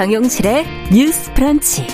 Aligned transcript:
정용실의 0.00 0.64
뉴스 0.90 1.30
프런치. 1.34 1.86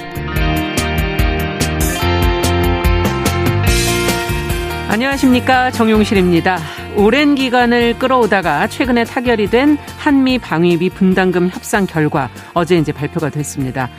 안녕하십니까. 4.89 5.73
정용실입니다. 5.73 6.61
오랜 6.97 7.35
기간을 7.35 7.99
끌어오다가 7.99 8.69
최근에 8.69 9.03
타결이 9.03 9.51
된 9.51 9.77
한미 9.99 10.39
방위비 10.39 10.91
분담금 10.91 11.49
협상 11.49 11.85
결과 11.85 12.31
어제 12.55 12.77
이제 12.77 12.93
발표가 12.93 13.29
됐습니다. 13.29 13.91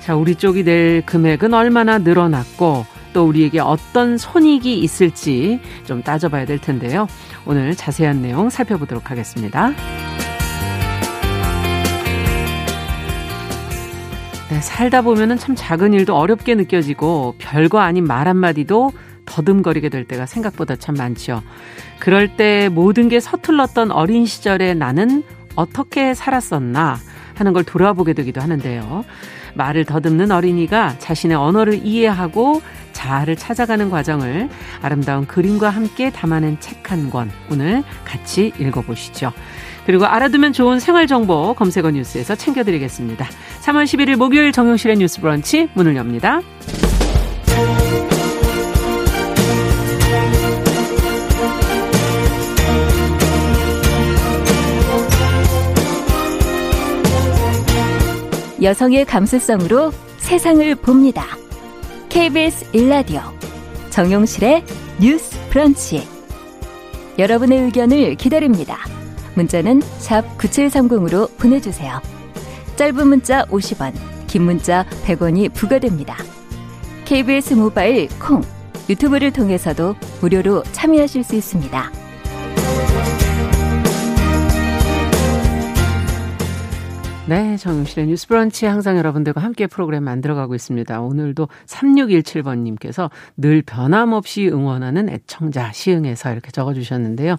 자, 0.00 0.14
우리 0.14 0.34
쪽이 0.34 0.64
낼 0.64 1.00
금액은 1.06 1.54
얼마나 1.54 1.96
늘어났고 1.96 2.84
또 3.14 3.26
우리에게 3.26 3.60
어떤 3.60 4.18
손익이 4.18 4.78
있을지 4.78 5.58
좀 5.86 6.02
따져봐야 6.02 6.44
될 6.44 6.58
텐데요. 6.58 7.06
오늘 7.46 7.74
자세한 7.74 8.20
내용 8.20 8.50
살펴보도록 8.50 9.10
하겠습니다. 9.10 9.72
네, 14.58 14.62
살다 14.62 15.02
보면은 15.02 15.38
참 15.38 15.54
작은 15.54 15.92
일도 15.92 16.16
어렵게 16.16 16.56
느껴지고 16.56 17.36
별거 17.38 17.78
아닌 17.78 18.02
말 18.02 18.26
한마디도 18.26 18.90
더듬거리게 19.24 19.88
될 19.88 20.04
때가 20.04 20.26
생각보다 20.26 20.74
참 20.74 20.96
많죠. 20.96 21.44
그럴 22.00 22.34
때 22.36 22.68
모든 22.68 23.08
게 23.08 23.20
서툴렀던 23.20 23.92
어린 23.92 24.26
시절에 24.26 24.74
나는 24.74 25.22
어떻게 25.54 26.12
살았었나 26.12 26.98
하는 27.36 27.52
걸 27.52 27.62
돌아보게 27.62 28.14
되기도 28.14 28.40
하는데요. 28.40 29.04
말을 29.54 29.84
더듬는 29.84 30.32
어린이가 30.32 30.98
자신의 30.98 31.36
언어를 31.36 31.86
이해하고 31.86 32.60
자아를 32.92 33.36
찾아가는 33.36 33.88
과정을 33.90 34.48
아름다운 34.82 35.24
그림과 35.28 35.70
함께 35.70 36.10
담아낸 36.10 36.58
책 36.58 36.90
한 36.90 37.10
권 37.10 37.30
오늘 37.48 37.84
같이 38.04 38.52
읽어보시죠. 38.58 39.30
그리고 39.88 40.04
알아두면 40.04 40.52
좋은 40.52 40.80
생활정보 40.80 41.54
검색어 41.54 41.92
뉴스에서 41.92 42.34
챙겨드리겠습니다. 42.34 43.24
3월 43.62 43.84
11일 43.84 44.16
목요일 44.16 44.52
정용실의 44.52 44.98
뉴스 44.98 45.18
브런치 45.18 45.70
문을 45.72 45.96
엽니다. 45.96 46.42
여성의 58.60 59.06
감수성으로 59.06 59.92
세상을 60.18 60.74
봅니다. 60.74 61.24
KBS 62.10 62.66
일라디오 62.74 63.22
정용실의 63.88 64.64
뉴스 65.00 65.38
브런치. 65.48 66.06
여러분의 67.18 67.62
의견을 67.62 68.16
기다립니다. 68.16 68.97
문자는 69.38 69.80
샵 69.98 70.22
9730으로 70.36 71.34
보내주세요. 71.38 72.00
짧은 72.76 73.08
문자 73.08 73.44
50원, 73.46 73.92
긴 74.26 74.42
문자 74.42 74.84
100원이 75.04 75.52
부과됩니다. 75.54 76.16
KBS 77.04 77.54
모바일 77.54 78.08
콩, 78.18 78.42
유튜브를 78.88 79.32
통해서도 79.32 79.96
무료로 80.20 80.62
참여하실 80.72 81.24
수 81.24 81.36
있습니다. 81.36 82.07
네, 87.28 87.58
정용실의 87.58 88.06
뉴스 88.06 88.26
브런치 88.26 88.64
항상 88.64 88.96
여러분들과 88.96 89.42
함께 89.42 89.66
프로그램 89.66 90.02
만들어가고 90.02 90.54
있습니다. 90.54 90.98
오늘도 91.02 91.48
3617번님께서 91.66 93.10
늘 93.36 93.60
변함없이 93.60 94.48
응원하는 94.48 95.10
애청자 95.10 95.70
시흥에서 95.70 96.32
이렇게 96.32 96.50
적어주셨는데요. 96.50 97.36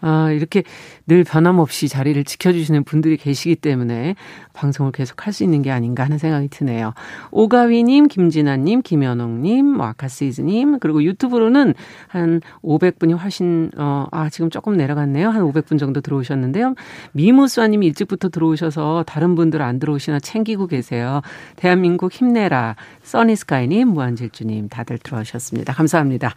아, 0.00 0.30
이렇게 0.30 0.62
늘 1.08 1.24
변함없이 1.24 1.88
자리를 1.88 2.22
지켜주시는 2.22 2.84
분들이 2.84 3.16
계시기 3.16 3.56
때문에 3.56 4.14
방송을 4.52 4.92
계속 4.92 5.26
할 5.26 5.32
수 5.32 5.42
있는 5.42 5.62
게 5.62 5.70
아닌가 5.72 6.04
하는 6.04 6.18
생각이 6.18 6.48
드네요. 6.48 6.92
오가위님, 7.30 8.08
김진아님, 8.08 8.82
김현옥님, 8.82 9.66
뭐 9.66 9.86
아카시즈님, 9.86 10.78
그리고 10.78 11.02
유튜브로는 11.02 11.72
한 12.06 12.42
500분이 12.62 13.18
훨씬, 13.18 13.70
어, 13.78 14.06
아, 14.12 14.28
지금 14.28 14.50
조금 14.50 14.76
내려갔네요. 14.76 15.30
한 15.30 15.42
500분 15.42 15.78
정도 15.78 16.02
들어오셨는데요. 16.02 16.74
미무수아님이 17.12 17.86
일찍부터 17.86 18.28
들어오셔서 18.28 19.04
다른 19.06 19.31
분들 19.34 19.62
안 19.62 19.78
들어오시나 19.78 20.20
챙기고 20.20 20.66
계세요. 20.66 21.22
대한민국 21.56 22.12
힘내라. 22.12 22.76
써니스카이님, 23.02 23.88
무한질주님 23.88 24.68
다들 24.68 24.98
들어오셨습니다. 24.98 25.72
감사합니다. 25.72 26.34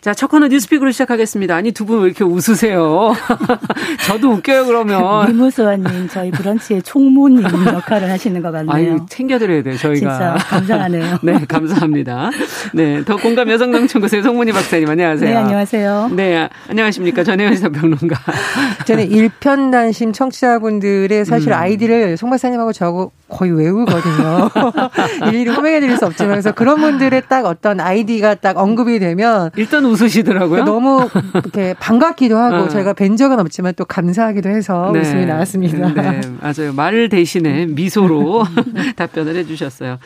자, 0.00 0.14
첫 0.14 0.28
코너 0.28 0.46
뉴스픽으로 0.46 0.92
시작하겠습니다. 0.92 1.56
아니, 1.56 1.72
두 1.72 1.84
분 1.84 2.00
왜 2.02 2.06
이렇게 2.06 2.22
웃으세요? 2.22 3.12
저도 4.06 4.30
웃겨요, 4.30 4.66
그러면. 4.66 5.26
미무소아님, 5.32 6.06
저희 6.08 6.30
브런치의 6.30 6.82
총무님 6.82 7.42
역할을 7.66 8.08
하시는 8.08 8.40
것 8.40 8.52
같네요. 8.52 8.72
아유, 8.72 9.06
챙겨드려야 9.08 9.62
돼요, 9.64 9.76
저희가. 9.76 9.98
진짜 9.98 10.34
감사하네요. 10.48 11.18
네, 11.24 11.40
감사합니다. 11.48 12.30
네, 12.74 13.04
더 13.04 13.16
공감 13.16 13.50
여성농촌구소의 13.50 14.22
송문희 14.22 14.52
박사님, 14.52 14.88
안녕하세요. 14.88 15.30
네, 15.30 15.36
안녕하세요. 15.36 16.10
네, 16.14 16.48
안녕하십니까. 16.68 17.24
전혜연 17.24 17.56
시사평론가. 17.56 18.16
저는 18.86 19.10
일편단심 19.10 20.12
청취자분들의 20.12 21.24
사실 21.24 21.48
음. 21.50 21.54
아이디를 21.54 22.16
송 22.16 22.30
박사님하고 22.30 22.72
저하고 22.72 23.10
거의 23.28 23.52
외우거든요. 23.52 24.50
일일이 25.28 25.50
호명해드릴 25.50 25.96
수 25.96 26.06
없지만 26.06 26.32
그래서 26.32 26.52
그런 26.52 26.80
분들의 26.80 27.22
딱 27.28 27.46
어떤 27.46 27.80
아이디가 27.80 28.36
딱 28.36 28.56
언급이 28.56 28.98
되면 28.98 29.50
일단 29.56 29.84
웃으시더라고요. 29.84 30.64
너무 30.64 31.08
이렇게 31.34 31.74
반갑기도 31.78 32.36
하고 32.36 32.56
어. 32.56 32.68
저희가 32.68 32.94
뵌 32.94 33.16
적은 33.16 33.38
없지만 33.40 33.74
또 33.76 33.84
감사하기도 33.84 34.48
해서 34.48 34.90
네. 34.92 35.00
웃음이 35.00 35.26
나왔습니다. 35.26 35.92
네, 35.92 36.20
맞아요. 36.40 36.72
말 36.74 37.08
대신에 37.08 37.66
미소로 37.66 38.44
답변을 38.96 39.36
해주셨어요. 39.36 39.98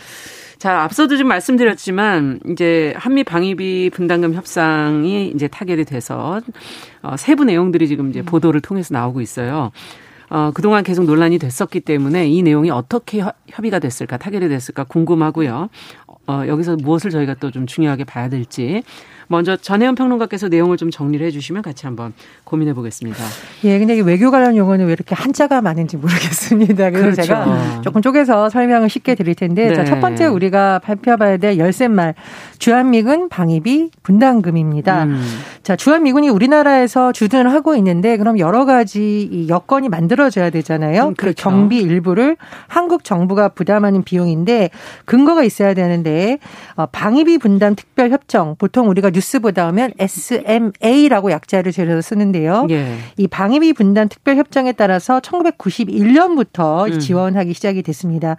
자, 0.58 0.82
앞서도 0.82 1.16
좀 1.16 1.26
말씀드렸지만 1.26 2.38
이제 2.50 2.94
한미 2.96 3.24
방위비 3.24 3.90
분담금 3.92 4.34
협상이 4.34 5.32
이제 5.34 5.48
타결이 5.48 5.84
돼서 5.84 6.40
어, 7.02 7.16
세부 7.16 7.44
내용들이 7.44 7.88
지금 7.88 8.10
이제 8.10 8.22
보도를 8.22 8.60
통해서 8.60 8.94
나오고 8.94 9.20
있어요. 9.20 9.72
어, 10.32 10.50
그동안 10.54 10.82
계속 10.82 11.04
논란이 11.04 11.38
됐었기 11.38 11.80
때문에 11.80 12.26
이 12.26 12.42
내용이 12.42 12.70
어떻게 12.70 13.22
협의가 13.48 13.78
됐을까, 13.78 14.16
타결이 14.16 14.48
됐을까 14.48 14.84
궁금하고요. 14.84 15.68
어, 16.26 16.42
여기서 16.46 16.76
무엇을 16.76 17.10
저희가 17.10 17.34
또 17.34 17.50
좀 17.50 17.66
중요하게 17.66 18.04
봐야 18.04 18.30
될지 18.30 18.82
먼저 19.28 19.56
전혜연 19.56 19.94
평론가께서 19.94 20.48
내용을 20.48 20.76
좀 20.76 20.90
정리를 20.90 21.24
해주시면 21.26 21.62
같이 21.62 21.86
한번 21.86 22.12
고민해 22.44 22.74
보겠습니다. 22.74 23.18
예, 23.64 23.78
근데 23.78 23.98
외교 24.00 24.30
관련 24.30 24.56
용어는 24.56 24.86
왜 24.86 24.92
이렇게 24.92 25.14
한자가 25.14 25.60
많은지 25.60 25.96
모르겠습니다. 25.96 26.90
그래서 26.90 27.10
그렇죠. 27.10 27.22
제가 27.22 27.80
조금 27.82 28.02
쪼개서 28.02 28.50
설명을 28.50 28.88
쉽게 28.88 29.14
드릴 29.14 29.34
텐데, 29.34 29.68
네. 29.68 29.74
자, 29.74 29.84
첫 29.84 30.00
번째 30.00 30.26
우리가 30.26 30.80
발표해봐야 30.80 31.36
될 31.38 31.58
열쇠말 31.58 32.14
주한미군 32.58 33.28
방위비 33.28 33.90
분담금입니다. 34.02 35.04
음. 35.04 35.22
자, 35.62 35.76
주한미군이 35.76 36.28
우리나라에서 36.28 37.12
주둔을 37.12 37.52
하고 37.52 37.74
있는데, 37.76 38.16
그럼 38.16 38.38
여러 38.38 38.64
가지 38.64 39.46
여건이 39.48 39.88
만들어져야 39.88 40.50
되잖아요. 40.50 41.08
음, 41.08 41.14
그 41.14 41.22
그렇죠. 41.22 41.36
그 41.36 41.42
경비 41.42 41.78
일부를 41.78 42.36
한국 42.68 43.04
정부가 43.04 43.48
부담하는 43.48 44.02
비용인데 44.02 44.70
근거가 45.04 45.42
있어야 45.44 45.74
되는데 45.74 46.38
어, 46.74 46.86
방위비 46.86 47.38
분담 47.38 47.74
특별 47.74 48.10
협정 48.10 48.56
보통 48.58 48.88
우리가 48.88 49.10
뉴스보다 49.12 49.66
하면 49.68 49.92
SMA라고 49.98 51.30
약자를 51.30 51.72
줄여서 51.72 52.02
쓰는데요. 52.02 52.66
예. 52.70 52.96
이 53.16 53.26
방위비 53.26 53.72
분담 53.74 54.08
특별 54.08 54.36
협정에 54.36 54.72
따라서 54.72 55.20
1991년부터 55.20 56.92
음. 56.92 56.98
지원하기 56.98 57.54
시작이 57.54 57.82
됐습니다. 57.82 58.36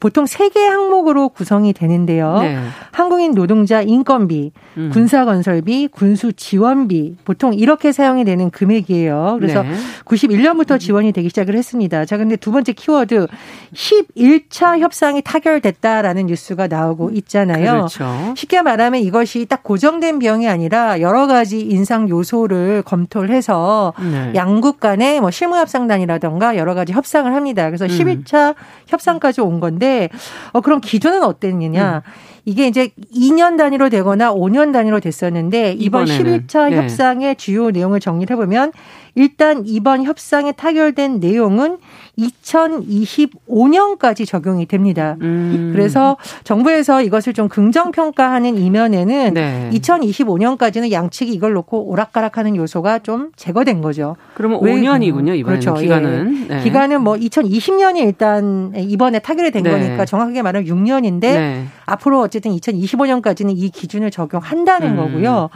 보통 0.00 0.24
3개 0.24 0.58
항목으로 0.58 1.28
구성이 1.30 1.72
되는데요. 1.72 2.38
네. 2.40 2.58
한국인 2.92 3.34
노동자 3.34 3.82
인건비, 3.82 4.52
음. 4.76 4.90
군사 4.92 5.24
건설비, 5.24 5.88
군수 5.88 6.32
지원비 6.32 7.16
보통 7.24 7.54
이렇게 7.54 7.92
사용이 7.92 8.24
되는 8.24 8.50
금액이에요. 8.50 9.36
그래서 9.38 9.62
네. 9.62 9.70
91년부터 10.04 10.78
지원이 10.78 11.12
되기 11.12 11.28
시작을 11.28 11.54
했습니다. 11.54 12.04
자, 12.04 12.16
근데 12.16 12.36
두 12.36 12.52
번째 12.52 12.72
키워드 12.72 13.26
11차 13.74 14.78
협상이 14.80 15.22
타결됐다라는 15.22 16.26
뉴스가 16.26 16.66
나오고 16.66 17.10
있잖아요. 17.10 17.72
그렇죠. 17.72 18.34
쉽게 18.36 18.62
말하면 18.62 19.00
이것이 19.00 19.46
딱 19.46 19.62
고정된 19.62 20.15
비용이 20.18 20.48
아니라 20.48 21.00
여러 21.00 21.26
가지 21.26 21.60
인상 21.60 22.08
요소를 22.08 22.82
검토를 22.82 23.30
해서 23.30 23.94
네. 24.00 24.32
양국 24.34 24.80
간의 24.80 25.20
뭐 25.20 25.30
실무 25.30 25.56
협상단이라던가 25.56 26.56
여러 26.56 26.74
가지 26.74 26.92
협상을 26.92 27.32
합니다. 27.32 27.66
그래서 27.66 27.84
음. 27.84 27.88
11차 27.88 28.54
협상까지 28.88 29.40
온 29.40 29.60
건데 29.60 30.08
어 30.52 30.60
그럼 30.60 30.80
기준은 30.80 31.22
어땠느냐? 31.22 32.02
음. 32.04 32.10
이게 32.48 32.68
이제 32.68 32.90
2년 33.12 33.58
단위로 33.58 33.88
되거나 33.88 34.32
5년 34.32 34.72
단위로 34.72 35.00
됐었는데 35.00 35.74
이번 35.78 36.06
이번에는. 36.06 36.46
11차 36.46 36.70
네. 36.70 36.76
협상의 36.76 37.34
주요 37.34 37.72
내용을 37.72 37.98
정리를 37.98 38.32
해보면 38.34 38.70
일단 39.16 39.64
이번 39.66 40.04
협상에 40.04 40.52
타결된 40.52 41.18
내용은 41.18 41.78
2025년까지 42.18 44.26
적용이 44.26 44.66
됩니다. 44.66 45.16
음. 45.22 45.72
그래서 45.74 46.16
정부에서 46.44 47.02
이것을 47.02 47.32
좀 47.32 47.48
긍정 47.48 47.90
평가하는 47.90 48.58
이면에는 48.58 49.34
네. 49.34 49.70
2025 49.72 50.05
년까지는 50.38 50.92
양측이 50.92 51.32
이걸 51.32 51.52
놓고 51.54 51.88
오락가락하는 51.88 52.56
요소가 52.56 53.00
좀 53.00 53.30
제거된 53.36 53.80
거죠. 53.80 54.16
그러면 54.34 54.60
5년이군요 54.60 55.36
이번에 55.36 55.58
그렇죠. 55.58 55.74
기간은. 55.74 56.46
예. 56.50 56.54
네. 56.56 56.62
기간은 56.62 57.02
뭐 57.02 57.14
2020년이 57.14 57.98
일단 57.98 58.72
이번에 58.76 59.18
타결이 59.18 59.50
된 59.50 59.62
네. 59.62 59.70
거니까 59.70 60.04
정확하게 60.04 60.42
말하면 60.42 60.68
6년인데 60.68 61.66
앞으로 61.86 62.20
어쨌든 62.20 62.52
2025년까지는 62.52 63.52
이 63.56 63.70
기준을 63.70 64.10
적용한다는 64.10 64.90
음. 64.90 64.96
거고요. 64.96 65.50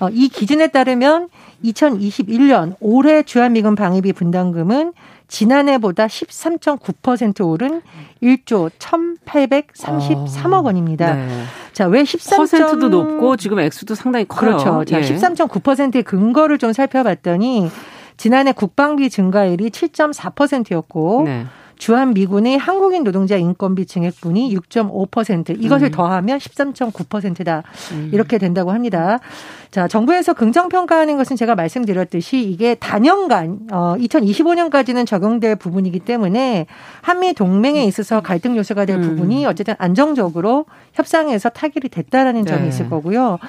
어, 0.00 0.08
이 0.10 0.28
기준에 0.28 0.68
따르면 0.68 1.28
2021년 1.64 2.74
올해 2.80 3.22
주한미군 3.22 3.74
방위비 3.74 4.12
분담금은 4.12 4.92
지난해보다 5.34 6.06
13.9% 6.06 7.44
오른 7.44 7.82
1조 8.22 8.70
1,833억 8.78 10.64
원입니다. 10.64 11.14
네. 11.14 11.42
자, 11.72 11.86
왜 11.86 12.04
13. 12.04 12.38
퍼센트도 12.38 12.88
높고 12.88 13.36
지금 13.36 13.58
액수도 13.58 13.96
상당히 13.96 14.26
커요. 14.26 14.56
그렇죠. 14.56 14.84
자, 14.84 14.98
예. 14.98 15.02
13.9%의 15.02 16.04
근거를 16.04 16.58
좀 16.58 16.72
살펴봤더니 16.72 17.68
지난해 18.16 18.52
국방비 18.52 19.10
증가율이 19.10 19.70
7.4%였고 19.70 21.22
네. 21.24 21.46
주한 21.78 22.14
미군의 22.14 22.56
한국인 22.56 23.02
노동자 23.02 23.36
인건비 23.36 23.86
증액분이 23.86 24.56
6.5% 24.56 25.60
이것을 25.60 25.88
음. 25.88 25.90
더하면 25.90 26.38
13.9%다 26.38 27.64
음. 27.92 28.10
이렇게 28.12 28.38
된다고 28.38 28.70
합니다. 28.70 29.18
자, 29.74 29.88
정부에서 29.88 30.34
긍정 30.34 30.68
평가하는 30.68 31.16
것은 31.16 31.34
제가 31.34 31.56
말씀드렸듯이 31.56 32.44
이게 32.44 32.76
단연간 32.76 33.58
어 33.72 33.96
2025년까지는 33.98 35.04
적용될 35.04 35.56
부분이기 35.56 35.98
때문에 35.98 36.66
한미 37.00 37.34
동맹에 37.34 37.82
있어서 37.86 38.20
갈등 38.20 38.56
요소가 38.56 38.84
될 38.84 38.98
음. 38.98 39.02
부분이 39.02 39.44
어쨌든 39.46 39.74
안정적으로 39.78 40.66
협상에서 40.92 41.48
타결이 41.48 41.88
됐다라는 41.88 42.46
점이 42.46 42.62
네. 42.62 42.68
있을 42.68 42.88
거고요. 42.88 43.40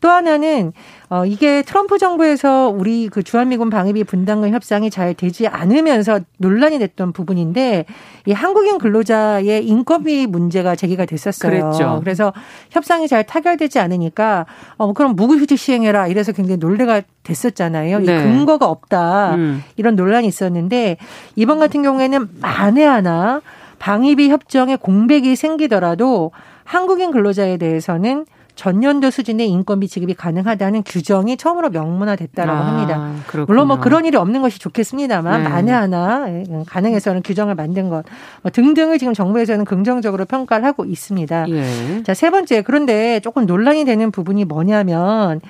또 0.00 0.08
하나는 0.08 0.72
어 1.08 1.26
이게 1.26 1.62
트럼프 1.62 1.98
정부에서 1.98 2.68
우리 2.68 3.08
그 3.08 3.22
주한미군 3.22 3.68
방위비 3.68 4.04
분담금 4.04 4.50
협상이 4.50 4.88
잘 4.88 5.14
되지 5.14 5.48
않으면서 5.48 6.20
논란이 6.38 6.78
됐던 6.78 7.12
부분인데 7.12 7.86
이 8.26 8.32
한국인 8.32 8.78
근로자의 8.78 9.66
인건비 9.66 10.26
문제가 10.26 10.76
제기가 10.76 11.06
됐었어요. 11.06 11.50
그랬죠. 11.50 12.00
그래서 12.00 12.32
협상이 12.70 13.08
잘 13.08 13.24
타결되지 13.24 13.80
않으니까 13.80 14.46
어 14.76 14.92
그럼 14.92 15.16
무급휴직 15.16 15.58
시 15.58 15.71
행해라 15.72 16.08
이래서 16.08 16.32
굉장히 16.32 16.58
논래가 16.58 17.02
됐었잖아요. 17.22 17.98
네. 18.00 18.04
이 18.04 18.06
근거가 18.06 18.66
없다 18.66 19.34
음. 19.34 19.62
이런 19.76 19.96
논란이 19.96 20.26
있었는데 20.26 20.96
이번 21.36 21.58
같은 21.58 21.82
경우에는 21.82 22.28
만에 22.40 22.84
하나 22.84 23.40
방위비 23.78 24.30
협정에 24.30 24.76
공백이 24.76 25.34
생기더라도 25.34 26.30
한국인 26.64 27.10
근로자에 27.10 27.56
대해서는 27.56 28.26
전년도 28.54 29.10
수준의 29.10 29.48
인건비 29.48 29.88
지급이 29.88 30.14
가능하다는 30.14 30.82
규정이 30.84 31.36
처음으로 31.36 31.70
명문화됐다라고 31.70 32.58
아, 32.58 32.66
합니다. 32.66 33.14
그렇군요. 33.26 33.46
물론 33.46 33.68
뭐 33.68 33.80
그런 33.80 34.04
일이 34.04 34.16
없는 34.16 34.42
것이 34.42 34.58
좋겠습니다만 34.58 35.42
네. 35.42 35.48
만에 35.48 35.72
하나 35.72 36.26
예, 36.28 36.44
가능해서는 36.66 37.22
규정을 37.22 37.54
만든 37.54 37.88
것뭐 37.88 38.02
등등을 38.52 38.98
지금 38.98 39.14
정부에서는 39.14 39.64
긍정적으로 39.64 40.26
평가를 40.26 40.64
하고 40.64 40.84
있습니다. 40.84 41.48
예. 41.48 42.02
자, 42.02 42.14
세 42.14 42.30
번째 42.30 42.62
그런데 42.62 43.20
조금 43.20 43.46
논란이 43.46 43.84
되는 43.84 44.10
부분이 44.10 44.44
뭐냐면 44.44 45.40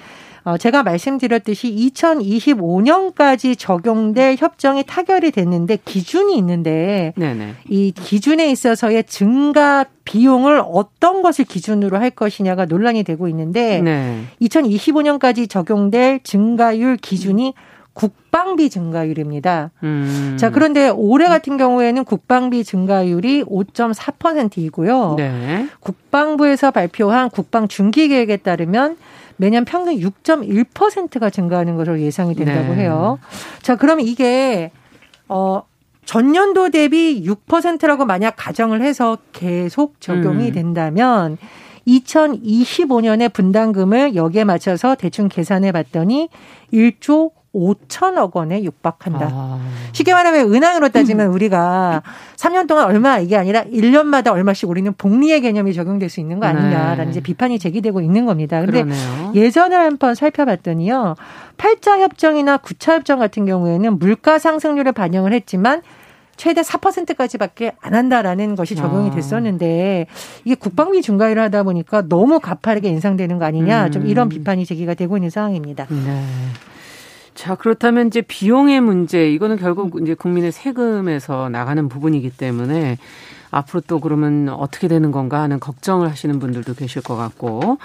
어, 0.45 0.59
제가 0.59 0.83
말씀드렸듯이 0.83 1.93
2025년까지 1.93 3.57
적용될 3.57 4.37
협정이 4.39 4.85
타결이 4.85 5.31
됐는데 5.31 5.79
기준이 5.85 6.37
있는데 6.39 7.13
네네. 7.17 7.55
이 7.69 7.93
기준에 7.93 8.51
있어서의 8.51 9.05
증가 9.05 9.85
비용을 10.05 10.63
어떤 10.67 11.23
것을 11.23 11.45
기준으로 11.45 11.99
할 11.99 12.11
것이냐가 12.11 12.65
논란이 12.65 13.05
되고 13.05 13.29
있는데 13.29 13.81
네. 13.81 14.23
2025년까지 14.41 15.49
적용될 15.49 16.21
증가율 16.25 16.97
기준이 16.97 17.55
국방비 17.95 18.71
증가율입니다. 18.71 19.71
음. 19.83 20.37
자, 20.41 20.51
그런데 20.51 20.89
올해 20.89 21.29
같은 21.29 21.57
경우에는 21.59 22.05
국방비 22.05 22.65
증가율이 22.65 23.45
5.4%이고요. 23.45 25.15
네. 25.19 25.69
국방부에서 25.81 26.71
발표한 26.71 27.29
국방 27.29 27.69
중기 27.69 28.09
계획에 28.09 28.39
따르면 28.39 28.97
매년 29.43 29.65
평균 29.65 29.99
6.1%가 29.99 31.29
증가하는 31.29 31.75
것으로 31.75 32.01
예상이 32.01 32.37
된다고 32.37 32.77
네. 32.77 32.83
해요. 32.83 33.19
자, 33.61 33.75
그러면 33.75 34.07
이게 34.07 34.71
어 35.29 35.65
전년도 36.05 36.71
대비 36.71 37.25
6%라고 37.27 38.05
만약 38.05 38.35
가정을 38.37 38.83
해서 38.83 39.19
계속 39.33 40.01
적용이 40.01 40.51
음. 40.51 40.53
된다면 40.53 41.39
2025년에 41.89 43.33
분담금을 43.33 44.15
여기에 44.15 44.45
맞춰서 44.45 44.95
대충 44.95 45.29
계산해 45.29 45.73
봤더니 45.73 46.29
1조 46.73 47.33
5천억 47.55 48.35
원에 48.35 48.63
육박한다. 48.65 49.29
아. 49.31 49.61
쉽게 49.93 50.15
말하면 50.15 50.53
은행으로 50.53 50.89
따지면 50.89 51.29
음. 51.29 51.35
우리가 51.35 52.03
3년 52.37 52.67
동안 52.67 52.87
얼마 52.87 53.19
이게 53.19 53.37
아니라 53.37 53.65
1년마다 53.65 54.33
얼마씩 54.33 54.69
우리는 54.69 54.93
복리의 54.93 55.41
개념이 55.43 55.75
적용될 55.75 56.09
수 56.09 56.21
있는 56.21 56.41
거 56.41 56.47
아니냐라는 56.47 57.05
네. 57.05 57.11
이제 57.11 57.21
비판이 57.21 57.59
제기되고 57.59 58.01
있는 58.01 58.27
겁니다. 58.27 58.61
근데 58.61 58.83
그러네요. 58.83 59.33
예전을 59.35 59.79
한번 59.79 60.15
살펴봤더니요. 60.15 61.15
8자 61.59 62.01
협정이나 62.01 62.59
9차 62.59 62.95
협정 62.95 63.19
같은 63.19 63.45
경우에는 63.47 63.99
물가 63.99 64.39
상승률을 64.39 64.93
반영을 64.93 65.33
했지만 65.33 65.83
최대 66.37 66.63
4%까지밖에 66.63 67.73
안 67.81 67.95
한다라는 67.95 68.57
것이 68.57 68.75
적용이 68.75 69.11
아. 69.11 69.15
됐었는데 69.15 70.07
이게 70.45 70.55
국방비 70.55 71.03
중과율을 71.03 71.43
하다 71.43 71.63
보니까 71.65 72.03
너무 72.09 72.41
가파르게 72.41 72.89
인상되는 72.89 73.39
거 73.39 73.45
아니냐 73.45 73.91
좀 73.91 74.07
이런 74.07 74.27
음. 74.27 74.29
비판이 74.31 74.65
제기가 74.65 74.95
되고 74.95 75.17
있는 75.17 75.29
상황입니다. 75.31 75.87
네. 75.91 76.25
자, 77.35 77.55
그렇다면 77.55 78.09
이제 78.09 78.21
비용의 78.21 78.81
문제, 78.81 79.31
이거는 79.31 79.57
결국 79.57 80.01
이제 80.03 80.15
국민의 80.15 80.53
세금에서 80.53 81.49
나가는 81.49 81.89
부분이기 81.89 82.31
때문에 82.31 82.99
앞으로 83.51 83.83
또 83.87 84.01
그러면 84.01 84.49
어떻게 84.49 84.89
되는 84.89 85.11
건가 85.13 85.41
하는 85.41 85.59
걱정을 85.61 86.09
하시는 86.11 86.39
분들도 86.39 86.75
계실 86.75 87.03
것 87.03 87.17
같고, 87.17 87.79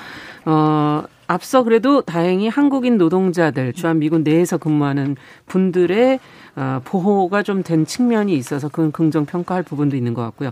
어, 0.45 1.03
앞서 1.27 1.63
그래도 1.63 2.01
다행히 2.01 2.47
한국인 2.47 2.97
노동자들, 2.97 3.73
주한미군 3.73 4.23
내에서 4.23 4.57
근무하는 4.57 5.15
분들의 5.47 6.19
어, 6.55 6.81
보호가 6.85 7.43
좀 7.43 7.61
된 7.63 7.85
측면이 7.85 8.33
있어서 8.35 8.69
그건 8.69 8.91
긍정 8.91 9.25
평가할 9.25 9.63
부분도 9.63 9.95
있는 9.95 10.13
것 10.13 10.21
같고요. 10.23 10.51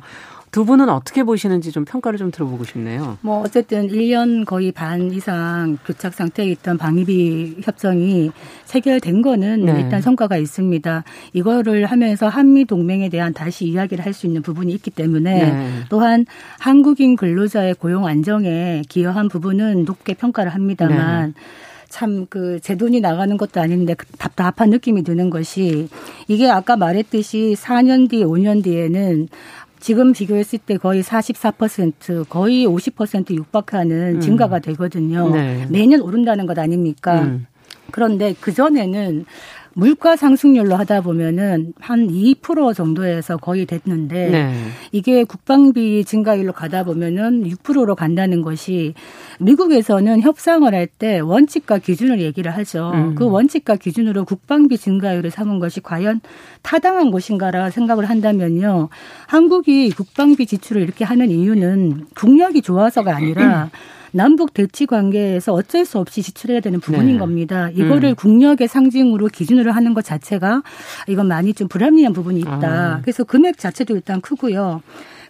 두 0.55 0.63
분은 0.63 0.87
어떻게 0.87 1.23
보시는지 1.23 1.73
좀 1.73 1.83
평가를 1.83 2.17
좀 2.17 2.31
들어보고 2.31 2.63
싶네요. 2.63 3.17
뭐 3.19 3.41
어쨌든 3.41 3.89
1년 3.89 4.45
거의 4.45 4.71
반 4.71 5.11
이상 5.11 5.77
교착 5.85 6.13
상태에 6.13 6.45
있던 6.51 6.77
방위비 6.77 7.57
협정이 7.61 8.31
체결된 8.63 9.21
거는 9.21 9.65
네. 9.65 9.81
일단 9.81 10.01
성과가 10.01 10.37
있습니다. 10.37 11.03
이거를 11.33 11.87
하면서 11.87 12.29
한미 12.29 12.63
동맹에 12.63 13.09
대한 13.09 13.33
다시 13.33 13.65
이야기를 13.65 14.05
할 14.05 14.13
수 14.13 14.27
있는 14.27 14.41
부분이 14.41 14.71
있기 14.75 14.91
때문에 14.91 15.51
네. 15.51 15.69
또한 15.89 16.25
한국인 16.57 17.17
근로자의 17.17 17.73
고용 17.73 18.05
안정에 18.05 18.81
기여한 18.87 19.27
부분은 19.27 19.83
높게 19.83 20.13
평가를 20.13 20.53
합니다만 20.53 21.33
네. 21.35 21.41
참그 21.89 22.59
제 22.61 22.75
돈이 22.75 23.01
나가는 23.01 23.35
것도 23.37 23.61
아닌데 23.61 23.93
그 23.93 24.05
답답한 24.17 24.69
느낌이 24.69 25.03
드는 25.03 25.29
것이 25.29 25.89
이게 26.27 26.49
아까 26.49 26.75
말했듯이 26.77 27.55
4년 27.57 28.09
뒤, 28.09 28.23
5년 28.23 28.63
뒤에는 28.63 29.27
지금 29.79 30.13
비교했을 30.13 30.59
때 30.59 30.77
거의 30.77 31.03
44% 31.03 32.27
거의 32.27 32.65
50% 32.65 33.31
육박하는 33.35 34.15
음. 34.15 34.19
증가가 34.21 34.59
되거든요. 34.59 35.29
네. 35.29 35.65
매년 35.69 36.01
오른다는 36.01 36.45
것 36.45 36.57
아닙니까? 36.57 37.21
음. 37.21 37.45
그런데 37.91 38.33
그 38.39 38.51
전에는 38.51 39.25
물가 39.77 40.15
상승률로 40.15 40.77
하다 40.77 41.01
보면은 41.01 41.73
한 41.79 42.07
2% 42.07 42.73
정도에서 42.73 43.35
거의 43.35 43.65
됐는데 43.65 44.29
네. 44.29 44.53
이게 44.93 45.25
국방비 45.25 46.05
증가율로 46.05 46.53
가다 46.53 46.85
보면은 46.85 47.43
6%로 47.43 47.93
간다는 47.95 48.41
것이 48.41 48.93
미국에서는 49.39 50.21
협상을 50.21 50.73
할 50.73 50.87
때 50.97 51.19
원칙과 51.19 51.79
기준을 51.79 52.21
얘기를 52.21 52.55
하죠. 52.55 52.91
음. 52.93 53.15
그 53.15 53.25
원칙과 53.25 53.75
기준으로 53.75 54.23
국방비 54.23 54.77
증가율을 54.77 55.29
삼은 55.29 55.59
것이 55.59 55.81
과연 55.81 56.21
타당한 56.61 57.11
것인가라 57.11 57.69
생각을 57.69 58.05
한다면요. 58.05 58.87
한국이 59.27 59.89
국방비 59.91 60.45
지출을 60.45 60.81
이렇게 60.81 61.03
하는 61.03 61.31
이유는 61.31 62.05
국력이 62.15 62.61
좋아서가 62.61 63.15
아니라 63.15 63.71
남북 64.15 64.53
대치 64.53 64.85
관계에서 64.85 65.51
어쩔 65.51 65.83
수 65.83 65.99
없이 65.99 66.23
지출해야 66.23 66.61
되는 66.61 66.79
부분인 66.79 67.13
네. 67.13 67.17
겁니다. 67.17 67.69
이거를 67.71 68.11
음. 68.11 68.15
국력의 68.15 68.69
상징으로 68.69 69.27
기준으로 69.27 69.73
하는 69.73 69.93
것 69.93 70.05
자체가 70.05 70.63
이건 71.07 71.27
많이 71.27 71.53
좀 71.53 71.67
불합리한 71.67 72.13
부분이 72.13 72.39
있다. 72.39 72.61
아. 72.63 72.99
그래서 73.01 73.25
금액 73.25 73.57
자체도 73.57 73.93
일단 73.93 74.21
크고요. 74.21 74.81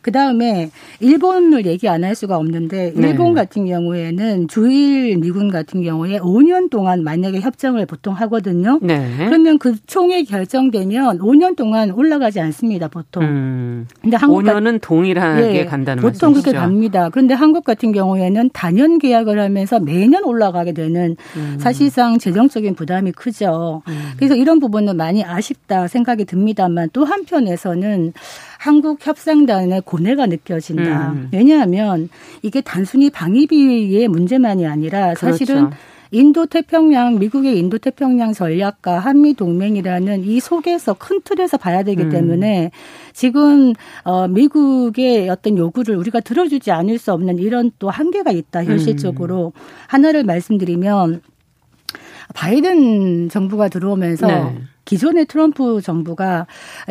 그 0.05 0.12
다음에 0.12 0.69
일본을 1.00 1.65
얘기 1.65 1.89
안 1.89 2.05
할 2.05 2.13
수가 2.13 2.38
없는데 2.38 2.93
네. 2.95 3.07
일본 3.09 3.33
네. 3.33 3.41
같은 3.41 3.65
경우에는 3.65 4.47
주일 4.47 5.17
미군 5.17 5.50
같은 5.50 5.81
경우에 5.81 6.19
5년 6.19 6.69
동안 6.69 7.03
만약에 7.03 7.39
협정을 7.39 7.88
보통 7.88 8.13
하거든요. 8.13 8.77
네. 8.83 9.15
그러면 9.17 9.57
그 9.57 9.74
총액 9.88 10.27
결정되면 10.27 11.17
5년 11.19 11.55
동안 11.55 11.89
올라가지 11.89 12.39
않습니다, 12.39 12.88
보통. 12.89 13.24
음. 13.24 13.88
근데 14.01 14.17
한국 14.17 14.43
5년은 14.43 14.81
동일하게 14.81 15.55
예, 15.55 15.65
간다는 15.65 16.01
보통 16.01 16.33
말씀이시죠? 16.33 16.51
그렇게 16.51 16.57
갑니다. 16.59 17.09
그런데 17.09 17.33
한국 17.33 17.63
같은 17.63 17.91
경우에는 17.91 18.51
단연 18.53 19.00
계약을 19.00 19.39
하면서 19.39 19.79
매년 19.79 20.24
올라가게 20.24 20.74
되는 20.74 21.15
음. 21.38 21.57
사실상 21.59 22.19
재정적인 22.19 22.75
부담이 22.75 23.13
크죠. 23.13 23.81
음. 23.88 24.12
그래서 24.17 24.35
이런 24.35 24.59
부분은 24.59 24.95
많이 24.95 25.24
아쉽다 25.24 25.88
생각이 25.88 26.25
듭니다만 26.25 26.89
또 26.93 27.03
한편에서는 27.03 28.13
한국 28.65 29.05
협상단의 29.05 29.84
고뇌가 29.86 30.25
느껴진다. 30.25 31.12
음. 31.12 31.29
왜냐하면 31.31 32.10
이게 32.41 32.62
단순히 32.62 33.12
방위비의 33.12 34.07
문제만이 34.07 34.65
아니라 34.65 35.13
사실은 35.13 35.55
그렇죠. 35.55 35.77
인도 36.10 36.48
태평양 36.48 37.19
미국의 37.19 37.60
인도 37.60 37.77
태평양 37.77 38.34
전략과 38.34 38.98
한미 38.98 39.36
동맹이라는 39.36 40.24
이 40.24 40.39
속에서 40.39 40.95
큰 40.95 41.22
틀에서 41.22 41.57
봐야 41.57 41.84
되기 41.84 42.03
음. 42.03 42.10
때문에 42.10 42.72
지금 43.13 43.74
어 44.03 44.27
미국의 44.27 45.29
어떤 45.29 45.60
요구를 45.60 45.95
우리가 45.98 46.22
들어주지 46.22 46.72
않을 46.72 46.98
수 46.98 47.13
없는 47.13 47.38
이런 47.38 47.69
또 47.77 47.91
한계가 47.91 48.31
있다 48.31 48.63
현실적으로 48.65 49.53
음. 49.55 49.62
하나를 49.89 50.24
말씀드리면 50.24 51.22
바이든 52.34 53.29
정부가 53.29 53.70
들어오면서 53.70 54.27
네. 54.27 54.58
기존의 54.86 55.25
트럼프 55.25 55.82
정부가 55.82 56.46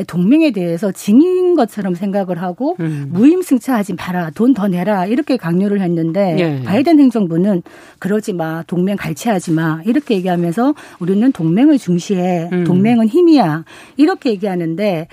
동맹에 0.09 0.51
대해서 0.51 0.91
징인 0.91 1.55
것처럼 1.55 1.95
생각을 1.95 2.43
하고 2.43 2.77
음. 2.81 3.09
무임승차하지 3.13 3.95
마라 3.95 4.31
돈 4.31 4.55
더 4.55 4.69
내라 4.69 5.07
이렇게 5.07 5.37
강요를 5.37 5.81
했는데 5.81 6.37
예. 6.39 6.63
바이든 6.65 7.01
행정부는 7.01 7.63
그러지 7.99 8.33
마 8.33 8.63
동맹 8.67 8.97
갈취하지 8.97 9.51
마 9.51 9.81
이렇게 9.85 10.15
얘기하면서 10.15 10.75
우리는 11.01 11.33
동맹을 11.33 11.79
중시해 11.79 12.51
음. 12.53 12.65
동맹은 12.65 13.09
힘이야 13.09 13.65
이렇게 13.97 14.31
얘기하는데 14.31 15.09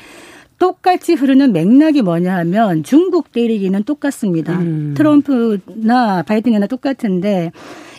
똑같이 0.59 1.13
흐르는 1.13 1.53
맥락이 1.53 2.03
뭐냐 2.03 2.35
하면 2.37 2.83
중국 2.83 3.31
때리기는 3.31 3.83
똑같습니다. 3.83 4.59
음. 4.59 4.93
트럼프나 4.95 6.21
바이든이나 6.21 6.67
똑같은데 6.67 7.51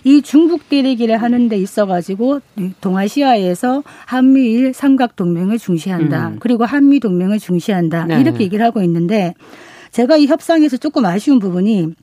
이 0.04 0.22
중국 0.22 0.68
때리기를 0.68 1.16
하는 1.16 1.48
데 1.48 1.56
있어 1.56 1.86
가지고 1.86 2.40
동아시아에서 2.80 3.82
한미일 4.06 4.74
삼각 4.74 5.16
동맹을 5.16 5.58
중시한다. 5.58 6.28
음. 6.28 6.36
그리고 6.40 6.64
한미 6.64 7.00
동맹을 7.00 7.38
중시한다. 7.38 8.06
네. 8.06 8.20
이렇게 8.20 8.44
얘기를 8.44 8.64
하고 8.64 8.82
있는데 8.82 9.34
제가 9.92 10.16
이 10.16 10.26
협상에서 10.26 10.78
조금 10.78 11.04
아쉬운 11.04 11.38
부분이 11.38 11.94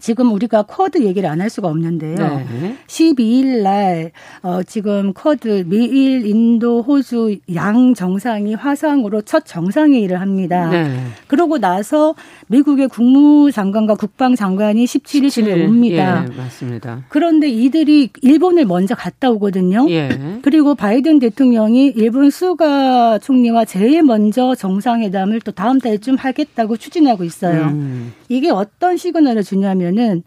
지금 0.00 0.32
우리가 0.32 0.62
쿼드 0.62 1.02
얘기를 1.02 1.28
안 1.28 1.40
할 1.40 1.48
수가 1.48 1.68
없는데요. 1.68 2.16
네. 2.16 2.76
12일 2.86 3.62
날 3.62 4.12
어, 4.42 4.62
지금 4.62 5.14
쿼드 5.14 5.64
미일, 5.66 6.26
인도, 6.26 6.82
호주 6.82 7.38
양 7.54 7.94
정상이 7.94 8.52
화상으로 8.54 9.22
첫 9.22 9.44
정상회의를 9.46 10.20
합니다. 10.20 10.68
네. 10.68 10.98
그러고 11.28 11.56
나서 11.58 12.14
미국의 12.48 12.88
국무장관과 12.88 13.94
국방장관이 13.94 14.84
17일, 14.84 15.28
17일 15.28 15.64
옵니다. 15.66 16.26
예, 16.30 16.36
맞습니다. 16.36 17.04
그런데 17.08 17.48
이들이 17.48 18.10
일본을 18.20 18.66
먼저 18.66 18.94
갔다 18.94 19.30
오거든요. 19.30 19.86
예. 19.88 20.10
그리고 20.42 20.74
바이든 20.74 21.20
대통령이 21.20 21.94
일본 21.96 22.30
수가 22.30 23.18
총리와 23.20 23.64
제일 23.64 24.02
먼저 24.02 24.54
정상회담을 24.54 25.40
또 25.40 25.52
다음 25.52 25.78
달쯤 25.80 26.16
하겠다고 26.16 26.76
추진하고 26.76 27.24
있어요. 27.24 27.66
음. 27.68 28.12
이게 28.28 28.50
어떤 28.50 28.96
시그널을 28.96 29.42
주냐면 29.42 29.89
은 29.98 30.22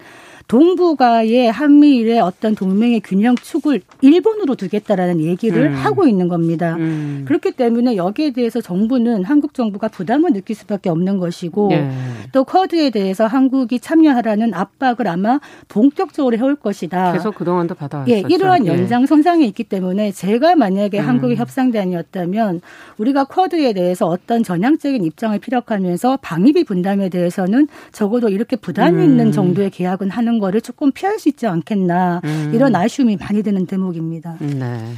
동북아의 0.47 1.51
한미일의 1.51 2.19
어떤 2.19 2.55
동맹의 2.55 3.01
균형 3.01 3.35
축을 3.35 3.81
일본으로 4.01 4.55
두겠다라는 4.55 5.21
얘기를 5.21 5.67
음. 5.67 5.73
하고 5.73 6.05
있는 6.05 6.27
겁니다. 6.27 6.75
음. 6.75 7.23
그렇기 7.27 7.53
때문에 7.53 7.95
여기에 7.95 8.31
대해서 8.31 8.61
정부는 8.61 9.23
한국 9.23 9.53
정부가 9.53 9.87
부담을 9.87 10.33
느낄 10.33 10.55
수밖에 10.55 10.89
없는 10.89 11.17
것이고 11.17 11.69
예. 11.71 11.89
또 12.31 12.43
쿼드에 12.43 12.89
대해서 12.89 13.25
한국이 13.25 13.79
참여하라는 13.79 14.53
압박을 14.53 15.07
아마 15.07 15.39
본격적으로 15.69 16.37
해올 16.37 16.55
것이다. 16.55 17.13
계속 17.13 17.35
그동안도 17.35 17.75
받아왔었죠. 17.75 18.13
예, 18.13 18.23
이러한 18.27 18.65
예. 18.65 18.71
연장 18.71 19.05
선상에 19.05 19.45
있기 19.45 19.63
때문에 19.63 20.11
제가 20.11 20.55
만약에 20.55 20.99
음. 20.99 21.07
한국의 21.07 21.37
협상단이었다면 21.37 22.61
우리가 22.97 23.25
쿼드에 23.25 23.73
대해서 23.73 24.07
어떤 24.07 24.43
전향적인 24.43 25.03
입장을 25.03 25.37
피력하면서 25.39 26.19
방위비 26.21 26.65
분담에 26.65 27.09
대해서는 27.09 27.67
적어도 27.91 28.29
이렇게 28.29 28.55
부담이 28.55 29.01
음. 29.01 29.03
있는 29.03 29.31
정도의 29.31 29.69
계약은 29.69 30.09
하는 30.09 30.32
거를 30.39 30.61
조금 30.61 30.91
피할 30.91 31.19
수 31.19 31.29
있지 31.29 31.47
않겠나 31.47 32.21
음. 32.23 32.51
이런 32.53 32.75
아쉬움이 32.75 33.17
많이 33.17 33.43
드는 33.43 33.65
대목입니다. 33.65 34.37
네. 34.39 34.93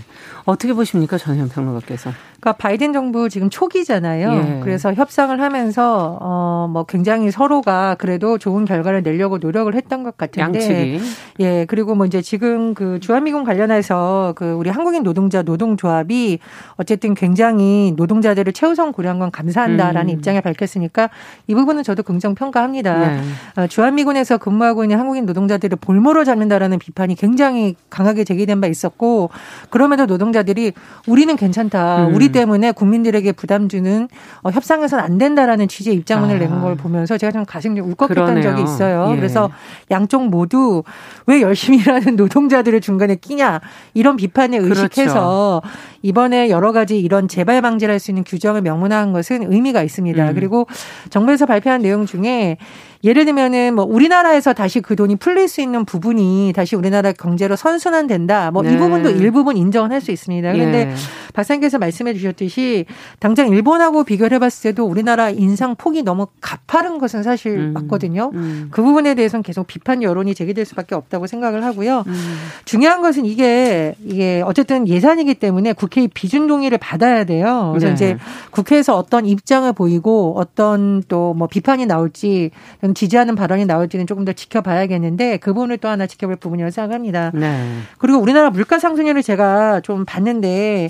어떻게 0.45 0.73
보십니까 0.73 1.17
전현 1.17 1.49
평론가께서? 1.49 2.11
그러니까 2.45 2.57
바이든 2.57 2.93
정부 2.93 3.27
지금 3.27 3.49
초기잖아요. 3.49 4.31
예. 4.31 4.59
그래서 4.63 4.93
협상을 4.93 5.41
하면서 5.41 6.19
어뭐 6.21 6.85
굉장히 6.87 7.31
서로가 7.31 7.95
그래도 7.95 8.37
좋은 8.37 8.65
결과를 8.65 9.01
내려고 9.01 9.39
노력을 9.39 9.73
했던 9.73 10.03
것 10.03 10.15
같은데 10.15 10.59
양측이. 10.59 10.99
예 11.39 11.65
그리고 11.65 11.95
뭐 11.95 12.05
이제 12.05 12.21
지금 12.21 12.75
그 12.75 12.99
주한미군 12.99 13.45
관련해서 13.45 14.33
그 14.35 14.51
우리 14.51 14.69
한국인 14.69 15.01
노동자 15.01 15.41
노동조합이 15.41 16.37
어쨌든 16.75 17.15
굉장히 17.15 17.93
노동자들을 17.97 18.53
최우선 18.53 18.91
고려한 18.91 19.17
건 19.17 19.31
감사한다라는 19.31 20.13
음. 20.13 20.17
입장을 20.17 20.39
밝혔으니까 20.39 21.09
이 21.47 21.55
부분은 21.55 21.81
저도 21.81 22.03
긍정 22.03 22.35
평가합니다. 22.35 23.07
네. 23.07 23.21
어, 23.55 23.65
주한미군에서 23.65 24.37
근무하고 24.37 24.83
있는 24.83 24.99
한국인 24.99 25.25
노동자들을 25.25 25.79
볼모로 25.81 26.23
잡는다라는 26.23 26.77
비판이 26.77 27.15
굉장히 27.15 27.75
강하게 27.89 28.23
제기된 28.23 28.61
바 28.61 28.67
있었고 28.67 29.31
그럼에도 29.71 30.05
노동자들이 30.05 30.73
우리는 31.07 31.35
괜찮다. 31.35 32.05
음. 32.05 32.15
우리 32.15 32.34
때문에 32.39 32.71
국민들에게 32.71 33.31
부담 33.33 33.67
주는 33.67 34.07
어, 34.43 34.49
협상에서는 34.51 35.03
안 35.03 35.17
된다라는 35.17 35.67
취지의 35.67 35.95
입장문을 35.97 36.35
아. 36.35 36.39
내는 36.39 36.61
걸 36.61 36.75
보면서 36.75 37.17
제가 37.17 37.31
좀 37.31 37.45
가슴이 37.45 37.79
울컥했던 37.79 38.15
그러네요. 38.25 38.43
적이 38.43 38.63
있어요. 38.63 39.09
예. 39.11 39.15
그래서 39.15 39.49
양쪽 39.91 40.27
모두 40.29 40.83
왜 41.27 41.41
열심히 41.41 41.79
일하는 41.79 42.15
노동자들을 42.17 42.79
중간에 42.81 43.15
끼냐 43.15 43.61
이런 43.93 44.15
비판에 44.15 44.59
그렇죠. 44.59 44.83
의식해서 44.83 45.61
그렇죠. 45.61 45.61
이번에 46.01 46.49
여러 46.49 46.71
가지 46.71 46.99
이런 46.99 47.27
재발 47.27 47.61
방지를 47.61 47.91
할 47.93 47.99
수 47.99 48.11
있는 48.11 48.23
규정을 48.23 48.61
명문화한 48.61 49.13
것은 49.13 49.51
의미가 49.51 49.81
있습니다. 49.81 50.29
음. 50.29 50.33
그리고 50.35 50.67
정부에서 51.09 51.45
발표한 51.45 51.81
내용 51.81 52.05
중에 52.05 52.57
예를 53.05 53.25
들면은 53.25 53.75
뭐 53.75 53.85
우리나라에서 53.85 54.53
다시 54.53 54.81
그 54.81 54.95
돈이 54.95 55.17
풀릴 55.17 55.47
수 55.47 55.61
있는 55.61 55.85
부분이 55.85 56.53
다시 56.55 56.75
우리나라 56.75 57.11
경제로 57.11 57.55
선순환된다. 57.55 58.49
뭐이 58.51 58.67
네. 58.71 58.77
부분도 58.77 59.11
일부분 59.11 59.57
인정을 59.57 59.91
할 59.91 60.01
수 60.01 60.11
있습니다. 60.11 60.51
그런데 60.51 60.79
예. 60.91 60.95
박사님께서 61.33 61.79
말씀해 61.79 62.13
주셨듯이 62.13 62.85
당장 63.19 63.47
일본하고 63.47 64.03
비교를 64.03 64.35
해봤을 64.35 64.61
때도 64.63 64.85
우리나라 64.85 65.29
인상 65.29 65.75
폭이 65.75 66.03
너무 66.03 66.27
가파른 66.41 66.97
것은 66.97 67.23
사실 67.23 67.57
음. 67.57 67.73
맞거든요. 67.73 68.31
음. 68.33 68.67
그 68.71 68.81
부분에 68.83 69.15
대해서는 69.15 69.41
계속 69.43 69.67
비판 69.67 70.03
여론이 70.03 70.35
제기될 70.35 70.65
수밖에 70.65 70.95
없다고 70.95 71.27
생각을 71.27 71.63
하고요. 71.63 72.03
음. 72.07 72.35
중요한 72.65 73.01
것은 73.01 73.25
이게 73.25 73.95
이게 74.03 74.43
어쨌든 74.45 74.87
예산이기 74.87 75.35
때문에 75.35 75.73
국회의 75.73 76.07
비준 76.07 76.47
동의를 76.47 76.77
받아야 76.77 77.23
돼요. 77.23 77.69
그래서 77.73 77.87
네. 77.87 77.93
이제 77.93 78.17
국회에서 78.51 78.95
어떤 78.95 79.25
입장을 79.25 79.71
보이고 79.73 80.33
어떤 80.37 81.03
또 81.07 81.35
뭐 81.35 81.47
비판이 81.47 81.85
나올지 81.85 82.51
지지하는 82.95 83.35
발언이 83.35 83.65
나올지는 83.65 84.07
조금 84.07 84.25
더 84.25 84.33
지켜봐야겠는데 84.33 85.37
그 85.37 85.53
부분을 85.53 85.77
또 85.77 85.87
하나 85.87 86.07
지켜볼 86.07 86.37
부분이라고 86.37 86.71
생각합니다. 86.71 87.31
네. 87.33 87.79
그리고 87.99 88.19
우리나라 88.19 88.49
물가 88.49 88.79
상승률을 88.79 89.21
제가 89.21 89.81
좀 89.81 90.05
봤는데 90.05 90.87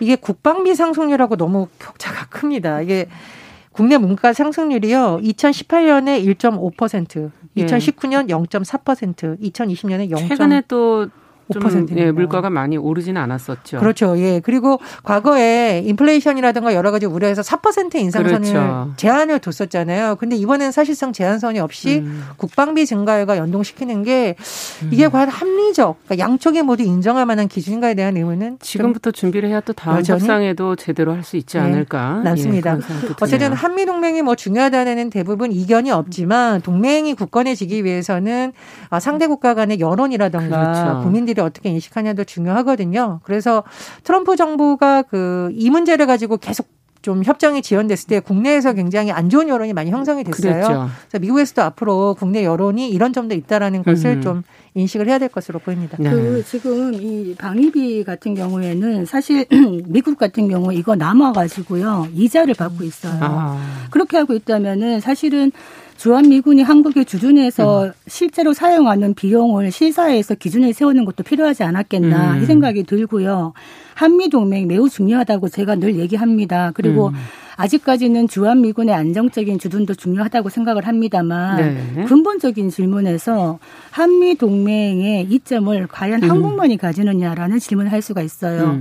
이게 0.00 0.16
국방비 0.16 0.74
상승률하고 0.74 1.36
너무 1.36 1.68
격차가 1.78 2.26
큽니다. 2.30 2.82
이게 2.82 3.06
국내 3.72 3.96
물가 3.96 4.32
상승률이요. 4.32 5.20
2018년에 5.22 6.24
1.5%, 6.36 7.30
2019년 7.56 8.28
0.4%, 8.28 9.40
2020년에 9.40 10.10
0. 10.10 10.28
최근에 10.28 10.62
또 10.68 11.08
5%. 11.52 11.96
예, 11.96 12.12
물가가 12.12 12.48
많이 12.48 12.76
오르지는 12.76 13.20
않았었죠. 13.20 13.80
그렇죠. 13.80 14.16
예. 14.18 14.40
그리고 14.40 14.78
과거에 15.02 15.82
인플레이션이라든가 15.84 16.74
여러 16.74 16.90
가지 16.90 17.06
우려해서 17.06 17.42
4% 17.42 17.96
인상선을 17.96 18.40
그렇죠. 18.40 18.94
제한을 18.96 19.40
뒀었잖아요. 19.40 20.16
근데 20.16 20.36
이번에는 20.36 20.70
사실상 20.72 21.12
제한선이 21.12 21.58
없이 21.58 21.98
음. 21.98 22.24
국방비 22.36 22.86
증가율과 22.86 23.36
연동시키는 23.38 24.04
게 24.04 24.36
이게 24.90 25.06
음. 25.06 25.10
과연 25.10 25.28
합리적, 25.28 25.96
그러니까 26.04 26.24
양쪽이 26.24 26.62
모두 26.62 26.84
인정할 26.84 27.26
만한 27.26 27.48
기준인가에 27.48 27.94
대한 27.94 28.16
의문은 28.16 28.58
지금부터 28.60 29.10
준비를 29.10 29.48
해야 29.48 29.60
또 29.60 29.72
다음 29.72 29.98
여전히? 29.98 30.20
협상에도 30.20 30.76
제대로 30.76 31.12
할 31.12 31.24
수 31.24 31.36
있지 31.36 31.56
네. 31.56 31.64
않을까. 31.64 32.20
네, 32.22 32.30
맞습니다. 32.30 32.76
예, 32.76 32.80
어쨌든 33.20 33.52
한미 33.52 33.86
동맹이 33.86 34.22
뭐 34.22 34.36
중요하다는 34.36 35.10
대부분 35.10 35.50
이견이 35.50 35.90
없지만 35.90 36.60
동맹이 36.60 37.14
굳건해지기 37.14 37.84
위해서는 37.84 38.52
아, 38.90 39.00
상대 39.00 39.26
국가 39.26 39.54
간의 39.54 39.80
여론이라든가 39.80 40.72
그렇죠. 40.72 41.00
국민들이 41.02 41.33
국민들이 41.34 41.44
어떻게 41.44 41.68
인식하냐도 41.70 42.24
중요하거든요. 42.24 43.20
그래서 43.24 43.64
트럼프 44.04 44.36
정부가 44.36 45.02
그 45.02 45.50
이 45.54 45.70
문제를 45.70 46.06
가지고 46.06 46.36
계속 46.36 46.68
좀 47.02 47.22
협정이 47.22 47.60
지연됐을 47.60 48.06
때 48.08 48.20
국내에서 48.20 48.72
굉장히 48.72 49.12
안 49.12 49.28
좋은 49.28 49.48
여론이 49.48 49.74
많이 49.74 49.90
형성이 49.90 50.24
됐어요. 50.24 50.52
그랬죠. 50.52 50.88
그래서 51.08 51.20
미국에서도 51.20 51.60
앞으로 51.62 52.14
국내 52.18 52.44
여론이 52.44 52.88
이런 52.88 53.12
점도 53.12 53.34
있다라는 53.34 53.82
것을 53.82 54.12
음. 54.12 54.22
좀 54.22 54.42
인식을 54.72 55.06
해야 55.06 55.18
될 55.18 55.28
것으로 55.28 55.58
보입니다. 55.58 55.98
네. 56.00 56.10
그 56.10 56.42
지금 56.46 56.94
이 56.94 57.34
방위비 57.36 58.04
같은 58.04 58.34
경우에는 58.34 59.04
사실 59.04 59.44
미국 59.86 60.16
같은 60.16 60.48
경우 60.48 60.72
이거 60.72 60.96
남아 60.96 61.32
가지고요 61.32 62.08
이자를 62.14 62.54
받고 62.54 62.84
있어요. 62.84 63.18
아. 63.20 63.86
그렇게 63.90 64.16
하고 64.16 64.32
있다면은 64.34 65.00
사실은 65.00 65.52
주한미군이 65.96 66.62
한국의 66.62 67.04
주둔에서 67.04 67.86
음. 67.86 67.92
실제로 68.06 68.52
사용하는 68.52 69.14
비용을 69.14 69.70
실사에서 69.70 70.34
기준을 70.34 70.72
세우는 70.72 71.04
것도 71.04 71.22
필요하지 71.22 71.62
않았겠나 71.62 72.34
음. 72.34 72.42
이 72.42 72.46
생각이 72.46 72.84
들고요. 72.84 73.52
한미 73.94 74.28
동맹 74.28 74.66
매우 74.66 74.88
중요하다고 74.88 75.48
제가 75.48 75.76
늘 75.76 75.96
얘기합니다. 75.96 76.72
그리고 76.74 77.08
음. 77.08 77.14
아직까지는 77.56 78.26
주한미군의 78.26 78.94
안정적인 78.94 79.60
주둔도 79.60 79.94
중요하다고 79.94 80.48
생각을 80.48 80.86
합니다만 80.88 81.56
네. 81.94 82.04
근본적인 82.04 82.70
질문에서 82.70 83.60
한미 83.90 84.34
동맹의 84.34 85.28
이점을 85.30 85.86
과연 85.86 86.24
음. 86.24 86.30
한국만이 86.30 86.76
가지느냐라는 86.76 87.60
질문을 87.60 87.92
할 87.92 88.02
수가 88.02 88.22
있어요. 88.22 88.80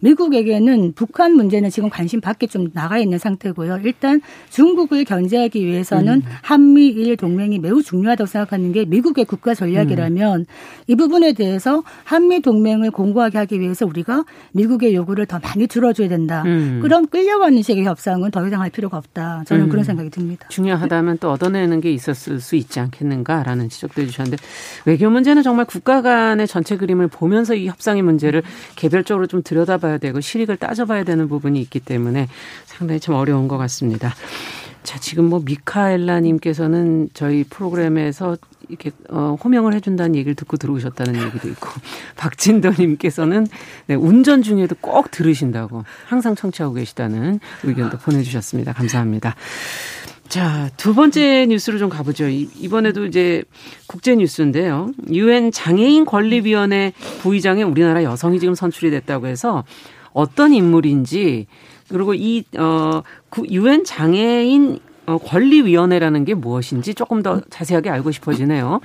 음. 0.00 0.06
미국에게는 0.06 0.92
북한 0.94 1.34
문제는 1.34 1.70
지금 1.70 1.90
관심 1.90 2.20
밖에 2.20 2.46
좀 2.46 2.70
나가 2.72 2.98
있는 2.98 3.18
상태고요. 3.18 3.80
일단 3.84 4.20
중국을 4.50 5.04
견제하기 5.04 5.64
위해서는 5.64 6.14
음. 6.14 6.22
한미일 6.42 7.16
동맹이 7.16 7.58
매우 7.58 7.82
중요하다고 7.82 8.26
생각하는 8.26 8.72
게 8.72 8.84
미국의 8.84 9.24
국가 9.24 9.54
전략이라면 9.54 10.40
음. 10.40 10.46
이 10.86 10.94
부분에 10.94 11.32
대해서 11.32 11.82
한미 12.04 12.40
동맹을 12.40 12.90
공고하게 12.90 13.38
하기 13.38 13.60
위해서 13.60 13.86
우리가 13.86 14.24
미국의 14.52 14.94
요구를 14.94 15.26
더 15.26 15.38
많이 15.38 15.66
들어줘야 15.66 16.08
된다. 16.08 16.42
음. 16.46 16.80
그런 16.82 17.06
끌려가는 17.06 17.62
식의 17.62 17.84
협상은 17.84 18.30
더 18.30 18.46
이상 18.46 18.60
할 18.60 18.70
필요가 18.70 18.96
없다. 18.96 19.44
저는 19.46 19.68
그런 19.68 19.82
음. 19.82 19.84
생각이 19.84 20.10
듭니다. 20.10 20.46
중요하다면 20.48 21.18
또 21.18 21.30
얻어내는 21.30 21.80
게 21.80 21.92
있었을 21.92 22.40
수 22.40 22.56
있지 22.56 22.80
않겠는가라는 22.80 23.68
지적도 23.68 24.02
해주셨는데 24.02 24.42
외교 24.86 25.10
문제는 25.10 25.42
정말 25.42 25.64
국가 25.66 26.02
간의 26.02 26.46
전체 26.46 26.76
그림을 26.76 27.08
보면서 27.08 27.54
이 27.54 27.66
협상의 27.66 28.02
문제를 28.02 28.42
개별적으로 28.76 29.26
좀 29.26 29.42
들여다봐야 29.42 29.89
따져봐야 29.90 29.98
되고 29.98 30.20
실익을 30.20 30.56
따져봐야 30.56 31.04
되는 31.04 31.28
부분이 31.28 31.60
있기 31.62 31.80
때문에 31.80 32.28
상당히 32.66 33.00
참 33.00 33.16
어려운 33.16 33.48
것 33.48 33.58
같습니다. 33.58 34.14
자, 34.82 34.98
지금 34.98 35.26
뭐 35.26 35.42
미카엘라님께서는 35.44 37.10
저희 37.12 37.44
프로그램에서 37.44 38.36
이렇게 38.68 38.92
어, 39.10 39.36
호명을 39.42 39.74
해준다는 39.74 40.14
얘기를 40.14 40.34
듣고 40.34 40.56
들어오셨다는 40.56 41.20
얘기도 41.20 41.48
있고 41.48 41.68
박진도님께서는 42.16 43.46
네, 43.86 43.94
운전 43.94 44.42
중에도 44.42 44.76
꼭 44.80 45.10
들으신다고 45.10 45.84
항상 46.06 46.34
청취하고 46.34 46.74
계시다는 46.74 47.40
의견도 47.64 47.98
보내주셨습니다. 47.98 48.72
감사합니다. 48.72 49.34
자, 50.30 50.70
두 50.76 50.94
번째 50.94 51.46
뉴스로 51.46 51.76
좀 51.78 51.88
가보죠. 51.88 52.28
이번에도 52.28 53.04
이제 53.04 53.42
국제 53.88 54.14
뉴스인데요. 54.14 54.92
유엔 55.10 55.50
장애인 55.50 56.04
권리위원회 56.04 56.92
부의장에 57.20 57.64
우리나라 57.64 58.04
여성이 58.04 58.38
지금 58.38 58.54
선출이 58.54 58.92
됐다고 58.92 59.26
해서 59.26 59.64
어떤 60.12 60.54
인물인지 60.54 61.48
그리고 61.88 62.14
이, 62.14 62.44
어, 62.56 63.02
유엔 63.50 63.82
장애인 63.82 64.78
어, 65.06 65.18
권리위원회라는 65.18 66.24
게 66.24 66.34
무엇인지 66.34 66.94
조금 66.94 67.24
더 67.24 67.40
자세하게 67.50 67.90
알고 67.90 68.12
싶어지네요. 68.12 68.80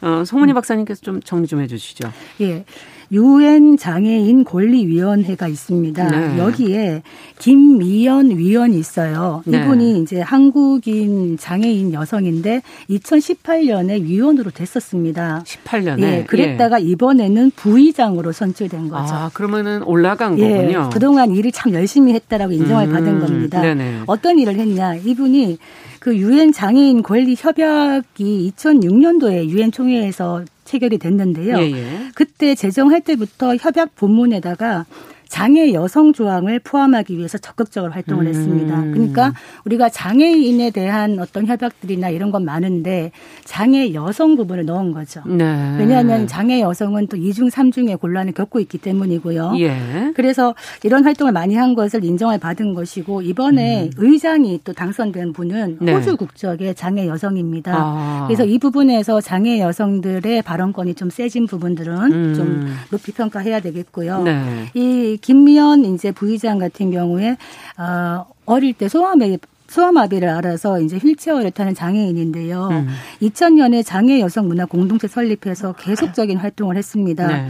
어, 0.00 0.24
송은희 0.26 0.52
박사님께서 0.52 1.00
좀 1.02 1.22
정리 1.22 1.46
좀 1.46 1.60
해주시죠. 1.60 2.12
예. 2.40 2.64
유엔 3.10 3.76
장애인 3.76 4.44
권리위원회가 4.44 5.48
있습니다. 5.48 6.08
네. 6.08 6.38
여기에 6.38 7.02
김미연 7.38 8.36
위원이 8.36 8.78
있어요. 8.78 9.42
네. 9.46 9.58
이분이 9.58 9.92
네. 9.94 9.98
이제 10.00 10.20
한국인 10.20 11.38
장애인 11.38 11.92
여성인데 11.92 12.62
2018년에 12.90 14.02
위원으로 14.02 14.50
됐었습니다. 14.50 15.42
18년에. 15.44 16.02
예, 16.02 16.24
그랬다가 16.24 16.80
예. 16.82 16.86
이번에는 16.86 17.52
부의장으로 17.56 18.32
선출된 18.32 18.88
거죠. 18.88 19.14
아, 19.14 19.30
그러면은 19.32 19.82
올라간 19.84 20.38
예, 20.38 20.56
거군요. 20.56 20.90
그동안 20.92 21.34
일을 21.34 21.52
참 21.52 21.72
열심히 21.72 22.12
했다라고 22.14 22.52
인정을 22.52 22.88
음, 22.88 22.92
받은 22.92 23.20
겁니다. 23.20 23.60
네네. 23.62 24.02
어떤 24.06 24.38
일을 24.38 24.56
했냐? 24.56 24.96
이분이 24.96 25.58
그 26.00 26.16
유엔 26.16 26.52
장애인 26.52 27.02
권리 27.02 27.34
협약이 27.38 28.52
2006년도에 28.56 29.48
유엔 29.48 29.72
총회에서 29.72 30.44
체결이 30.64 30.98
됐는데요. 30.98 31.58
예, 31.58 31.72
예. 31.72 32.08
그때 32.14 32.54
제정할 32.54 33.00
때부터 33.00 33.56
협약 33.56 33.96
본문에다가 33.96 34.84
장애 35.28 35.72
여성 35.72 36.12
조항을 36.12 36.58
포함하기 36.60 37.16
위해서 37.16 37.38
적극적으로 37.38 37.92
활동을 37.92 38.24
음. 38.24 38.28
했습니다. 38.28 38.82
그러니까 38.82 39.34
우리가 39.66 39.90
장애인에 39.90 40.70
대한 40.70 41.18
어떤 41.18 41.46
협약들이나 41.46 42.08
이런 42.08 42.30
건 42.30 42.44
많은데 42.44 43.12
장애 43.44 43.92
여성 43.92 44.36
부분을 44.36 44.64
넣은 44.64 44.92
거죠. 44.92 45.22
네. 45.26 45.76
왜냐하면 45.78 46.26
장애 46.26 46.60
여성은 46.60 47.08
또 47.08 47.16
이중 47.16 47.50
삼중의 47.50 47.98
곤란을 47.98 48.32
겪고 48.32 48.58
있기 48.60 48.78
때문이고요. 48.78 49.54
예. 49.58 50.12
그래서 50.14 50.54
이런 50.82 51.04
활동을 51.04 51.32
많이 51.32 51.54
한 51.54 51.74
것을 51.74 52.04
인정을 52.04 52.38
받은 52.38 52.74
것이고 52.74 53.22
이번에 53.22 53.84
음. 53.84 53.90
의장이 53.96 54.60
또 54.64 54.72
당선된 54.72 55.34
분은 55.34 55.78
네. 55.80 55.92
호주 55.92 56.16
국적의 56.16 56.74
장애 56.74 57.06
여성입니다. 57.06 57.74
아. 57.76 58.24
그래서 58.26 58.44
이 58.44 58.58
부분에서 58.58 59.20
장애 59.20 59.60
여성들의 59.60 60.42
발언권이 60.42 60.94
좀 60.94 61.10
세진 61.10 61.46
부분들은 61.46 62.12
음. 62.12 62.34
좀 62.34 62.66
높이 62.90 63.12
평가해야 63.12 63.60
되겠고요. 63.60 64.22
네. 64.22 64.70
이 64.74 65.17
김미연 65.18 65.84
이제 65.84 66.12
부의장 66.12 66.58
같은 66.58 66.90
경우에 66.90 67.36
어 67.76 68.26
어릴 68.46 68.72
때 68.72 68.88
소아마비 68.88 69.38
소아마비를 69.68 70.28
알아서 70.28 70.80
이제 70.80 70.96
휠체어를 70.96 71.50
타는 71.50 71.74
장애인인데요. 71.74 72.68
음. 72.70 72.88
2000년에 73.22 73.84
장애 73.84 74.18
여성 74.20 74.48
문화 74.48 74.64
공동체 74.64 75.06
설립해서 75.08 75.74
계속적인 75.74 76.38
활동을 76.38 76.76
했습니다. 76.76 77.26
네. 77.26 77.48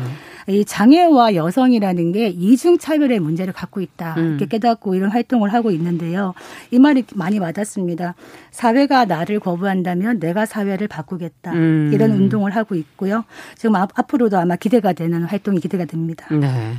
이 0.49 0.65
장애와 0.65 1.35
여성이라는 1.35 2.13
게 2.13 2.29
이중 2.29 2.79
차별의 2.79 3.21
문제를 3.21 3.53
갖고 3.53 3.83
있다 3.83 4.15
음. 4.17 4.29
이렇게 4.31 4.47
깨닫고 4.47 4.95
이런 4.95 5.11
활동을 5.11 5.53
하고 5.53 5.71
있는데요. 5.71 6.33
이 6.71 6.79
말이 6.79 7.05
많이 7.15 7.39
와닿습니다. 7.39 8.15
사회가 8.51 9.05
나를 9.05 9.41
거부한다면 9.41 10.21
내가 10.21 10.47
사회를 10.47 10.89
바꾸겠다 10.89 11.53
음. 11.53 11.91
이런 11.93 12.13
운동을 12.13 12.57
하고 12.57 12.75
있고요. 12.77 13.25
지금 13.57 13.77
앞으로도 13.77 14.39
아마 14.39 14.57
기대가 14.57 14.95
되는 14.95 15.23
활동이 15.23 15.61
기대가 15.61 15.85
됩니다. 15.85 16.27
네. 16.31 16.73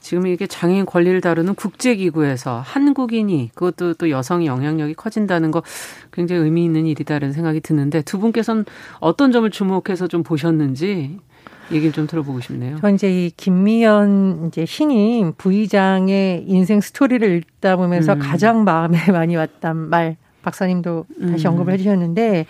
지금 0.00 0.26
이게 0.26 0.46
장애인 0.46 0.86
권리를 0.86 1.20
다루는 1.20 1.54
국제기구에서 1.54 2.62
한국인이 2.64 3.50
그것도 3.54 3.94
또 3.94 4.10
여성의 4.10 4.46
영향력이 4.46 4.94
커진다는 4.94 5.50
거 5.50 5.62
굉장히 6.12 6.42
의미 6.42 6.64
있는 6.64 6.86
일이다라는 6.86 7.32
생각이 7.32 7.60
드는데 7.60 8.02
두 8.02 8.18
분께서는 8.18 8.64
어떤 8.98 9.30
점을 9.30 9.48
주목해서 9.48 10.08
좀 10.08 10.22
보셨는지 10.22 11.18
얘기를 11.70 11.92
좀 11.92 12.06
들어보고 12.06 12.40
싶네요. 12.40 12.78
저 12.80 12.90
이제 12.90 13.10
이 13.10 13.30
김미연 13.30 14.46
이제 14.48 14.66
신임 14.66 15.32
부의장의 15.36 16.44
인생 16.46 16.80
스토리를 16.80 17.36
읽다 17.36 17.76
보면서 17.76 18.14
음. 18.14 18.18
가장 18.18 18.64
마음에 18.64 18.98
많이 19.12 19.36
왔단 19.36 19.76
말 19.76 20.16
박사님도 20.42 21.06
다시 21.32 21.46
음. 21.46 21.52
언급을 21.52 21.74
해주셨는데 21.74 22.46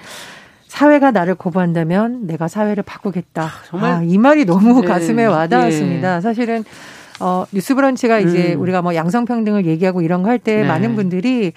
사회가 0.68 1.10
나를 1.10 1.34
거부한다면 1.34 2.26
내가 2.28 2.46
사회를 2.46 2.84
바꾸겠다. 2.84 3.42
아, 3.42 3.50
정말 3.66 3.92
아, 3.92 4.02
이 4.04 4.16
말이 4.18 4.44
너무 4.44 4.80
네. 4.80 4.86
가슴에 4.86 5.26
와닿았습니다. 5.26 6.14
네. 6.14 6.20
사실은 6.20 6.64
어 7.20 7.44
뉴스 7.52 7.74
브런치가 7.74 8.18
이제 8.18 8.54
음. 8.54 8.60
우리가 8.60 8.82
뭐 8.82 8.94
양성평등을 8.94 9.66
얘기하고 9.66 10.02
이런 10.02 10.22
거 10.22 10.30
할때 10.30 10.62
네. 10.62 10.64
많은 10.66 10.96
분들이 10.96 11.52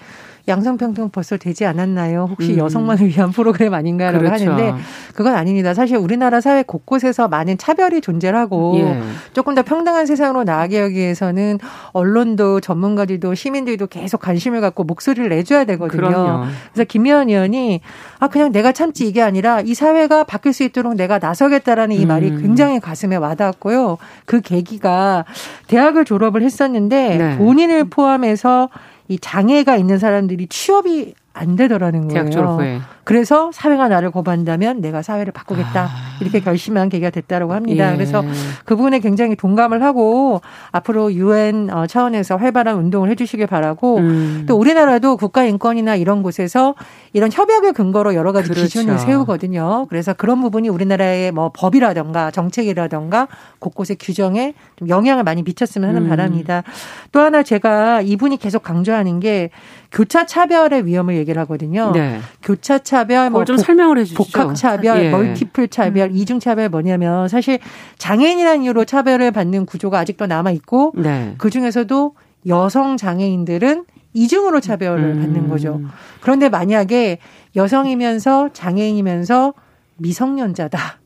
양성평등 0.46 1.08
벌써 1.08 1.38
되지 1.38 1.64
않았나요? 1.64 2.28
혹시 2.30 2.52
음. 2.52 2.58
여성만을 2.58 3.06
위한 3.06 3.30
프로그램 3.30 3.72
아닌가라고 3.72 4.24
그렇죠. 4.24 4.52
하는데 4.52 4.74
그건 5.14 5.34
아닙니다. 5.34 5.72
사실 5.72 5.96
우리나라 5.96 6.40
사회 6.40 6.62
곳곳에서 6.62 7.28
많은 7.28 7.56
차별이 7.56 8.02
존재하고 8.02 8.74
예. 8.78 9.00
조금 9.32 9.54
더 9.54 9.62
평등한 9.62 10.04
세상으로 10.04 10.44
나아가기 10.44 10.94
위해서는 10.94 11.58
언론도 11.92 12.60
전문가들도 12.60 13.34
시민들도 13.34 13.86
계속 13.86 14.20
관심을 14.20 14.60
갖고 14.60 14.84
목소리를 14.84 15.28
내줘야 15.30 15.64
되거든요. 15.64 16.08
그럼요. 16.08 16.44
그래서 16.72 16.86
김미연 16.86 17.30
의원이 17.30 17.80
아 18.18 18.28
그냥 18.28 18.52
내가 18.52 18.72
참지 18.72 19.08
이게 19.08 19.22
아니라 19.22 19.60
이 19.60 19.72
사회가 19.72 20.24
바뀔 20.24 20.52
수 20.52 20.62
있도록 20.62 20.94
내가 20.94 21.18
나서겠다라는 21.18 21.96
이 21.96 22.04
말이 22.04 22.30
음. 22.30 22.42
굉장히 22.42 22.80
가슴에 22.80 23.16
와닿았고요. 23.16 23.96
그 24.26 24.42
계기가 24.42 25.24
대학을 25.68 26.04
졸업을 26.04 26.42
했었는데 26.42 27.16
네. 27.16 27.38
본인을 27.38 27.84
포함해서 27.84 28.68
이 29.08 29.18
장애가 29.18 29.76
있는 29.76 29.98
사람들이 29.98 30.46
취업이 30.48 31.14
안 31.34 31.56
되더라는 31.56 32.08
거예요. 32.08 32.12
대학 32.14 32.30
졸업 32.30 32.60
후에. 32.60 32.80
그래서 33.02 33.50
사회가 33.52 33.88
나를 33.88 34.12
거부한다면 34.12 34.80
내가 34.80 35.02
사회를 35.02 35.32
바꾸겠다. 35.32 35.82
아. 35.82 35.88
이렇게 36.20 36.40
결심한 36.40 36.88
계기가 36.88 37.10
됐다라고 37.10 37.52
합니다. 37.52 37.90
예. 37.90 37.96
그래서 37.96 38.22
그 38.64 38.76
부분에 38.76 39.00
굉장히 39.00 39.34
동감을 39.34 39.82
하고 39.82 40.40
앞으로 40.70 41.12
유엔 41.12 41.68
어, 41.70 41.86
차원에서 41.86 42.36
활발한 42.36 42.76
운동을 42.76 43.10
해 43.10 43.14
주시길 43.16 43.48
바라고 43.48 43.98
음. 43.98 44.44
또 44.48 44.56
우리나라도 44.56 45.16
국가인권이나 45.16 45.96
이런 45.96 46.22
곳에서 46.22 46.76
이런 47.12 47.30
협약을 47.30 47.72
근거로 47.72 48.14
여러 48.14 48.32
가지 48.32 48.48
그렇죠. 48.48 48.62
기준을 48.62 48.98
세우거든요. 49.00 49.86
그래서 49.88 50.14
그런 50.14 50.40
부분이 50.40 50.68
우리나라의 50.68 51.32
뭐 51.32 51.50
법이라던가 51.52 52.30
정책이라던가 52.30 53.26
곳곳의 53.58 53.96
규정에 54.00 54.54
좀 54.76 54.88
영향을 54.88 55.24
많이 55.24 55.42
미쳤으면 55.42 55.88
하는 55.88 56.02
음. 56.02 56.08
바람니다. 56.08 56.62
또 57.10 57.20
하나 57.20 57.42
제가 57.42 58.00
이분이 58.02 58.38
계속 58.38 58.62
강조하는 58.62 59.20
게 59.20 59.50
교차 59.94 60.26
차별의 60.26 60.86
위험을 60.86 61.16
얘기를 61.16 61.40
하거든요. 61.42 61.92
네. 61.92 62.18
교차 62.42 62.80
차별, 62.80 63.30
뭐좀 63.30 63.56
설명을 63.56 63.98
해주시죠. 63.98 64.24
복합 64.24 64.56
차별, 64.56 65.04
예. 65.04 65.10
멀티플 65.10 65.68
차별, 65.68 66.10
음. 66.10 66.16
이중 66.16 66.40
차별 66.40 66.68
뭐냐면 66.68 67.28
사실 67.28 67.60
장애인이라는 67.98 68.64
이유로 68.64 68.86
차별을 68.86 69.30
받는 69.30 69.66
구조가 69.66 70.00
아직도 70.00 70.26
남아 70.26 70.50
있고 70.50 70.92
네. 70.96 71.36
그 71.38 71.48
중에서도 71.48 72.14
여성 72.48 72.96
장애인들은 72.96 73.84
이중으로 74.14 74.60
차별을 74.60 75.04
음. 75.04 75.20
받는 75.20 75.48
거죠. 75.48 75.80
그런데 76.20 76.48
만약에 76.48 77.18
여성이면서 77.54 78.50
장애인이면서 78.52 79.54
미성년자다. 79.96 80.98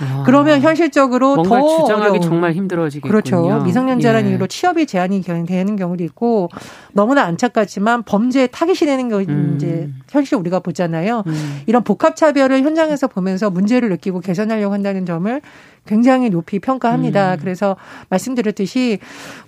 아. 0.00 0.22
그러면 0.26 0.60
현실적으로 0.60 1.42
더 1.42 1.80
주장하기 1.80 2.08
어려운. 2.10 2.20
정말 2.20 2.52
힘들어지겠군요. 2.52 3.10
그렇죠. 3.10 3.62
미성년자라는 3.64 4.28
예. 4.28 4.32
이유로 4.32 4.46
취업이 4.46 4.86
제한이 4.86 5.22
되는 5.22 5.76
경우도 5.76 6.02
있고 6.04 6.48
너무나 6.92 7.22
안타깝지만 7.24 8.02
범죄에 8.04 8.46
타깃이 8.48 8.86
되는 8.86 9.08
경우 9.08 9.22
음. 9.28 9.54
이제 9.56 9.88
현실 10.10 10.36
우리가 10.36 10.60
보잖아요. 10.60 11.22
음. 11.26 11.60
이런 11.66 11.84
복합 11.84 12.16
차별을 12.16 12.62
현장에서 12.62 13.08
보면서 13.08 13.50
문제를 13.50 13.88
느끼고 13.90 14.20
개선하려고 14.20 14.72
한다는 14.72 15.06
점을 15.06 15.40
굉장히 15.86 16.30
높이 16.30 16.58
평가합니다. 16.58 17.34
음. 17.34 17.38
그래서 17.40 17.76
말씀드렸듯이 18.08 18.98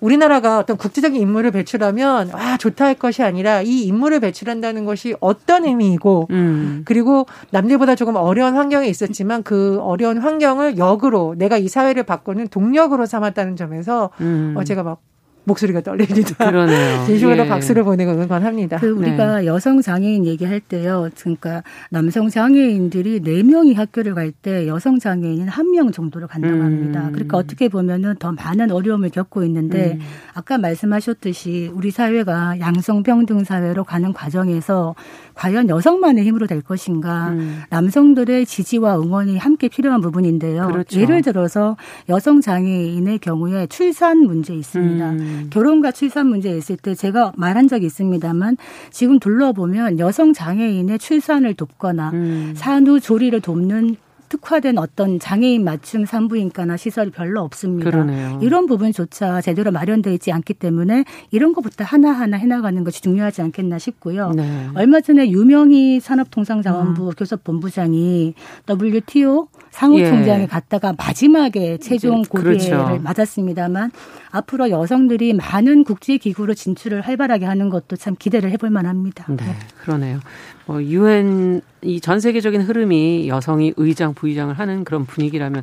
우리나라가 0.01 0.59
어떤 0.59 0.77
국제적인 0.77 1.21
인물을 1.21 1.51
배출하면 1.51 2.31
아 2.33 2.57
좋다 2.57 2.85
할 2.85 2.95
것이 2.95 3.23
아니라 3.23 3.63
이 3.63 3.83
인물을 3.85 4.21
배출한다는 4.21 4.85
것이 4.85 5.15
어떤 5.21 5.65
의미이고 5.65 6.29
음. 6.31 6.83
그리고 6.85 7.27
남들보다 7.51 7.95
조금 7.95 8.17
어려운 8.17 8.55
환경에 8.55 8.87
있었지만 8.87 9.43
그 9.43 9.79
어려운 9.81 10.19
환경을 10.19 10.79
역으로 10.79 11.35
내가 11.39 11.57
이 11.57 11.69
사회를 11.69 12.03
바꾸는 12.03 12.49
동력으로 12.49 13.07
삼았다는 13.07 13.57
점에서 13.57 14.11
음. 14.21 14.55
어 14.57 14.65
제가 14.65 14.83
막 14.83 15.01
목소리가 15.47 15.81
떨립니다. 15.81 16.51
그러네요. 16.51 17.07
진심으로 17.07 17.45
예. 17.45 17.49
박수를 17.49 17.85
보내고 17.85 18.13
응원합니다. 18.13 18.79
그 18.79 18.91
우리가 18.91 19.41
네. 19.41 19.47
여성 19.47 19.81
장애인 19.81 20.27
얘기할 20.27 20.61
때요. 20.61 21.09
그러니까 21.19 21.63
남성 21.91 22.29
장애인들이 22.29 23.21
4명이 23.21 23.75
학교를 23.75 24.15
갈 24.15 24.27
때 24.43 24.67
여성 24.67 24.99
장애인은 24.99 25.47
1명 25.47 25.93
정도로 25.93 26.27
간다고 26.27 26.63
합니다. 26.63 27.07
음. 27.07 27.13
그러니까 27.13 27.39
어떻게 27.39 27.69
보면은 27.69 28.17
더 28.19 28.33
많은 28.33 28.71
어려움을 28.71 29.11
겪고 29.11 29.45
있는데 29.45 29.95
음. 29.95 30.01
아까 30.35 30.59
말씀하셨듯이 30.59 31.71
우리 31.73 31.91
사회가 31.91 32.59
양성평등 32.61 33.45
사회로 33.45 33.85
가는 33.85 34.13
과정에서 34.13 34.95
과연 35.35 35.69
여성만의 35.69 36.25
힘으로 36.25 36.47
될 36.47 36.61
것인가 36.61 37.29
음. 37.31 37.63
남성들의 37.71 38.47
지지와 38.47 38.99
응원이 38.99 39.39
함께 39.39 39.69
필요한 39.69 40.01
부분인데요. 40.01 40.67
그렇죠. 40.69 41.01
예를 41.01 41.23
들어서 41.23 41.77
여성 42.09 42.41
장애인의 42.41 43.19
경우에 43.21 43.67
출산 43.67 44.19
문제 44.19 44.55
있습니다. 44.55 45.13
음. 45.45 45.51
결혼과 45.51 45.93
출산 45.93 46.29
문제 46.29 46.57
있을 46.57 46.77
때 46.77 46.95
제가 46.95 47.33
말한 47.37 47.69
적이 47.69 47.87
있습니다만 47.87 48.57
지금 48.91 49.19
둘러보면 49.19 49.99
여성 49.99 50.33
장애인의 50.33 50.99
출산을 50.99 51.55
돕거나 51.55 52.11
음. 52.11 52.55
산후 52.57 53.01
조리를 53.01 53.41
돕는 53.41 53.97
특화된 54.29 54.79
어떤 54.79 55.19
장애인 55.19 55.65
맞춤 55.65 56.05
산부인과나 56.05 56.77
시설이 56.77 57.11
별로 57.11 57.43
없습니다. 57.43 57.91
그러네요. 57.91 58.39
이런 58.43 58.67
부분조차 58.67 59.41
제대로 59.41 59.71
마련되어 59.71 60.13
있지 60.15 60.33
않기 60.33 60.55
때문에 60.55 61.05
이런 61.31 61.53
것부터 61.53 61.85
하나하나 61.85 62.37
해나가는 62.37 62.83
것이 62.85 63.03
중요하지 63.03 63.43
않겠나 63.43 63.79
싶고요. 63.79 64.33
네. 64.33 64.69
얼마 64.75 65.01
전에 65.01 65.31
유명희 65.31 66.01
산업통상자원부 66.01 67.09
음. 67.09 67.13
교섭본부장이 67.17 68.35
WTO 68.69 69.49
상호총장에 69.71 70.43
예. 70.43 70.47
갔다가 70.47 70.95
마지막에 70.97 71.79
최종 71.79 72.23
고비를 72.23 72.59
그렇죠. 72.59 72.99
맞았습니다만 73.03 73.91
앞으로 74.31 74.71
여성들이 74.71 75.35
많은 75.35 75.85
국제 75.85 76.17
기구로 76.17 76.55
진출을 76.55 77.01
활발하게 77.03 77.47
하는 77.47 77.69
것도 77.71 77.97
참 77.97 78.15
기대를 78.19 78.51
해볼 78.53 78.71
만합니다. 78.71 79.27
네, 79.29 79.45
그러네요. 79.83 80.21
뭐 80.67 80.83
유엔 80.83 81.61
이 81.83 82.01
전 82.01 82.19
세계적인 82.19 82.63
흐름이 82.63 83.29
여성이 83.29 83.73
의장 83.77 84.13
부의장을 84.13 84.53
하는 84.59 84.83
그런 84.83 85.07
분위기라면 85.07 85.63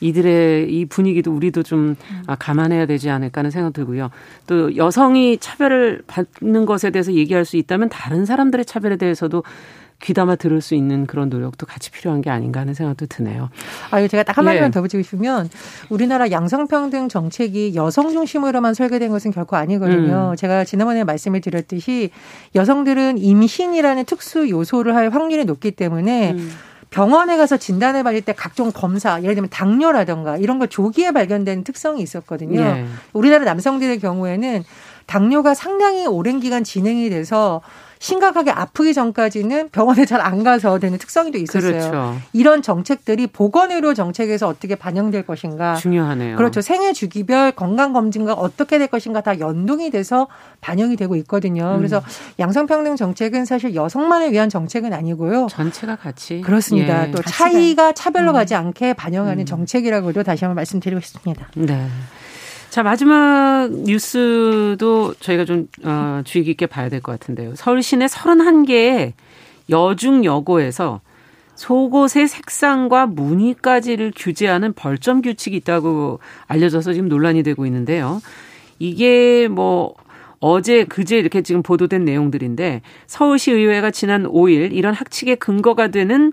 이들의 0.00 0.72
이 0.72 0.84
분위기도 0.86 1.32
우리도 1.32 1.62
좀 1.62 1.94
아, 2.26 2.34
감안해야 2.34 2.86
되지 2.86 3.08
않을까 3.10 3.40
하는 3.40 3.50
생각 3.52 3.72
들고요. 3.72 4.10
또 4.48 4.74
여성이 4.76 5.38
차별을 5.38 6.02
받는 6.08 6.66
것에 6.66 6.90
대해서 6.90 7.12
얘기할 7.12 7.44
수 7.44 7.56
있다면 7.56 7.88
다른 7.88 8.24
사람들의 8.24 8.64
차별에 8.64 8.96
대해서도 8.96 9.44
귀담아 10.02 10.36
들을 10.36 10.60
수 10.60 10.74
있는 10.74 11.06
그런 11.06 11.28
노력도 11.28 11.66
같이 11.66 11.90
필요한 11.90 12.22
게 12.22 12.30
아닌가 12.30 12.60
하는 12.60 12.74
생각도 12.74 13.06
드네요. 13.06 13.50
아, 13.90 14.02
유 14.02 14.08
제가 14.08 14.22
딱 14.22 14.36
한마디만 14.38 14.68
예. 14.68 14.70
더 14.70 14.80
붙이고 14.80 15.02
싶으면 15.02 15.48
우리나라 15.88 16.30
양성평등 16.30 17.08
정책이 17.08 17.74
여성 17.74 18.10
중심으로만 18.10 18.74
설계된 18.74 19.10
것은 19.10 19.30
결코 19.30 19.56
아니거든요. 19.56 20.30
음. 20.32 20.36
제가 20.36 20.64
지난번에 20.64 21.04
말씀을 21.04 21.40
드렸듯이 21.40 22.10
여성들은 22.54 23.18
임신이라는 23.18 24.04
특수 24.06 24.48
요소를 24.48 24.94
할 24.96 25.10
확률이 25.10 25.44
높기 25.44 25.70
때문에 25.72 26.32
음. 26.32 26.50
병원에 26.90 27.36
가서 27.36 27.56
진단을 27.56 28.02
받을 28.02 28.20
때 28.20 28.32
각종 28.32 28.72
검사, 28.72 29.22
예를 29.22 29.34
들면 29.36 29.50
당뇨라던가 29.50 30.36
이런 30.36 30.58
걸 30.58 30.68
조기에 30.68 31.12
발견되는 31.12 31.62
특성이 31.62 32.02
있었거든요. 32.02 32.60
예. 32.60 32.84
우리나라 33.12 33.44
남성들의 33.44 34.00
경우에는 34.00 34.64
당뇨가 35.06 35.54
상당히 35.54 36.06
오랜 36.06 36.40
기간 36.40 36.64
진행이 36.64 37.10
돼서 37.10 37.60
심각하게 38.00 38.50
아프기 38.50 38.94
전까지는 38.94 39.68
병원에 39.70 40.04
잘 40.06 40.20
안 40.20 40.42
가서 40.44 40.78
되는 40.78 40.98
특성이 40.98 41.30
또 41.32 41.38
있었어요. 41.38 41.72
그렇죠. 41.72 42.16
이런 42.32 42.60
정책들이 42.62 43.26
보건의료 43.26 43.94
정책에서 43.94 44.48
어떻게 44.48 44.74
반영될 44.74 45.24
것인가. 45.26 45.76
중요하네요. 45.76 46.36
그렇죠. 46.36 46.60
생애 46.60 46.92
주기별 46.92 47.52
건강 47.52 47.92
검진과 47.94 48.34
어떻게 48.34 48.78
될 48.78 48.88
것인가 48.88 49.20
다 49.22 49.38
연동이 49.38 49.90
돼서 49.90 50.28
반영이 50.60 50.96
되고 50.96 51.16
있거든요. 51.16 51.72
음. 51.72 51.78
그래서 51.78 52.02
양성평등 52.38 52.96
정책은 52.96 53.44
사실 53.46 53.74
여성만을 53.74 54.32
위한 54.32 54.48
정책은 54.48 54.92
아니고요. 54.92 55.46
전체가 55.50 55.96
같이 55.96 56.40
그렇습니다. 56.42 57.08
예, 57.08 57.10
또 57.10 57.22
차이가 57.22 57.92
차별로 57.92 58.32
음. 58.32 58.34
가지 58.34 58.54
않게 58.54 58.94
반영하는 58.94 59.40
음. 59.40 59.46
정책이라고도 59.46 60.22
다시 60.22 60.44
한번 60.44 60.56
말씀드리고 60.56 61.00
싶습니다. 61.00 61.48
네. 61.54 61.88
자, 62.70 62.84
마지막 62.84 63.68
뉴스도 63.72 65.14
저희가 65.18 65.44
좀, 65.44 65.66
어, 65.82 66.22
주의 66.24 66.44
깊게 66.44 66.66
봐야 66.66 66.88
될 66.88 67.00
것 67.00 67.10
같은데요. 67.12 67.54
서울 67.56 67.82
시내 67.82 68.06
31개의 68.06 69.12
여중 69.70 70.24
여고에서 70.24 71.00
속옷의 71.56 72.28
색상과 72.28 73.06
무늬까지를 73.06 74.12
규제하는 74.16 74.72
벌점 74.72 75.20
규칙이 75.20 75.56
있다고 75.56 76.20
알려져서 76.46 76.92
지금 76.92 77.08
논란이 77.08 77.42
되고 77.42 77.66
있는데요. 77.66 78.20
이게 78.78 79.48
뭐, 79.48 79.94
어제 80.38 80.84
그제 80.84 81.18
이렇게 81.18 81.42
지금 81.42 81.62
보도된 81.62 82.04
내용들인데 82.04 82.80
서울시 83.06 83.50
의회가 83.50 83.90
지난 83.90 84.24
5일 84.24 84.72
이런 84.72 84.94
학칙의 84.94 85.36
근거가 85.36 85.88
되는 85.88 86.32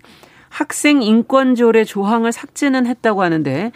학생 0.50 1.02
인권 1.02 1.56
조례 1.56 1.84
조항을 1.84 2.32
삭제는 2.32 2.86
했다고 2.86 3.22
하는데 3.22 3.72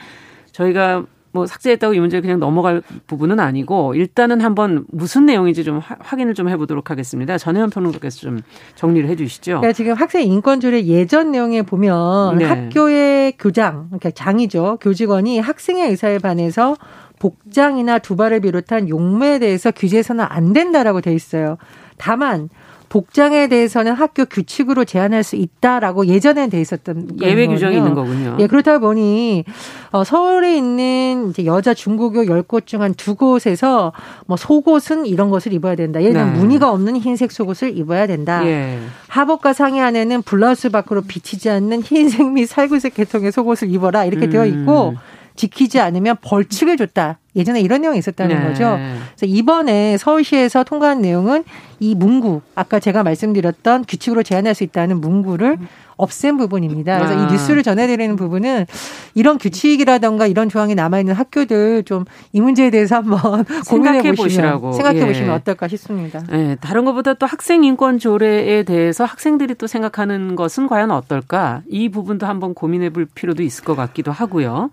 저희가 0.54 1.06
뭐 1.33 1.45
삭제했다고 1.45 1.93
이 1.93 1.99
문제를 1.99 2.21
그냥 2.21 2.39
넘어갈 2.39 2.81
부분은 3.07 3.39
아니고 3.39 3.95
일단은 3.95 4.41
한번 4.41 4.85
무슨 4.89 5.25
내용인지 5.25 5.63
좀 5.63 5.79
확인을 5.79 6.33
좀 6.33 6.49
해보도록 6.49 6.91
하겠습니다. 6.91 7.37
전혜연 7.37 7.69
평론가께서 7.69 8.19
좀 8.19 8.41
정리를 8.75 9.09
해주시죠. 9.09 9.61
그러니까 9.61 9.73
지금 9.73 9.93
학생 9.93 10.23
인권조례 10.23 10.85
예전 10.85 11.31
내용에 11.31 11.61
보면 11.61 12.37
네. 12.37 12.45
학교의 12.45 13.33
교장, 13.39 13.87
그러니까 13.87 14.11
장이죠. 14.11 14.77
교직원이 14.81 15.39
학생의 15.39 15.89
의사에 15.89 16.19
반해서 16.19 16.75
복장이나 17.19 17.99
두발을 17.99 18.41
비롯한 18.41 18.89
용매에 18.89 19.39
대해서 19.39 19.71
규제해서는 19.71 20.25
안 20.27 20.53
된다라고 20.53 21.01
돼 21.01 21.13
있어요. 21.13 21.57
다만 21.97 22.49
복장에 22.91 23.47
대해서는 23.47 23.93
학교 23.93 24.25
규칙으로 24.25 24.84
제한할 24.84 25.23
수 25.23 25.38
있다라고 25.38 26.08
예전에 26.08 26.49
돼 26.49 26.60
있었던 26.60 27.21
예외 27.21 27.47
규정이 27.47 27.77
있는 27.77 27.93
거군요. 27.93 28.36
예, 28.39 28.47
그렇다 28.47 28.80
보니 28.80 29.45
어, 29.91 30.04
서울에 30.04 30.58
있는 30.58 31.30
이제 31.30 31.45
여자 31.45 31.73
중고교 31.73 32.23
10곳 32.23 32.65
중 32.65 32.82
한 32.82 32.93
두 32.97 33.15
곳에서 33.15 33.93
뭐 34.27 34.36
속옷은 34.36 35.06
이런 35.06 35.30
것을 35.30 35.54
입어야 35.54 35.75
된다. 35.75 36.01
예를 36.01 36.13
들면 36.13 36.34
네. 36.34 36.39
무늬가 36.39 36.69
없는 36.71 36.97
흰색 36.97 37.32
속옷을 37.32 37.77
입어야 37.77 38.08
된다. 38.08 38.45
예. 38.45 38.77
하복과 39.08 39.54
상의 39.54 39.80
안에는 39.82 40.23
블라우스 40.23 40.69
밖으로 40.69 41.01
비치지 41.01 41.49
않는 41.49 41.84
흰색 41.84 42.30
및 42.30 42.45
살구색 42.45 42.95
계통의 42.95 43.32
속옷을 43.32 43.71
입어라. 43.71 44.04
이렇게 44.04 44.25
음. 44.25 44.30
되어 44.32 44.45
있고 44.45 44.95
지키지 45.35 45.79
않으면 45.79 46.17
벌칙을 46.21 46.77
줬다. 46.77 47.17
예전에 47.35 47.61
이런 47.61 47.81
내용이 47.81 47.97
있었다는 47.97 48.37
네. 48.37 48.47
거죠. 48.47 48.77
그래서 49.15 49.25
이번에 49.25 49.97
서울시에서 49.97 50.65
통과한 50.65 51.01
내용은 51.01 51.45
이 51.79 51.95
문구 51.95 52.41
아까 52.55 52.79
제가 52.79 53.03
말씀드렸던 53.03 53.85
규칙으로 53.87 54.21
제한할 54.21 54.53
수 54.53 54.65
있다는 54.65 54.99
문구를 54.99 55.57
없앤 55.95 56.35
부분입니다. 56.35 56.97
그래서 56.97 57.17
아. 57.17 57.23
이 57.23 57.31
뉴스를 57.31 57.63
전해드리는 57.63 58.15
부분은 58.17 58.65
이런 59.13 59.37
규칙이라던가 59.37 60.27
이런 60.27 60.49
조항이 60.49 60.75
남아있는 60.75 61.13
학교들 61.13 61.83
좀 61.83 62.05
이 62.33 62.41
문제에 62.41 62.69
대해서 62.69 62.95
한번 62.95 63.43
고민해 63.67 64.13
보시라고 64.13 64.71
생각해 64.73 65.05
보시면 65.05 65.29
예. 65.29 65.33
어떨까 65.33 65.67
싶습니다. 65.67 66.21
예, 66.31 66.57
다른 66.59 66.85
것보다 66.85 67.13
또 67.13 67.25
학생 67.25 67.63
인권 67.63 67.99
조례에 67.99 68.63
대해서 68.63 69.05
학생들이 69.05 69.55
또 69.55 69.67
생각하는 69.67 70.35
것은 70.35 70.67
과연 70.67 70.91
어떨까? 70.91 71.61
이 71.69 71.89
부분도 71.89 72.25
한번 72.25 72.53
고민해 72.53 72.91
볼 72.91 73.05
필요도 73.05 73.43
있을 73.43 73.63
것 73.63 73.75
같기도 73.75 74.11
하고요. 74.11 74.69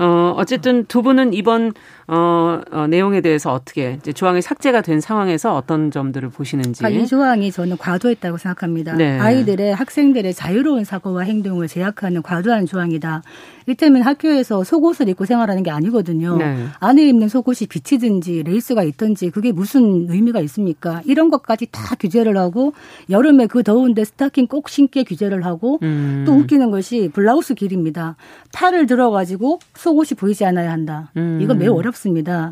어, 0.00 0.34
어쨌든 0.36 0.86
두 0.86 1.02
분은 1.02 1.34
이번 1.34 1.74
어, 2.12 2.60
어, 2.72 2.88
내용에 2.88 3.20
대해서 3.20 3.52
어떻게 3.52 3.92
이제 3.92 4.12
조항이 4.12 4.42
삭제가 4.42 4.80
된 4.80 5.00
상황에서 5.00 5.54
어떤 5.54 5.92
점들을 5.92 6.30
보시는지. 6.30 6.84
아, 6.84 6.88
이 6.88 7.06
조항이 7.06 7.52
저는 7.52 7.76
과도했다고 7.76 8.36
생각합니다. 8.36 8.96
네. 8.96 9.16
아이들의 9.16 9.72
학생들의 9.76 10.34
자유로운 10.34 10.82
사고와 10.82 11.22
행동을 11.22 11.68
제약하는 11.68 12.22
과도한 12.22 12.66
조항이다. 12.66 13.22
이때면 13.68 14.02
학교에서 14.02 14.64
속옷을 14.64 15.08
입고 15.10 15.24
생활하는 15.24 15.62
게 15.62 15.70
아니거든요. 15.70 16.36
네. 16.36 16.66
안에 16.80 17.06
입는 17.06 17.28
속옷이 17.28 17.68
비치든지 17.68 18.42
레이스가 18.42 18.82
있든지 18.82 19.30
그게 19.30 19.52
무슨 19.52 20.10
의미가 20.10 20.40
있습니까? 20.40 21.02
이런 21.04 21.30
것까지 21.30 21.68
다 21.70 21.94
규제를 21.94 22.36
하고 22.36 22.72
여름에 23.08 23.46
그 23.46 23.62
더운데 23.62 24.04
스타킹 24.04 24.48
꼭 24.48 24.68
신게 24.68 25.04
규제를 25.04 25.44
하고 25.44 25.78
음. 25.82 26.24
또 26.26 26.32
웃기는 26.32 26.72
것이 26.72 27.08
블라우스 27.12 27.54
길이입니다. 27.54 28.16
팔을 28.52 28.86
들어가지고 28.86 29.60
속옷이 29.76 30.16
보이지 30.18 30.44
않아야 30.44 30.72
한다. 30.72 31.12
음. 31.16 31.38
이거 31.40 31.54
매우 31.54 31.76
어렵습니다. 31.76 31.99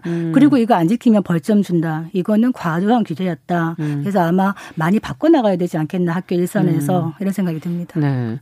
음. 0.07 0.33
그리고 0.35 0.57
이거 0.57 0.75
안 0.75 0.89
지키면 0.89 1.23
벌점 1.23 1.63
준다. 1.63 2.07
이거는 2.13 2.53
과도한 2.53 3.05
규제였다. 3.05 3.77
음. 3.79 4.01
그래서 4.03 4.21
아마 4.21 4.55
많이 4.75 5.01
바꿔 5.01 5.29
나가야 5.29 5.57
되지 5.57 5.79
않겠나 5.79 6.13
학교 6.13 6.35
일선에서 6.35 7.07
음. 7.07 7.13
이런 7.21 7.33
생각이 7.33 7.61
듭니다. 7.61 7.99
네. 8.01 8.39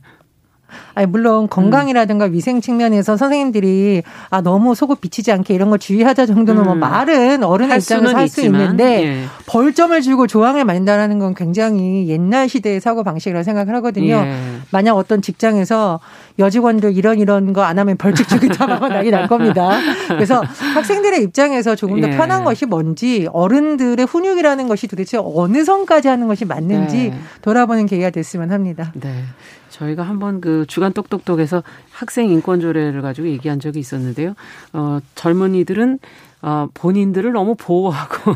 아니 0.95 1.07
물론 1.07 1.47
건강이라든가 1.47 2.25
음. 2.25 2.33
위생 2.33 2.59
측면에서 2.61 3.15
선생님들이 3.17 4.03
아 4.29 4.41
너무 4.41 4.75
속옷 4.75 4.99
비치지 4.99 5.31
않게 5.31 5.53
이런 5.53 5.69
거 5.69 5.77
주의하자 5.77 6.25
정도는 6.25 6.63
뭐 6.63 6.73
음. 6.73 6.79
뭐 6.79 6.89
말은 6.89 7.43
어른의 7.43 7.77
입장에서 7.77 8.17
할 8.17 8.27
수 8.27 8.41
있는데 8.41 9.03
예. 9.05 9.23
벌점을 9.45 9.99
주고 10.01 10.27
조항을 10.27 10.65
만든다는 10.65 11.19
건 11.19 11.33
굉장히 11.35 12.07
옛날 12.09 12.49
시대의 12.49 12.81
사고 12.81 13.03
방식이라고 13.03 13.43
생각을 13.43 13.73
하거든요. 13.75 14.15
예. 14.15 14.35
만약 14.71 14.95
어떤 14.95 15.21
직장에서 15.21 15.99
여직원들 16.39 16.97
이런 16.97 17.19
이런 17.19 17.53
거 17.53 17.63
안 17.63 17.79
하면 17.79 17.97
벌칙 17.97 18.27
주겠다고 18.29 18.73
하면 18.73 18.89
난리 18.89 19.11
날 19.11 19.27
겁니다. 19.27 19.69
그래서 20.07 20.41
학생들의 20.73 21.21
입장에서 21.23 21.75
조금 21.75 22.01
더 22.01 22.07
예. 22.07 22.15
편한 22.15 22.43
것이 22.43 22.65
뭔지 22.65 23.27
어른들의 23.31 24.05
훈육이라는 24.05 24.67
것이 24.67 24.87
도대체 24.87 25.17
어느 25.21 25.63
선까지 25.63 26.07
하는 26.07 26.27
것이 26.27 26.45
맞는지 26.45 27.09
네. 27.09 27.19
돌아보는 27.41 27.85
계기가 27.85 28.09
됐으면 28.09 28.51
합니다. 28.51 28.91
네. 28.95 29.23
저희가 29.69 30.03
한번 30.03 30.41
그 30.41 30.65
주간 30.67 30.93
똑똑똑에서 30.93 31.63
학생 31.91 32.29
인권 32.29 32.59
조례를 32.59 33.01
가지고 33.01 33.27
얘기한 33.27 33.59
적이 33.59 33.79
있었는데요. 33.79 34.33
어, 34.73 34.99
젊은이들은 35.15 35.99
어, 36.43 36.67
본인들을 36.73 37.31
너무 37.31 37.55
보호하고 37.57 38.35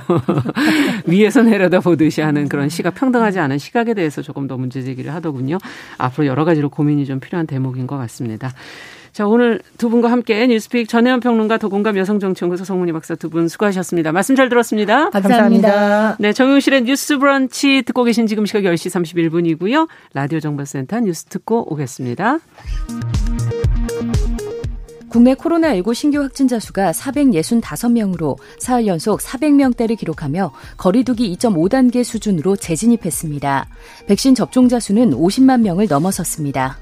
위에서 1.06 1.44
내려다 1.44 1.80
보듯이 1.80 2.22
하는 2.22 2.50
그런 2.50 2.68
시각, 2.68 2.96
평등하지 2.96 3.40
않은 3.40 3.60
시각에 3.60 3.94
대해서 3.94 4.22
조금 4.22 4.48
더 4.48 4.58
문제 4.58 4.82
제기를 4.82 5.14
하더군요. 5.14 5.60
앞으로 5.98 6.26
여러 6.26 6.44
가지로 6.44 6.70
고민이 6.70 7.06
좀 7.06 7.20
필요한 7.20 7.46
대목인 7.46 7.86
것 7.86 7.98
같습니다. 7.98 8.52
자, 9.14 9.28
오늘 9.28 9.60
두 9.78 9.90
분과 9.90 10.10
함께 10.10 10.48
뉴스픽 10.48 10.88
전혜연 10.88 11.20
평론가 11.20 11.58
더공감 11.58 11.98
여성정치연구소 11.98 12.64
성문희 12.64 12.94
박사 12.94 13.16
두 13.16 13.30
분 13.30 13.48
수고하셨습니다. 13.48 14.12
말씀 14.12 14.36
잘 14.36 14.50
들었습니다. 14.50 15.10
감사합니다. 15.10 16.16
네, 16.20 16.34
정용실의 16.34 16.84
뉴스 16.84 17.18
브런치 17.18 17.84
듣고 17.86 18.04
계신 18.04 18.28
지금 18.28 18.46
시각 18.46 18.62
10시 18.64 18.90
31분이고요. 19.60 19.88
라디오 20.14 20.40
정보센터 20.40 21.00
뉴스 21.02 21.26
듣고 21.26 21.72
오겠습니다. 21.74 22.40
국내 25.10 25.34
코로나19 25.34 25.94
신규 25.94 26.22
확진자 26.22 26.60
수가 26.60 26.92
465명으로 26.92 28.38
사흘 28.60 28.88
연속 28.88 29.20
400명대를 29.20 29.98
기록하며 29.98 30.52
거리두기 30.78 31.36
2.5단계 31.36 32.06
수준으로 32.06 32.56
재진입했습니다. 32.56 33.68
백신 34.08 34.36
접종자 34.36 34.80
수는 34.80 35.12
50만 35.12 35.62
명을 35.62 35.88
넘어섰습니다. 35.90 36.78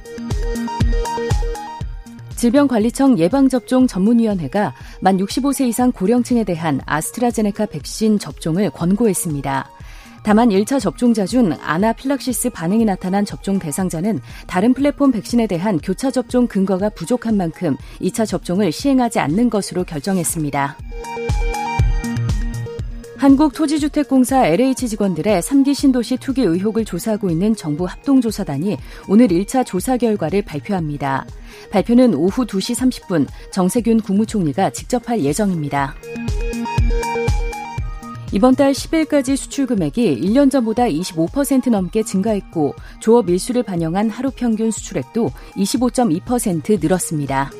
질병관리청 2.39 3.19
예방접종 3.19 3.85
전문위원회가 3.85 4.73
만 5.01 5.17
65세 5.17 5.67
이상 5.67 5.91
고령층에 5.91 6.45
대한 6.45 6.79
아스트라제네카 6.85 7.65
백신 7.65 8.17
접종을 8.17 8.69
권고했습니다. 8.69 9.69
다만 10.23 10.47
1차 10.47 10.79
접종자 10.79 11.25
중 11.25 11.51
아나필락시스 11.61 12.51
반응이 12.51 12.85
나타난 12.85 13.25
접종 13.25 13.59
대상자는 13.59 14.21
다른 14.47 14.73
플랫폼 14.73 15.11
백신에 15.11 15.47
대한 15.47 15.79
교차 15.79 16.11
접종 16.11 16.47
근거가 16.47 16.87
부족한 16.91 17.35
만큼 17.35 17.75
2차 17.99 18.25
접종을 18.25 18.71
시행하지 18.71 19.19
않는 19.19 19.49
것으로 19.49 19.83
결정했습니다. 19.83 20.77
한국토지주택공사 23.19 24.47
LH 24.47 24.87
직원들의 24.87 25.41
3기 25.41 25.75
신도시 25.75 26.17
투기 26.17 26.41
의혹을 26.41 26.85
조사하고 26.85 27.29
있는 27.29 27.53
정부 27.53 27.83
합동조사단이 27.83 28.77
오늘 29.09 29.27
1차 29.27 29.65
조사 29.65 29.97
결과를 29.97 30.41
발표합니다. 30.43 31.25
발표는 31.69 32.13
오후 32.13 32.45
2시 32.45 32.75
30분 32.75 33.27
정세균 33.51 33.99
국무총리가 33.99 34.69
직접 34.69 35.09
할 35.09 35.21
예정입니다. 35.21 35.95
이번 38.31 38.55
달 38.55 38.71
10일까지 38.71 39.35
수출 39.35 39.65
금액이 39.65 40.21
1년 40.21 40.49
전보다 40.49 40.85
25% 40.85 41.71
넘게 41.71 42.03
증가했고 42.03 42.73
조업 43.01 43.29
일수를 43.29 43.63
반영한 43.63 44.09
하루 44.09 44.31
평균 44.31 44.71
수출액도 44.71 45.29
25.2% 45.57 46.79
늘었습니다. 46.79 47.51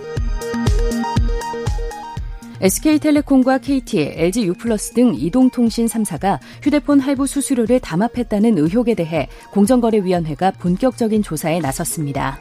SK텔레콤과 2.62 3.60
KT, 3.60 4.14
LG 4.16 4.48
U+플러스 4.48 4.94
등 4.94 5.14
이동통신 5.16 5.86
3사가 5.86 6.40
휴대폰 6.62 7.00
할부 7.00 7.26
수수료를 7.26 7.80
담합했다는 7.80 8.58
의혹에 8.58 8.96
대해 8.96 9.30
공정거래위원회가 9.52 10.52
본격적인 10.52 11.24
조사에 11.24 11.60
나섰습니다. 11.60 12.38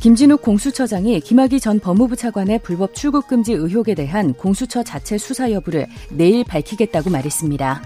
김진욱 0.00 0.40
공수처장이 0.40 1.20
김학의 1.20 1.60
전 1.60 1.78
법무부 1.78 2.16
차관의 2.16 2.60
불법 2.60 2.94
출국 2.94 3.26
금지 3.26 3.52
의혹에 3.52 3.94
대한 3.94 4.32
공수처 4.32 4.82
자체 4.82 5.18
수사 5.18 5.50
여부를 5.50 5.86
내일 6.10 6.44
밝히겠다고 6.44 7.10
말했습니다. 7.10 7.82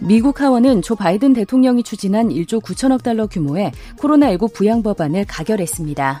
미국 0.00 0.40
하원은 0.40 0.82
조 0.82 0.96
바이든 0.96 1.32
대통령이 1.32 1.84
추진한 1.84 2.28
1조 2.28 2.60
9천억 2.60 3.04
달러 3.04 3.28
규모의 3.28 3.70
코로나19 3.98 4.52
부양 4.52 4.82
법안을 4.82 5.24
가결했습니다. 5.26 6.20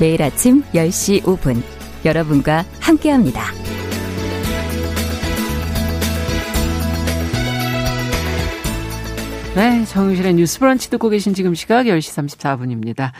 매일 0.00 0.22
아침 0.22 0.62
10시 0.72 1.22
5분 1.24 1.62
여러분과 2.06 2.64
함께합니다. 2.80 3.52
네, 9.54 9.84
정유실의 9.84 10.34
뉴스 10.34 10.58
브런치 10.58 10.88
듣고 10.88 11.10
계신 11.10 11.34
지금 11.34 11.54
시각 11.54 11.84
10시 11.84 12.38
34분입니다. 12.38 13.12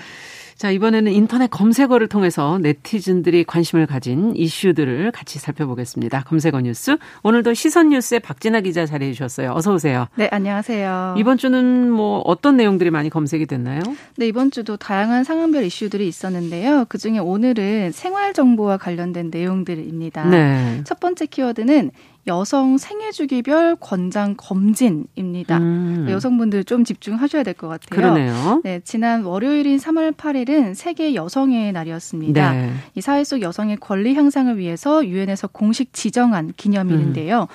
자, 0.60 0.70
이번에는 0.70 1.10
인터넷 1.12 1.48
검색어를 1.50 2.06
통해서 2.06 2.58
네티즌들이 2.58 3.44
관심을 3.44 3.86
가진 3.86 4.36
이슈들을 4.36 5.10
같이 5.10 5.38
살펴보겠습니다. 5.38 6.24
검색어 6.24 6.60
뉴스. 6.60 6.98
오늘도 7.22 7.54
시선 7.54 7.88
뉴스의 7.88 8.20
박진아 8.20 8.60
기자 8.60 8.84
자리해 8.84 9.12
주셨어요. 9.14 9.54
어서 9.54 9.72
오세요. 9.72 10.06
네, 10.16 10.28
안녕하세요. 10.30 11.14
이번 11.16 11.38
주는 11.38 11.90
뭐 11.90 12.18
어떤 12.26 12.58
내용들이 12.58 12.90
많이 12.90 13.08
검색이 13.08 13.46
됐나요? 13.46 13.80
네, 14.18 14.26
이번 14.28 14.50
주도 14.50 14.76
다양한 14.76 15.24
상황별 15.24 15.64
이슈들이 15.64 16.06
있었는데요. 16.06 16.84
그중에 16.90 17.20
오늘은 17.20 17.92
생활 17.92 18.34
정보와 18.34 18.76
관련된 18.76 19.30
내용들입니다. 19.32 20.28
네. 20.28 20.82
첫 20.84 21.00
번째 21.00 21.24
키워드는 21.24 21.90
여성 22.26 22.76
생애 22.78 23.10
주기별 23.10 23.76
권장 23.80 24.34
검진입니다. 24.36 25.58
음. 25.58 26.06
여성분들 26.08 26.64
좀 26.64 26.84
집중하셔야 26.84 27.42
될 27.42 27.54
것 27.54 27.68
같아요. 27.68 27.88
그러네요. 27.90 28.60
네, 28.62 28.80
지난 28.84 29.24
월요일인 29.24 29.78
3월 29.78 30.12
8일은 30.14 30.74
세계 30.74 31.14
여성의 31.14 31.72
날이었습니다. 31.72 32.52
네. 32.52 32.72
이 32.94 33.00
사회 33.00 33.24
속 33.24 33.40
여성의 33.42 33.78
권리 33.78 34.14
향상을 34.14 34.56
위해서 34.58 35.04
유엔에서 35.06 35.48
공식 35.48 35.92
지정한 35.92 36.52
기념일인데요. 36.56 37.42
음. 37.42 37.46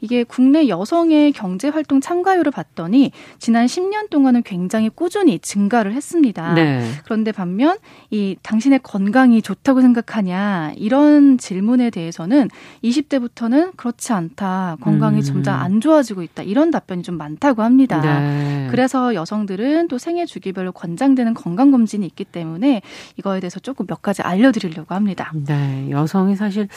이게 0.00 0.24
국내 0.24 0.68
여성의 0.68 1.32
경제 1.32 1.68
활동 1.68 2.00
참가율을 2.00 2.52
봤더니 2.52 3.12
지난 3.38 3.66
10년 3.66 4.10
동안은 4.10 4.42
굉장히 4.42 4.88
꾸준히 4.88 5.38
증가를 5.38 5.92
했습니다. 5.92 6.54
네. 6.54 6.84
그런데 7.04 7.32
반면 7.32 7.78
이 8.10 8.36
당신의 8.42 8.80
건강이 8.82 9.42
좋다고 9.42 9.80
생각하냐 9.80 10.72
이런 10.76 11.38
질문에 11.38 11.90
대해서는 11.90 12.48
20대부터는 12.82 13.76
그렇지 13.76 14.12
않다. 14.12 14.76
건강이 14.80 15.18
음. 15.18 15.22
점점 15.22 15.54
안 15.54 15.80
좋아지고 15.80 16.22
있다. 16.22 16.42
이런 16.42 16.70
답변이 16.70 17.02
좀 17.02 17.16
많다고 17.16 17.62
합니다. 17.62 18.00
네. 18.00 18.68
그래서 18.70 19.14
여성들은 19.14 19.88
또 19.88 19.98
생애 19.98 20.26
주기별로 20.26 20.72
권장되는 20.72 21.34
건강 21.34 21.70
검진이 21.70 22.04
있기 22.06 22.24
때문에 22.24 22.82
이거에 23.16 23.40
대해서 23.40 23.60
조금 23.60 23.86
몇 23.86 24.02
가지 24.02 24.22
알려드리려고 24.22 24.94
합니다. 24.94 25.32
네, 25.34 25.88
여성이 25.90 26.36
사실 26.36 26.68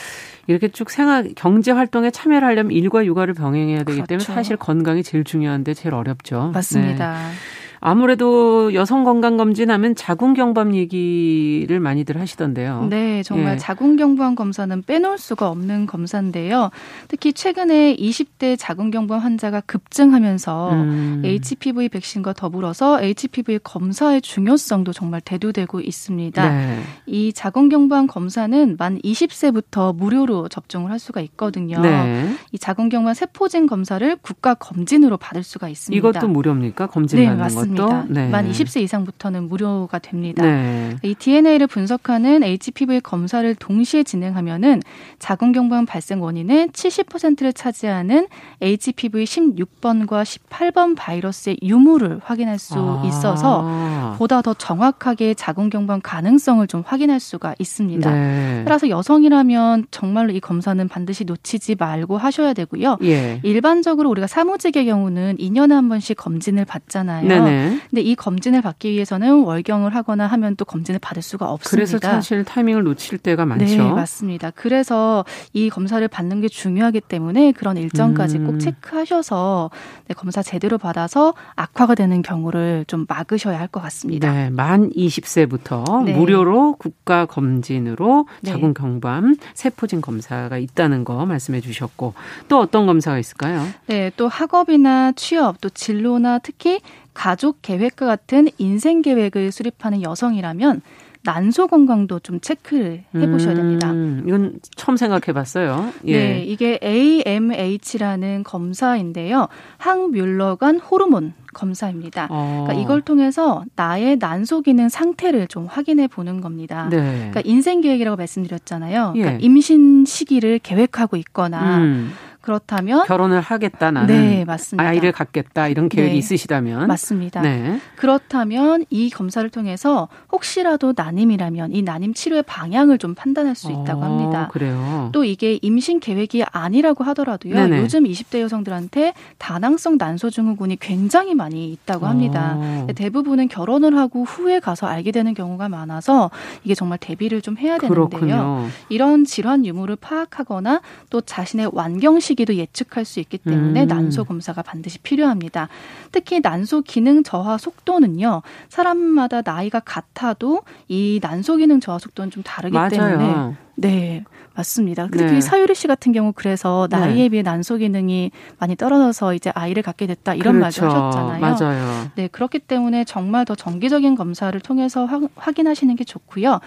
이렇게 0.48 0.68
쭉 0.70 0.90
생활 0.90 1.32
경제 1.36 1.72
활동에 1.72 2.12
참여를 2.12 2.48
하려면 2.48 2.72
일과 2.72 3.06
육아를 3.08 3.34
병행해야 3.34 3.80
되기 3.80 3.98
그렇죠. 3.98 4.06
때문에 4.06 4.24
사실 4.26 4.58
건강이 4.58 5.04
제일 5.04 5.24
중요한데 5.24 5.74
제일 5.74 5.96
어렵죠. 5.96 6.52
맞습니다. 6.54 7.14
네. 7.30 7.34
아무래도 7.80 8.74
여성 8.74 9.04
건강 9.04 9.38
검진 9.38 9.72
하면 9.72 9.96
자궁경부암 9.96 10.76
얘기를 10.76 11.80
많이들 11.80 12.20
하시던데요. 12.20 12.88
네, 12.90 13.24
정말 13.24 13.54
예. 13.54 13.58
자궁경부암 13.58 14.36
검사는 14.36 14.82
빼놓을 14.82 15.18
수가 15.18 15.50
없는 15.50 15.86
검사인데요. 15.86 16.72
특히 17.08 17.34
최근에 17.34 17.96
20대 17.96 18.56
자궁경부암 18.58 19.22
환자가 19.22 19.62
급증하면서 19.62 20.72
음. 20.72 21.22
HPV 21.24 21.90
백신과 21.90 22.34
더불어서 22.34 23.02
HPV 23.02 23.60
검사의 23.64 24.22
중요성도 24.22 24.94
정말 24.94 25.22
대두되고 25.22 25.80
있습니다. 25.82 26.50
네. 26.50 26.80
이 27.06 27.34
자궁경부암 27.34 28.08
검사는 28.08 28.76
만 28.78 29.00
20세부터 29.00 29.96
무료로 29.96 30.48
접종을 30.50 30.92
할 30.92 31.00
수가 31.00 31.22
있거든요. 31.22 31.80
네. 31.82 32.32
이 32.52 32.58
자궁경부암 32.58 33.14
세포진 33.14 33.68
검사를 33.68 34.16
국가 34.22 34.54
검진으로 34.54 35.18
받을 35.18 35.44
수가 35.44 35.70
있습니다. 35.70 35.98
이것도 35.98 36.28
무료입니까? 36.28 36.88
검진 36.88 37.20
받는 37.20 37.38
네, 37.38 37.40
맞습니다. 37.40 37.67
맞습니다. 37.76 38.06
네. 38.10 38.30
만 38.30 38.50
20세 38.50 38.82
이상부터는 38.82 39.48
무료가 39.48 40.00
됩니다. 40.00 40.44
네. 40.44 40.96
이 41.04 41.16
DNA를 41.16 41.68
분석하는 41.68 42.44
HPV 42.44 43.02
검사를 43.02 43.54
동시에 43.56 44.04
진행하면은 44.04 44.82
자궁경부암 45.20 45.86
발생 45.86 46.22
원인의 46.22 46.70
70%를 46.70 47.54
차지하는 47.54 48.28
HPV 48.62 49.26
16번과 49.26 50.24
18번 50.24 50.96
바이러스의 50.96 51.58
유무를 51.62 52.20
확인할 52.24 52.60
수 52.60 52.76
아. 52.78 53.04
있어서 53.06 54.16
보다 54.18 54.42
더 54.42 54.54
정확하게 54.54 55.34
자궁경부암 55.34 56.02
가능성을 56.02 56.66
좀 56.68 56.84
확인할 56.86 57.20
수가 57.20 57.56
있습니다. 57.60 58.12
네. 58.12 58.62
따라서 58.66 58.90
여성이라면 58.90 59.88
정말로 59.92 60.32
이 60.32 60.40
검사는 60.40 60.88
반드시 60.88 61.26
놓치지 61.26 61.76
말고 61.76 62.18
하셔야 62.18 62.54
되고요. 62.54 62.98
예. 63.04 63.40
일반적으로 63.44 64.10
우리가 64.10 64.28
사무직의 64.28 64.86
경우는 64.86 65.38
2년에 65.38 65.72
한 65.72 65.90
번씩 65.90 66.18
검진을 66.18 66.66
받잖아요. 66.66 67.28
네네. 67.28 67.57
네. 67.58 67.80
근데 67.90 68.02
이 68.02 68.16
검진을 68.16 68.62
받기 68.62 68.92
위해서는 68.92 69.44
월경을 69.44 69.96
하거나 69.96 70.28
하면 70.28 70.56
또 70.56 70.66
검진을 70.66 71.00
받을 71.00 71.22
수가 71.22 71.50
없습니다. 71.52 71.70
그래서 71.70 71.98
사실 72.00 72.44
타이밍을 72.44 72.84
놓칠 72.84 73.18
때가 73.20 73.46
많죠. 73.46 73.66
네, 73.66 73.78
맞습니다. 73.78 74.52
그래서 74.52 75.24
이 75.54 75.70
검사를 75.70 76.06
받는 76.08 76.42
게 76.42 76.48
중요하기 76.48 77.02
때문에 77.02 77.52
그런 77.52 77.78
일정까지 77.78 78.38
음. 78.40 78.48
꼭 78.48 78.60
체크하셔서 78.60 79.70
네, 80.08 80.14
검사 80.14 80.42
제대로 80.42 80.78
받아서 80.78 81.34
악화가 81.56 81.96
되는 81.96 82.22
경우를 82.22 82.86
좀 82.88 83.06
막으셔야 83.08 83.60
할 83.60 83.68
것 83.68 83.82
같습니다. 83.82 84.32
네, 84.32 84.50
만 84.50 84.90
20세부터 84.92 86.06
네. 86.06 86.14
무료로 86.14 86.76
국가 86.80 87.26
검진으로 87.26 88.28
네. 88.42 88.52
자궁 88.52 88.74
경부암 88.74 89.36
세포진 89.54 90.02
검사가 90.02 90.58
있다는 90.58 91.04
거 91.04 91.26
말씀해 91.26 91.62
주셨고 91.62 92.14
또 92.48 92.60
어떤 92.60 92.86
검사가 92.86 93.20
있을까요? 93.20 93.66
네, 93.88 94.12
또 94.16 94.28
학업이나 94.28 95.12
취업, 95.14 95.60
또 95.62 95.70
진로나 95.70 96.40
특히 96.40 96.80
가족 97.18 97.64
계획과 97.64 98.06
같은 98.06 98.48
인생 98.60 99.02
계획을 99.02 99.52
수립하는 99.52 100.04
여성이라면 100.04 100.82
난소 101.24 101.66
건강도 101.66 102.20
좀 102.20 102.40
체크를 102.40 103.06
해보셔야 103.16 103.56
됩니다. 103.56 103.90
음, 103.90 104.24
이건 104.28 104.60
처음 104.76 104.96
생각해봤어요. 104.98 105.92
예. 106.06 106.18
네, 106.18 106.44
이게 106.44 106.80
AMH라는 106.82 108.44
검사인데요. 108.44 109.48
항뮬러간 109.78 110.80
호르몬 110.80 111.34
검사입니다. 111.56 112.28
어. 112.30 112.66
그러니까 112.68 112.84
이걸 112.86 113.02
통해서 113.02 113.66
나의 113.76 114.18
난소 114.20 114.62
기능 114.62 114.88
상태를 114.88 115.48
좀 115.48 115.66
확인해 115.66 116.08
보는 116.08 116.40
겁니다. 116.40 116.88
네. 116.92 116.98
그러니까 117.02 117.42
인생 117.44 117.82
계획이라고 117.82 118.16
말씀드렸잖아요. 118.16 119.14
그러니까 119.14 119.34
예. 119.34 119.40
임신 119.42 120.06
시기를 120.06 120.60
계획하고 120.60 121.18
있거나 121.18 121.80
음. 121.80 122.14
그렇다면 122.48 123.04
결혼을 123.06 123.42
하겠다 123.42 123.92
나는 123.92 124.08
네, 124.08 124.46
맞습니다. 124.46 124.88
아이를 124.88 125.12
갖겠다 125.12 125.68
이런 125.68 125.90
계획이 125.90 126.14
네, 126.14 126.18
있으시다면 126.18 126.88
맞습니다. 126.88 127.42
네. 127.42 127.78
그렇다면 127.98 128.86
이 128.90 129.10
검사를 129.10 129.50
통해서 129.50 130.08
혹시라도 130.32 130.94
난임이라면 130.96 131.74
이 131.74 131.82
난임 131.82 132.14
치료의 132.14 132.44
방향을 132.44 133.00
좀 133.00 133.16
판단할 133.16 133.54
수 133.54 133.70
있다고 133.70 134.00
어, 134.00 134.06
합니다. 134.06 134.48
그래요. 134.54 135.10
또 135.12 135.26
이게 135.26 135.60
임신 135.62 136.00
계획이 136.00 136.46
아니라고 136.50 137.04
하더라도요. 137.04 137.54
네네. 137.54 137.82
요즘 137.82 138.06
20대 138.06 138.40
여성들한테 138.40 139.12
다낭성 139.40 139.98
난소 139.98 140.30
증후군이 140.30 140.78
굉장히 140.78 141.36
많이 141.36 141.74
있다고 141.74 142.06
합니다. 142.08 142.54
어. 142.56 142.88
대부분은 142.96 143.50
결혼을 143.50 143.98
하고 143.98 144.24
후에 144.24 144.62
가서 144.62 144.88
알게 144.88 145.12
되는 145.12 145.34
경우가 145.34 145.68
많아서 145.68 146.32
이게 146.64 146.76
정말 146.76 146.98
대비를 146.98 147.42
좀 147.42 147.58
해야 147.58 147.78
되는데요. 147.78 148.08
그렇군요. 148.08 148.68
이런 148.88 149.26
질환 149.26 149.66
유무를 149.66 149.98
파악하거나 149.98 150.80
또 151.10 151.20
자신의 151.20 151.72
완경식 151.74 152.37
시기도 152.38 152.56
예측할 152.56 153.04
수 153.04 153.20
있기 153.20 153.40
때문에 153.40 153.84
음. 153.84 153.88
난소 153.88 154.24
검사가 154.24 154.62
반드시 154.62 155.00
필요합니다. 155.00 155.68
특히 156.12 156.40
난소 156.40 156.82
기능 156.82 157.24
저하 157.24 157.58
속도는요. 157.58 158.44
사람마다 158.70 159.42
나이가 159.44 159.80
같아도 159.80 160.62
이 160.88 161.20
난소 161.22 161.58
기능 161.58 161.80
저하 161.80 161.98
속도는 161.98 162.30
좀 162.30 162.44
다르기 162.44 162.74
맞아요. 162.74 162.90
때문에 162.90 163.56
네. 163.78 164.24
맞습니다. 164.56 165.08
특히 165.12 165.34
네. 165.34 165.42
사유리 165.42 165.76
씨 165.76 165.88
같은 165.88 166.12
경우 166.12 166.34
그래서 166.36 166.88
네. 166.90 166.98
나이에 166.98 167.24
네. 167.24 167.30
비해 167.30 167.42
난소 167.44 167.78
기능이 167.78 168.32
많이 168.58 168.76
떨어져서 168.76 169.36
이제 169.36 169.52
아이를 169.54 169.84
갖게 169.84 170.08
됐다 170.08 170.34
이런 170.34 170.56
그렇죠. 170.56 170.86
말도 170.86 170.98
하셨잖아요. 170.98 171.40
맞아요. 171.40 172.12
네, 172.16 172.28
그렇기 172.28 172.60
때문에 172.60 173.04
정말 173.06 173.46
더 173.46 173.54
정기적인 173.54 174.16
검사를 174.16 174.60
통해서 174.60 175.06
화, 175.06 175.22
확인하시는 175.36 175.96
게 175.96 176.04
좋고요. 176.04 176.60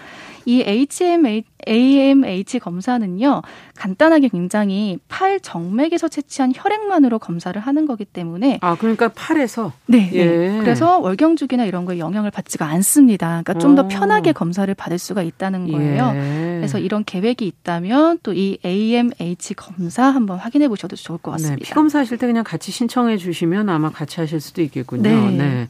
이 0.45 0.63
HMA, 0.65 1.43
AMH 1.67 2.59
검사는요, 2.59 3.41
간단하게 3.75 4.29
굉장히 4.29 4.97
팔 5.09 5.39
정맥에서 5.41 6.07
채취한 6.07 6.53
혈액만으로 6.55 7.19
검사를 7.19 7.59
하는 7.59 7.85
거기 7.85 8.05
때문에. 8.05 8.59
아, 8.61 8.75
그러니까 8.75 9.09
팔에서? 9.09 9.73
네. 9.85 10.09
네. 10.09 10.11
예. 10.13 10.25
네. 10.25 10.59
그래서 10.59 10.97
월경주기나 10.99 11.65
이런 11.65 11.83
거에 11.85 11.99
영향을 11.99 12.31
받지가 12.31 12.65
않습니다. 12.65 13.27
그러니까 13.43 13.55
좀 13.55 13.71
더 13.71 13.87
편하게 13.87 14.33
검사를 14.33 14.73
받을 14.75 14.97
수가 14.97 15.21
있다는 15.23 15.71
거예요. 15.71 16.11
예. 16.13 16.55
그래서 16.57 16.77
이런 16.77 17.00
계획이 17.05 17.45
있다면 17.47 18.19
또 18.23 18.31
이 18.33 18.57
AMH 18.65 19.53
검사 19.55 20.05
한번 20.05 20.37
확인해 20.37 20.67
보셔도 20.67 20.95
좋을 20.95 21.17
것 21.19 21.31
네, 21.31 21.35
같습니다. 21.35 21.55
네, 21.59 21.63
피 21.67 21.73
검사 21.73 21.99
하실 21.99 22.17
때 22.17 22.27
그냥 22.27 22.43
같이 22.43 22.71
신청해 22.71 23.17
주시면 23.17 23.69
아마 23.69 23.91
같이 23.91 24.19
하실 24.19 24.39
수도 24.39 24.61
있겠군요. 24.61 25.03
네. 25.03 25.37
네. 25.37 25.67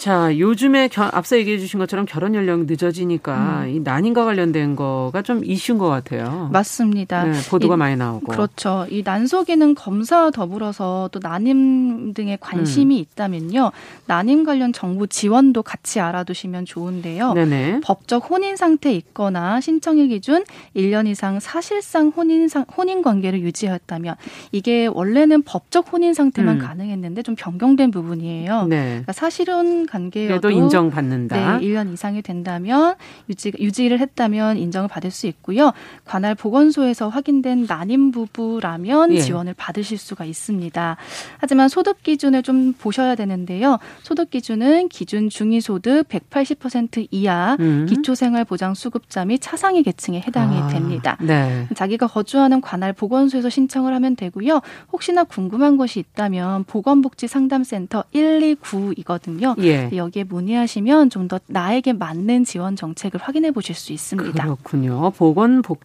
자, 0.00 0.34
요즘에 0.38 0.88
겨, 0.88 1.10
앞서 1.12 1.36
얘기해 1.36 1.58
주신 1.58 1.78
것처럼 1.78 2.06
결혼 2.06 2.34
연령 2.34 2.64
늦어지니까 2.66 3.64
음. 3.64 3.68
이 3.68 3.80
난임과 3.80 4.24
관련된 4.24 4.74
거가 4.74 5.20
좀 5.20 5.44
이슈인 5.44 5.76
것 5.76 5.88
같아요. 5.88 6.48
맞습니다. 6.50 7.24
네, 7.24 7.32
보도가 7.50 7.74
이, 7.74 7.76
많이 7.76 7.96
나오고. 7.96 8.32
그렇죠. 8.32 8.86
이 8.88 9.02
난소 9.04 9.44
기능 9.44 9.74
검사와 9.74 10.30
더불어서 10.30 11.10
또 11.12 11.20
난임 11.22 12.14
등에 12.14 12.38
관심이 12.40 12.96
음. 12.96 13.00
있다면요. 13.00 13.72
난임 14.06 14.44
관련 14.44 14.72
정보 14.72 15.06
지원도 15.06 15.62
같이 15.62 16.00
알아두시면 16.00 16.64
좋은데요. 16.64 17.34
네네. 17.34 17.80
법적 17.84 18.30
혼인 18.30 18.56
상태 18.56 18.90
있거나 18.94 19.60
신청일 19.60 20.08
기준 20.08 20.44
1년 20.74 21.08
이상 21.08 21.40
사실상 21.40 22.08
혼인 22.08 22.48
상, 22.48 22.64
혼인 22.74 23.02
관계를 23.02 23.42
유지했다면 23.42 24.14
이게 24.52 24.86
원래는 24.86 25.42
법적 25.42 25.92
혼인 25.92 26.14
상태만 26.14 26.56
음. 26.56 26.58
가능했는데 26.58 27.22
좀 27.22 27.34
변경된 27.34 27.90
부분이에요. 27.90 28.64
네. 28.64 28.84
그러니까 28.86 29.12
사실은 29.12 29.89
관계여도 29.90 30.50
인정받는다. 30.50 31.58
네, 31.58 31.66
1년 31.66 31.92
이상이 31.92 32.22
된다면 32.22 32.94
유지 33.28 33.52
유지를 33.58 33.98
했다면 33.98 34.56
인정을 34.56 34.88
받을 34.88 35.10
수 35.10 35.26
있고요. 35.26 35.72
관할 36.04 36.34
보건소에서 36.34 37.08
확인된 37.08 37.66
난임 37.66 38.12
부부라면 38.12 39.14
예. 39.14 39.20
지원을 39.20 39.54
받으실 39.54 39.98
수가 39.98 40.24
있습니다. 40.24 40.96
하지만 41.38 41.68
소득 41.68 42.02
기준을 42.02 42.42
좀 42.42 42.72
보셔야 42.74 43.14
되는데요. 43.16 43.78
소득 44.02 44.30
기준은 44.30 44.88
기준 44.88 45.28
중위 45.28 45.60
소득 45.60 46.08
180% 46.08 47.08
이하 47.10 47.56
음. 47.58 47.86
기초생활보장 47.88 48.74
수급자 48.74 49.24
및 49.24 49.38
차상위 49.40 49.82
계층에 49.82 50.20
해당이 50.20 50.56
아, 50.56 50.68
됩니다. 50.68 51.16
네. 51.20 51.66
자기가 51.74 52.06
거주하는 52.06 52.60
관할 52.60 52.92
보건소에서 52.92 53.50
신청을 53.50 53.92
하면 53.94 54.14
되고요. 54.14 54.60
혹시나 54.92 55.24
궁금한 55.24 55.76
것이 55.76 55.98
있다면 55.98 56.64
보건복지상담센터 56.64 58.04
129이거든요. 58.14 59.56
예. 59.64 59.79
여기에 59.92 60.24
문의하시면 60.24 61.08
좀 61.10 61.30
더 61.30 61.38
나에게 61.46 61.92
맞는 61.92 62.42
지원 62.44 62.74
정책을 62.74 63.20
확인해 63.20 63.52
보실 63.52 63.76
수 63.76 63.92
있습니다. 63.92 64.42
그렇군요. 64.42 65.10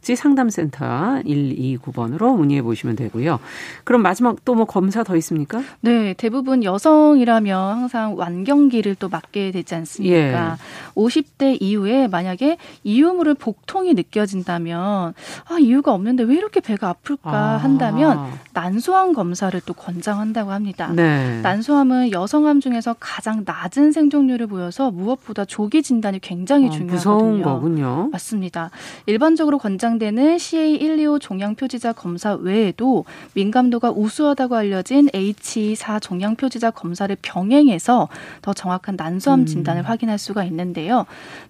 보건복지상담센터 0.06 1.22
129번으로 1.24 2.36
문의해 2.36 2.62
보시면 2.64 2.96
되고요. 2.96 3.40
그럼 3.84 4.02
마지막 4.02 4.44
또 4.44 4.56
뭐 4.56 4.64
검사 4.66 5.04
더 5.04 5.18
있습니까? 5.18 5.62
네, 5.82 6.14
대부분 6.14 6.64
여성이라면 6.64 7.78
항상 7.78 8.18
완경기를 8.18 8.96
또 8.96 9.10
맞게 9.10 9.52
되지 9.52 9.76
않습니까? 9.76 10.58
예. 10.58 10.96
50대 10.96 11.58
이후에 11.62 12.08
만약에 12.08 12.58
이유물을 12.86 13.34
복통이 13.36 13.94
느껴진다면 13.94 15.14
아 15.50 15.58
이유가 15.60 15.94
없는데 15.94 16.24
왜 16.24 16.36
이렇게 16.36 16.62
배가 16.62 16.88
아플까 16.90 17.32
아. 17.32 17.58
한다면 17.58 18.32
난소암 18.54 19.12
검사를 19.14 19.60
또 19.66 19.74
권장한다고 19.74 20.52
합니다. 20.52 20.90
네. 20.96 21.42
난소암은 21.42 22.12
여성암 22.14 22.62
중에서 22.62 22.96
가장 23.00 23.44
낮은 23.46 23.85
생존율을 23.92 24.48
보여서 24.48 24.92
무엇보다 24.92 25.46
조기 25.46 25.84
진단이 25.84 26.20
굉장히 26.20 26.68
아, 26.68 26.72
중요하거든요. 26.72 26.96
무서운 26.96 27.42
거군요. 27.42 28.10
맞습니다. 28.12 28.72
일반적으로 29.06 29.58
권장되는 29.58 30.38
CA125 30.38 31.22
종양 31.22 31.56
표지자 31.56 31.94
검사 31.94 32.34
외에도 32.34 33.06
민감도가 33.34 33.92
우수하다고 33.92 34.56
알려진 34.56 35.08
H4 35.08 36.02
종양 36.02 36.36
표지자 36.36 36.72
검사를 36.72 37.16
병행해서 37.22 38.10
더 38.42 38.54
정확한 38.54 38.96
난소암 38.96 39.42
음. 39.42 39.46
진단을 39.46 39.84
음. 39.84 39.86
확인할 39.86 40.18
수가 40.18 40.44
있는데요. 40.46 41.06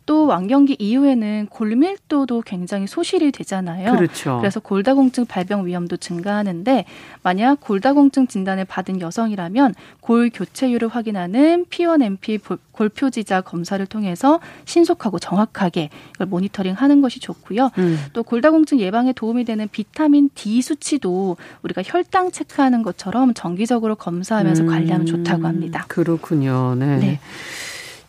또 0.05 0.25
완경기 0.27 0.77
이후에는 0.79 1.47
골밀도도 1.49 2.41
굉장히 2.41 2.87
소실이 2.87 3.31
되잖아요. 3.31 3.95
그렇죠. 3.95 4.37
그래서 4.39 4.59
골다공증 4.59 5.25
발병 5.25 5.65
위험도 5.65 5.97
증가하는데 5.97 6.85
만약 7.23 7.59
골다공증 7.59 8.27
진단을 8.27 8.65
받은 8.65 9.01
여성이라면 9.01 9.73
골 9.99 10.29
교체율을 10.29 10.89
확인하는 10.89 11.65
P1NP 11.69 12.24
골표지자 12.71 13.41
검사를 13.41 13.83
통해서 13.85 14.39
신속하고 14.65 15.19
정확하게 15.19 15.89
이걸 16.15 16.27
모니터링하는 16.27 17.01
것이 17.01 17.19
좋고요. 17.19 17.71
음. 17.77 17.99
또 18.13 18.23
골다공증 18.23 18.79
예방에 18.79 19.13
도움이 19.13 19.45
되는 19.45 19.67
비타민 19.71 20.29
D 20.35 20.61
수치도 20.61 21.37
우리가 21.61 21.81
혈당 21.85 22.31
체크하는 22.31 22.83
것처럼 22.83 23.33
정기적으로 23.33 23.95
검사하면서 23.95 24.63
음. 24.63 24.67
관리하면 24.67 25.05
좋다고 25.05 25.47
합니다. 25.47 25.85
그렇군요. 25.87 26.75
네. 26.75 26.97
네. 26.97 27.19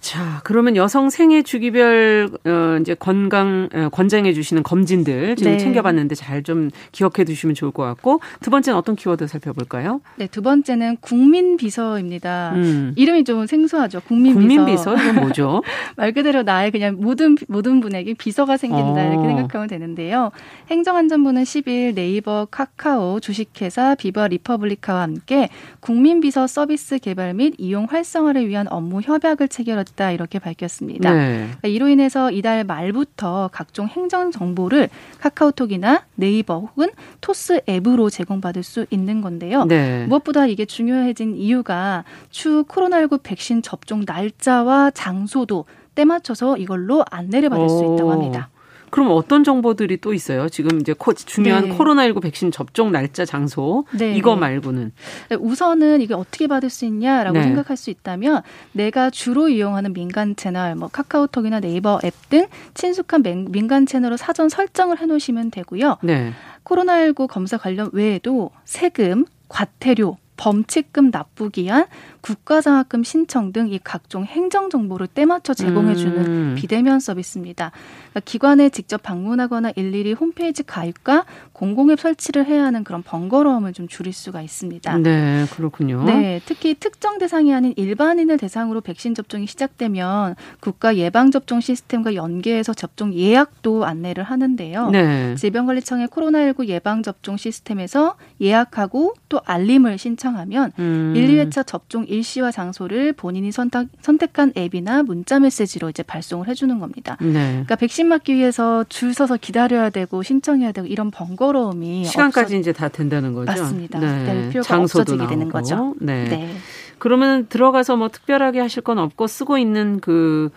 자, 0.06 0.40
그러면 0.44 0.76
여성 0.76 1.10
생애 1.10 1.42
주기별 1.42 2.30
어 2.44 2.78
이제 2.80 2.94
건강 2.94 3.68
어, 3.74 3.88
권장해 3.88 4.34
주시는 4.34 4.62
검진들 4.62 5.34
지금 5.34 5.50
네. 5.52 5.58
챙겨봤는데 5.58 6.14
잘 6.14 6.36
좀 6.44 6.70
기억해 6.92 7.24
두시면 7.24 7.54
좋을 7.56 7.72
것 7.72 7.82
같고 7.82 8.20
두 8.40 8.50
번째는 8.50 8.78
어떤 8.78 8.94
키워드 8.94 9.26
살펴볼까요? 9.26 10.00
네, 10.16 10.28
두 10.28 10.42
번째는 10.42 10.98
국민 11.00 11.56
비서입니다. 11.56 12.52
음. 12.54 12.92
이름이 12.94 13.24
좀 13.24 13.46
생소하죠. 13.46 14.00
국민, 14.06 14.34
국민 14.34 14.64
비서. 14.64 14.94
이건 14.94 15.16
뭐죠? 15.16 15.62
말 15.96 16.12
그대로 16.12 16.42
나의 16.44 16.70
그냥 16.70 16.98
모든 17.00 17.36
모든 17.48 17.80
분에게 17.80 18.14
비서가 18.14 18.58
생긴다 18.58 19.00
어. 19.00 19.12
이렇게 19.12 19.26
생각하면 19.26 19.66
되는데요. 19.66 20.30
행정안전부는 20.70 21.42
10일 21.42 21.94
네이버, 21.94 22.46
카카오, 22.50 23.18
주식회사 23.18 23.96
비바리퍼블리카와 23.96 25.00
함께 25.02 25.48
국민 25.80 26.20
비서 26.20 26.46
서비스 26.46 26.98
개발 26.98 27.34
및 27.34 27.54
이용 27.58 27.86
활성화를 27.90 28.46
위한 28.48 28.68
업무 28.70 29.00
협약을 29.00 29.48
체결 29.48 29.78
했 29.96 30.06
있다 30.06 30.12
이렇게 30.12 30.38
밝혔습니다. 30.38 31.12
네. 31.12 31.36
그러니까 31.38 31.68
이로 31.68 31.88
인해서 31.88 32.30
이달 32.30 32.62
말부터 32.62 33.50
각종 33.52 33.88
행정 33.88 34.30
정보를 34.30 34.88
카카오톡이나 35.20 36.04
네이버 36.14 36.60
혹은 36.60 36.90
토스 37.20 37.62
앱으로 37.68 38.10
제공받을 38.10 38.62
수 38.62 38.86
있는 38.90 39.22
건데요. 39.22 39.64
네. 39.64 40.06
무엇보다 40.06 40.46
이게 40.46 40.66
중요해진 40.66 41.36
이유가 41.36 42.04
추후 42.30 42.64
코로나19 42.64 43.20
백신 43.22 43.62
접종 43.62 44.04
날짜와 44.06 44.92
장소도 44.92 45.64
때 45.94 46.04
맞춰서 46.04 46.58
이걸로 46.58 47.02
안내를 47.10 47.48
받을 47.48 47.64
오. 47.64 47.68
수 47.68 47.84
있다고 47.84 48.12
합니다. 48.12 48.50
그럼 48.96 49.10
어떤 49.10 49.44
정보들이 49.44 49.98
또 49.98 50.14
있어요? 50.14 50.48
지금 50.48 50.80
이제 50.80 50.94
코, 50.96 51.12
중요한 51.12 51.68
네. 51.68 51.76
코로나19 51.76 52.22
백신 52.22 52.50
접종 52.50 52.92
날짜, 52.92 53.26
장소 53.26 53.84
네. 53.92 54.16
이거 54.16 54.32
네. 54.36 54.40
말고는 54.40 54.92
네, 55.28 55.36
우선은 55.36 56.00
이게 56.00 56.14
어떻게 56.14 56.46
받을 56.46 56.70
수 56.70 56.86
있냐라고 56.86 57.36
네. 57.36 57.44
생각할 57.44 57.76
수 57.76 57.90
있다면 57.90 58.40
내가 58.72 59.10
주로 59.10 59.50
이용하는 59.50 59.92
민간 59.92 60.34
채널, 60.34 60.76
뭐 60.76 60.88
카카오톡이나 60.88 61.60
네이버 61.60 62.00
앱 62.04 62.14
등 62.30 62.46
친숙한 62.72 63.22
민간 63.50 63.84
채널로 63.84 64.16
사전 64.16 64.48
설정을 64.48 64.98
해놓으시면 64.98 65.50
되고요. 65.50 65.98
네. 66.02 66.32
코로나19 66.64 67.28
검사 67.28 67.58
관련 67.58 67.90
외에도 67.92 68.50
세금, 68.64 69.26
과태료, 69.48 70.16
범칙금 70.38 71.10
납부 71.10 71.50
기한 71.50 71.86
국가장학금 72.26 73.04
신청 73.04 73.52
등 73.52 73.66
이 73.66 73.80
각종 73.82 74.24
행정 74.24 74.70
정보를 74.70 75.06
때맞춰 75.06 75.54
제공해주는 75.54 76.16
음. 76.26 76.54
비대면 76.56 77.00
서비스입니다. 77.00 77.72
그러니까 78.10 78.20
기관에 78.24 78.68
직접 78.70 79.02
방문하거나 79.02 79.72
일일이 79.76 80.12
홈페이지 80.12 80.62
가입과 80.62 81.24
공공앱 81.52 82.00
설치를 82.00 82.46
해야 82.46 82.64
하는 82.64 82.84
그런 82.84 83.02
번거로움을 83.02 83.72
좀 83.72 83.88
줄일 83.88 84.12
수가 84.12 84.42
있습니다. 84.42 84.98
네, 84.98 85.46
그렇군요. 85.50 86.04
네, 86.04 86.40
특히 86.46 86.74
특정 86.74 87.18
대상이 87.18 87.52
아닌 87.52 87.74
일반인을 87.76 88.38
대상으로 88.38 88.80
백신 88.80 89.14
접종이 89.14 89.46
시작되면 89.46 90.36
국가 90.60 90.96
예방 90.96 91.30
접종 91.30 91.60
시스템과 91.60 92.14
연계해서 92.14 92.74
접종 92.74 93.12
예약도 93.14 93.84
안내를 93.84 94.24
하는데요. 94.24 94.90
네. 94.90 95.34
질병관리청의 95.36 96.08
코로나19 96.08 96.66
예방 96.66 97.02
접종 97.02 97.36
시스템에서 97.36 98.16
예약하고 98.40 99.14
또 99.28 99.40
알림을 99.44 99.98
신청하면 99.98 100.72
음. 100.78 101.12
1, 101.16 101.28
2회차 101.28 101.66
접종 101.66 102.06
일시와 102.16 102.50
장소를 102.50 103.12
본인이 103.12 103.52
선택, 103.52 103.88
선택한 104.00 104.52
앱이나 104.56 105.02
문자 105.02 105.38
메시지로 105.38 105.90
이제 105.90 106.02
발송을 106.02 106.48
해주는 106.48 106.78
겁니다. 106.78 107.16
네. 107.20 107.50
그러니까 107.50 107.76
백신 107.76 108.08
맞기 108.08 108.34
위해서 108.34 108.84
줄 108.88 109.14
서서 109.14 109.36
기다려야 109.36 109.90
되고 109.90 110.22
신청해야 110.22 110.72
되고 110.72 110.86
이런 110.86 111.10
번거로움이 111.10 112.04
시간까지 112.04 112.54
없어... 112.54 112.60
이제 112.60 112.72
다 112.72 112.88
된다는 112.88 113.34
거죠. 113.34 113.50
맞습니다. 113.50 113.98
네. 113.98 114.48
필요가 114.50 114.80
없어지게 114.80 115.16
나오고. 115.16 115.30
되는 115.30 115.48
거죠. 115.48 115.94
네. 116.00 116.24
네. 116.24 116.56
그러면 116.98 117.46
들어가서 117.48 117.96
뭐 117.96 118.08
특별하게 118.08 118.60
하실 118.60 118.82
건 118.82 118.98
없고 118.98 119.26
쓰고 119.26 119.58
있는 119.58 120.00
그 120.00 120.50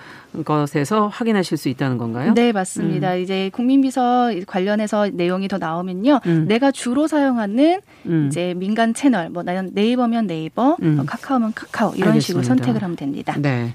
것에서 0.45 1.07
확인하실 1.07 1.57
수 1.57 1.69
있다는 1.69 1.97
건가요? 1.97 2.34
네, 2.34 2.51
맞습니다. 2.51 3.15
음. 3.15 3.21
이제 3.21 3.49
국민비서 3.53 4.32
관련해서 4.47 5.09
내용이 5.11 5.47
더 5.47 5.57
나오면요. 5.57 6.19
음. 6.25 6.45
내가 6.47 6.71
주로 6.71 7.07
사용하는 7.07 7.82
음. 8.05 8.27
이제 8.27 8.53
민간 8.55 8.93
채널, 8.93 9.30
뭐 9.30 9.43
네이버면 9.43 10.27
네이버, 10.27 10.77
음. 10.82 10.95
뭐 10.97 11.05
카카오면 11.05 11.53
카카오 11.55 11.93
이런 11.95 12.09
알겠습니다. 12.09 12.19
식으로 12.25 12.43
선택을 12.43 12.84
하면 12.84 12.95
됩니다. 12.95 13.36
네. 13.39 13.73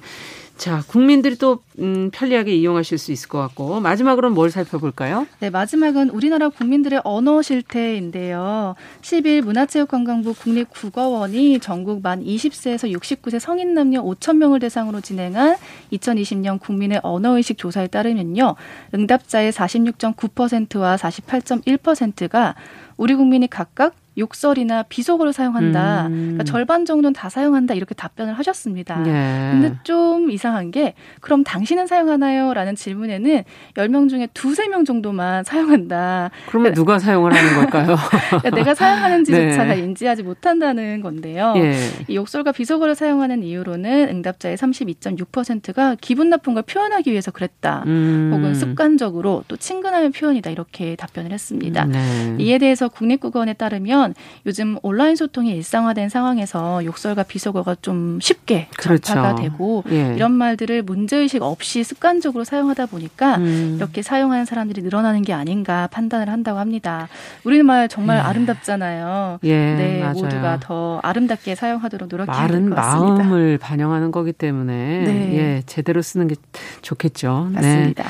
자, 0.56 0.82
국민들이 0.86 1.36
또 1.36 1.60
음, 1.80 2.10
편리하게 2.12 2.54
이용하실 2.54 2.96
수 2.96 3.10
있을 3.12 3.28
것 3.28 3.38
같고 3.38 3.80
마지막으로는 3.80 4.34
뭘 4.34 4.50
살펴볼까요? 4.50 5.26
네, 5.40 5.50
마지막은 5.50 6.10
우리나라 6.10 6.48
국민들의 6.48 7.00
언어 7.04 7.42
실태인데요. 7.42 8.76
10일 9.02 9.42
문화체육관광부 9.42 10.34
국립국어원이 10.34 11.58
전국 11.58 12.02
만 12.02 12.24
20세에서 12.24 12.90
69세 12.96 13.40
성인 13.40 13.74
남녀 13.74 14.02
5천 14.02 14.36
명을 14.36 14.60
대상으로 14.60 15.00
진행한 15.00 15.56
2020년 15.92 16.60
국민의 16.60 17.00
언어 17.02 17.36
의식 17.36 17.58
조사에 17.58 17.88
따르면요. 17.88 18.54
응답자의 18.94 19.52
46.9%와 19.52 20.96
48.1%가 20.96 22.54
우리 22.96 23.14
국민이 23.14 23.48
각각 23.48 23.94
욕설이나 24.16 24.84
비속어를 24.84 25.32
사용한다. 25.32 26.06
음. 26.06 26.12
그러니까 26.12 26.44
절반 26.44 26.84
정도는 26.84 27.12
다 27.12 27.28
사용한다. 27.28 27.74
이렇게 27.74 27.94
답변을 27.94 28.34
하셨습니다. 28.34 29.00
예. 29.06 29.50
근데 29.52 29.74
좀 29.82 30.30
이상한 30.30 30.70
게 30.70 30.94
그럼 31.20 31.44
당신은 31.44 31.86
사용하나요? 31.86 32.54
라는 32.54 32.76
질문에는 32.76 33.44
10명 33.74 34.08
중에 34.08 34.28
두세 34.34 34.68
명 34.68 34.84
정도만 34.84 35.44
사용한다. 35.44 36.30
그러면 36.46 36.72
그러니까, 36.72 36.74
누가 36.74 36.98
사용을 36.98 37.32
하는 37.34 37.54
걸까요? 37.54 37.96
그러니까 38.28 38.50
내가 38.50 38.74
사용하는지조차 38.74 39.64
네. 39.64 39.78
인지하지 39.78 40.22
못한다는 40.22 41.00
건데요. 41.00 41.54
예. 41.56 41.74
이 42.08 42.16
욕설과 42.16 42.52
비속어를 42.52 42.94
사용하는 42.94 43.42
이유로는 43.42 44.08
응답자의 44.10 44.56
32.6%가 44.56 45.96
기분 46.00 46.30
나쁜 46.30 46.54
걸 46.54 46.62
표현하기 46.62 47.10
위해서 47.10 47.30
그랬다. 47.30 47.82
음. 47.86 48.30
혹은 48.32 48.54
습관적으로 48.54 49.44
또 49.48 49.56
친근함의 49.56 50.10
표현이다. 50.10 50.50
이렇게 50.50 50.96
답변을 50.96 51.32
했습니다. 51.32 51.84
네. 51.86 52.36
이에 52.38 52.58
대해서 52.58 52.88
국립국어원에 52.88 53.54
따르면 53.54 54.03
뭐냐면 54.04 54.14
요즘 54.46 54.76
온라인 54.82 55.16
소통이 55.16 55.50
일상화된 55.56 56.08
상황에서 56.08 56.84
욕설과 56.84 57.22
비속어가 57.24 57.76
좀 57.82 58.18
쉽게 58.20 58.68
그렇죠. 58.76 59.14
전파가 59.14 59.34
되고 59.36 59.82
예. 59.90 60.14
이런 60.14 60.32
말들을 60.32 60.82
문제의식 60.82 61.42
없이 61.42 61.82
습관적으로 61.84 62.44
사용하다 62.44 62.86
보니까 62.86 63.36
음. 63.38 63.74
이렇게 63.78 64.02
사용하는 64.02 64.44
사람들이 64.44 64.82
늘어나는 64.82 65.22
게 65.22 65.32
아닌가 65.32 65.88
판단을 65.88 66.28
한다고 66.28 66.58
합니다. 66.58 67.08
우리말 67.44 67.88
정말 67.88 68.18
예. 68.18 68.20
아름답잖아요. 68.22 69.38
예, 69.44 69.56
네, 69.74 70.00
맞아요. 70.00 70.14
모두가 70.14 70.60
더 70.60 71.00
아름답게 71.02 71.54
사용하도록 71.54 72.08
노력해야 72.08 72.46
될 72.48 72.68
것 72.68 72.74
같습니다. 72.76 73.24
마음을 73.24 73.58
반영하는 73.58 74.10
거기 74.10 74.32
때문에 74.32 75.04
네. 75.04 75.34
예, 75.36 75.62
제대로 75.66 76.02
쓰는 76.02 76.28
게 76.28 76.34
좋겠죠. 76.82 77.48
네. 77.52 77.54
맞습니다. 77.60 78.02
네. 78.04 78.08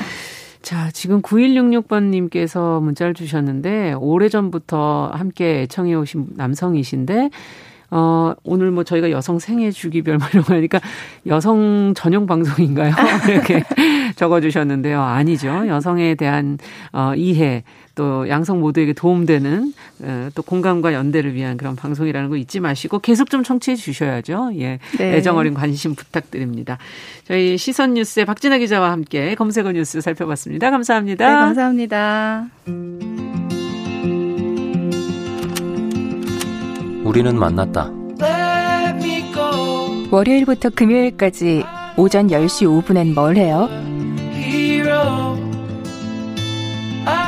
자, 0.65 0.89
지금 0.91 1.21
9166번님께서 1.21 2.81
문자를 2.81 3.13
주셨는데, 3.13 3.93
오래전부터 3.93 5.11
함께 5.13 5.61
애청해 5.61 5.93
오신 5.93 6.29
남성이신데, 6.37 7.29
어, 7.91 8.33
오늘 8.43 8.71
뭐 8.71 8.83
저희가 8.83 9.11
여성 9.11 9.39
생애 9.39 9.71
주기별 9.71 10.17
뭐 10.19 10.27
이런 10.31 10.43
거 10.43 10.53
하니까 10.55 10.79
여성 11.27 11.93
전용 11.95 12.25
방송인가요? 12.25 12.93
이렇게 13.29 13.63
적어 14.15 14.41
주셨는데요. 14.41 15.01
아니죠. 15.01 15.67
여성에 15.67 16.15
대한 16.15 16.57
어, 16.93 17.13
이해 17.15 17.63
또 17.95 18.27
양성 18.29 18.59
모두에게 18.59 18.93
도움되는 18.93 19.73
어, 20.01 20.29
또 20.35 20.43
공감과 20.43 20.93
연대를 20.93 21.33
위한 21.33 21.57
그런 21.57 21.75
방송이라는 21.75 22.29
거 22.29 22.37
잊지 22.37 22.59
마시고 22.59 22.99
계속 22.99 23.29
좀 23.29 23.43
청취해 23.43 23.75
주셔야죠. 23.75 24.51
예. 24.57 24.79
네. 24.97 25.15
애정 25.15 25.37
어린 25.37 25.53
관심 25.53 25.95
부탁드립니다. 25.95 26.77
저희 27.23 27.57
시선 27.57 27.93
뉴스의 27.93 28.25
박진아 28.25 28.57
기자와 28.57 28.91
함께 28.91 29.35
검색어 29.35 29.71
뉴스 29.71 30.01
살펴봤습니다. 30.01 30.69
감사합니다. 30.71 31.27
네, 31.27 31.35
감사합니다. 31.35 33.24
우리는 37.05 37.37
만났다. 37.37 37.91
월요일부터 40.09 40.69
금요일까지 40.71 41.63
오전 41.97 42.27
10시 42.27 42.83
5분엔 42.83 43.13
뭘 43.13 43.37
해요? 43.37 43.69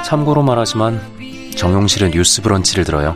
참고로 0.03 0.41
말하지만 0.41 0.99
정용실의 1.55 2.11
뉴스 2.11 2.41
브런치를 2.41 2.85
들어요. 2.85 3.13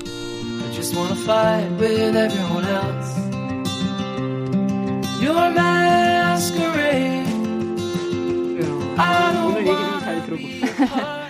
오늘 9.46 9.68
얘기 9.68 9.78
좀 9.78 10.00
잘 10.00 10.24
들어볼게요. 10.26 11.12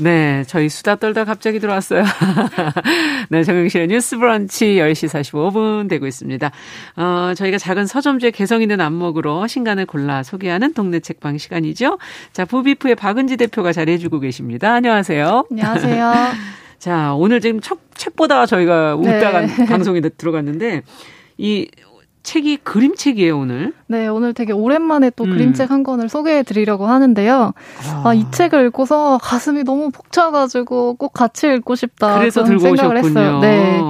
네, 0.00 0.44
저희 0.46 0.68
수다 0.68 0.96
떨다 0.96 1.24
갑자기 1.24 1.60
들어왔어요. 1.60 2.04
네, 3.28 3.44
정영실의 3.44 3.88
뉴스 3.88 4.16
브런치 4.16 4.76
10시 4.76 5.08
45분 5.08 5.88
되고 5.88 6.06
있습니다. 6.06 6.50
어, 6.96 7.34
저희가 7.36 7.58
작은 7.58 7.86
서점주의 7.86 8.32
개성 8.32 8.62
있는 8.62 8.80
안목으로 8.80 9.46
신간을 9.46 9.86
골라 9.86 10.22
소개하는 10.22 10.72
동네 10.72 11.00
책방 11.00 11.38
시간이죠. 11.38 11.98
자, 12.32 12.44
부비프의 12.44 12.94
박은지 12.94 13.36
대표가 13.36 13.72
자리해주고 13.72 14.20
계십니다. 14.20 14.72
안녕하세요. 14.74 15.46
안녕하세요. 15.50 16.12
자, 16.78 17.12
오늘 17.14 17.40
지금 17.40 17.60
책, 17.60 17.78
책 17.94 18.16
보다가 18.16 18.46
저희가 18.46 18.96
웃다가 18.96 19.42
네. 19.42 19.66
방송에 19.66 20.00
들어갔는데, 20.00 20.82
이 21.36 21.68
책이 22.22 22.58
그림책이에요, 22.58 23.38
오늘. 23.38 23.72
네, 23.86 24.06
오늘 24.08 24.34
되게 24.34 24.52
오랜만에 24.52 25.10
또 25.16 25.24
음. 25.24 25.30
그림책 25.30 25.70
한 25.70 25.82
권을 25.82 26.08
소개해 26.08 26.42
드리려고 26.42 26.86
하는데요. 26.86 27.52
아. 27.88 28.02
아, 28.04 28.14
이 28.14 28.24
책을 28.30 28.66
읽고서 28.66 29.18
가슴이 29.22 29.64
너무 29.64 29.90
벅차가지고 29.90 30.94
꼭 30.94 31.12
같이 31.12 31.46
읽고 31.46 31.74
싶다. 31.74 32.18
그래서 32.18 32.44
들고 32.44 32.60
생각을 32.60 32.96
오셨군요. 32.98 33.20
했어요. 33.20 33.40
네. 33.40 33.80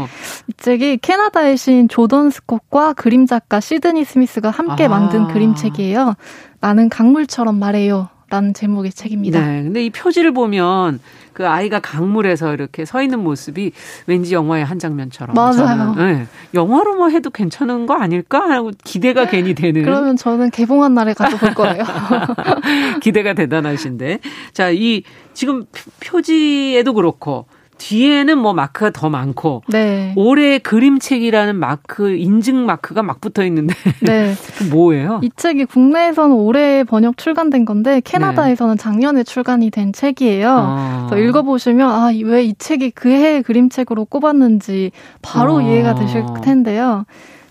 이 0.46 0.52
책이 0.56 0.98
캐나다의 0.98 1.56
시인 1.56 1.88
조던 1.88 2.30
스콧과 2.30 2.94
그림 2.94 3.26
작가 3.26 3.60
시드니 3.60 4.04
스미스가 4.04 4.50
함께 4.50 4.84
아. 4.84 4.88
만든 4.88 5.26
그림책이에요. 5.28 6.14
나는 6.60 6.88
강물처럼 6.88 7.58
말해요. 7.58 8.08
라는 8.30 8.54
제목의 8.54 8.92
책입니다. 8.92 9.44
네. 9.44 9.62
근데 9.64 9.84
이 9.84 9.90
표지를 9.90 10.32
보면 10.32 11.00
그 11.32 11.48
아이가 11.48 11.80
강물에서 11.80 12.54
이렇게 12.54 12.84
서 12.84 13.02
있는 13.02 13.18
모습이 13.24 13.72
왠지 14.06 14.34
영화의 14.34 14.64
한 14.64 14.78
장면처럼. 14.78 15.34
맞아요. 15.34 15.94
네. 15.96 16.26
영화로 16.54 16.94
뭐 16.94 17.08
해도 17.08 17.30
괜찮은 17.30 17.86
거 17.86 17.94
아닐까 17.94 18.38
하고 18.48 18.70
기대가 18.84 19.26
괜히 19.26 19.54
되는. 19.54 19.82
그러면 19.82 20.16
저는 20.16 20.50
개봉한 20.50 20.94
날에 20.94 21.12
가서 21.12 21.38
볼 21.38 21.54
거예요. 21.54 21.82
기대가 23.02 23.34
대단하신데. 23.34 24.20
자, 24.52 24.70
이 24.70 25.02
지금 25.34 25.64
표지에도 25.98 26.94
그렇고 26.94 27.46
뒤에는 27.80 28.36
뭐 28.38 28.52
마크가 28.52 28.90
더 28.90 29.08
많고 29.08 29.62
네. 29.68 30.12
올해 30.16 30.58
그림책이라는 30.58 31.56
마크 31.56 32.10
인증 32.10 32.66
마크가 32.66 33.02
막 33.02 33.20
붙어 33.22 33.42
있는데 33.46 33.74
네. 34.06 34.34
뭐예요? 34.70 35.20
이 35.22 35.30
책이 35.34 35.64
국내에서는 35.64 36.36
올해 36.36 36.84
번역 36.84 37.16
출간된 37.16 37.64
건데 37.64 38.00
캐나다에서는 38.04 38.76
네. 38.76 38.82
작년에 38.82 39.22
출간이 39.24 39.70
된 39.70 39.92
책이에요. 39.92 40.50
아. 40.50 41.06
그래서 41.08 41.26
읽어보시면 41.26 41.90
아 41.90 42.10
왜 42.10 42.44
이 42.44 42.54
책이 42.58 42.90
그해 42.92 43.40
그림책으로 43.42 44.04
꼽았는지 44.04 44.92
바로 45.22 45.58
아. 45.58 45.62
이해가 45.62 45.94
되실 45.94 46.24
텐데요. 46.42 47.04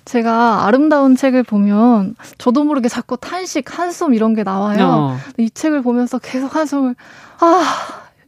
제가 0.06 0.66
아름다운 0.66 1.16
책을 1.16 1.44
보면 1.44 2.16
저도 2.38 2.64
모르게 2.64 2.88
자꾸 2.90 3.18
탄식, 3.18 3.78
한숨 3.78 4.14
이런 4.14 4.34
게 4.34 4.44
나와요. 4.44 4.86
어. 4.88 5.18
이 5.38 5.50
책을 5.50 5.82
보면서 5.82 6.18
계속 6.20 6.56
한숨을 6.56 6.96
아 7.42 7.64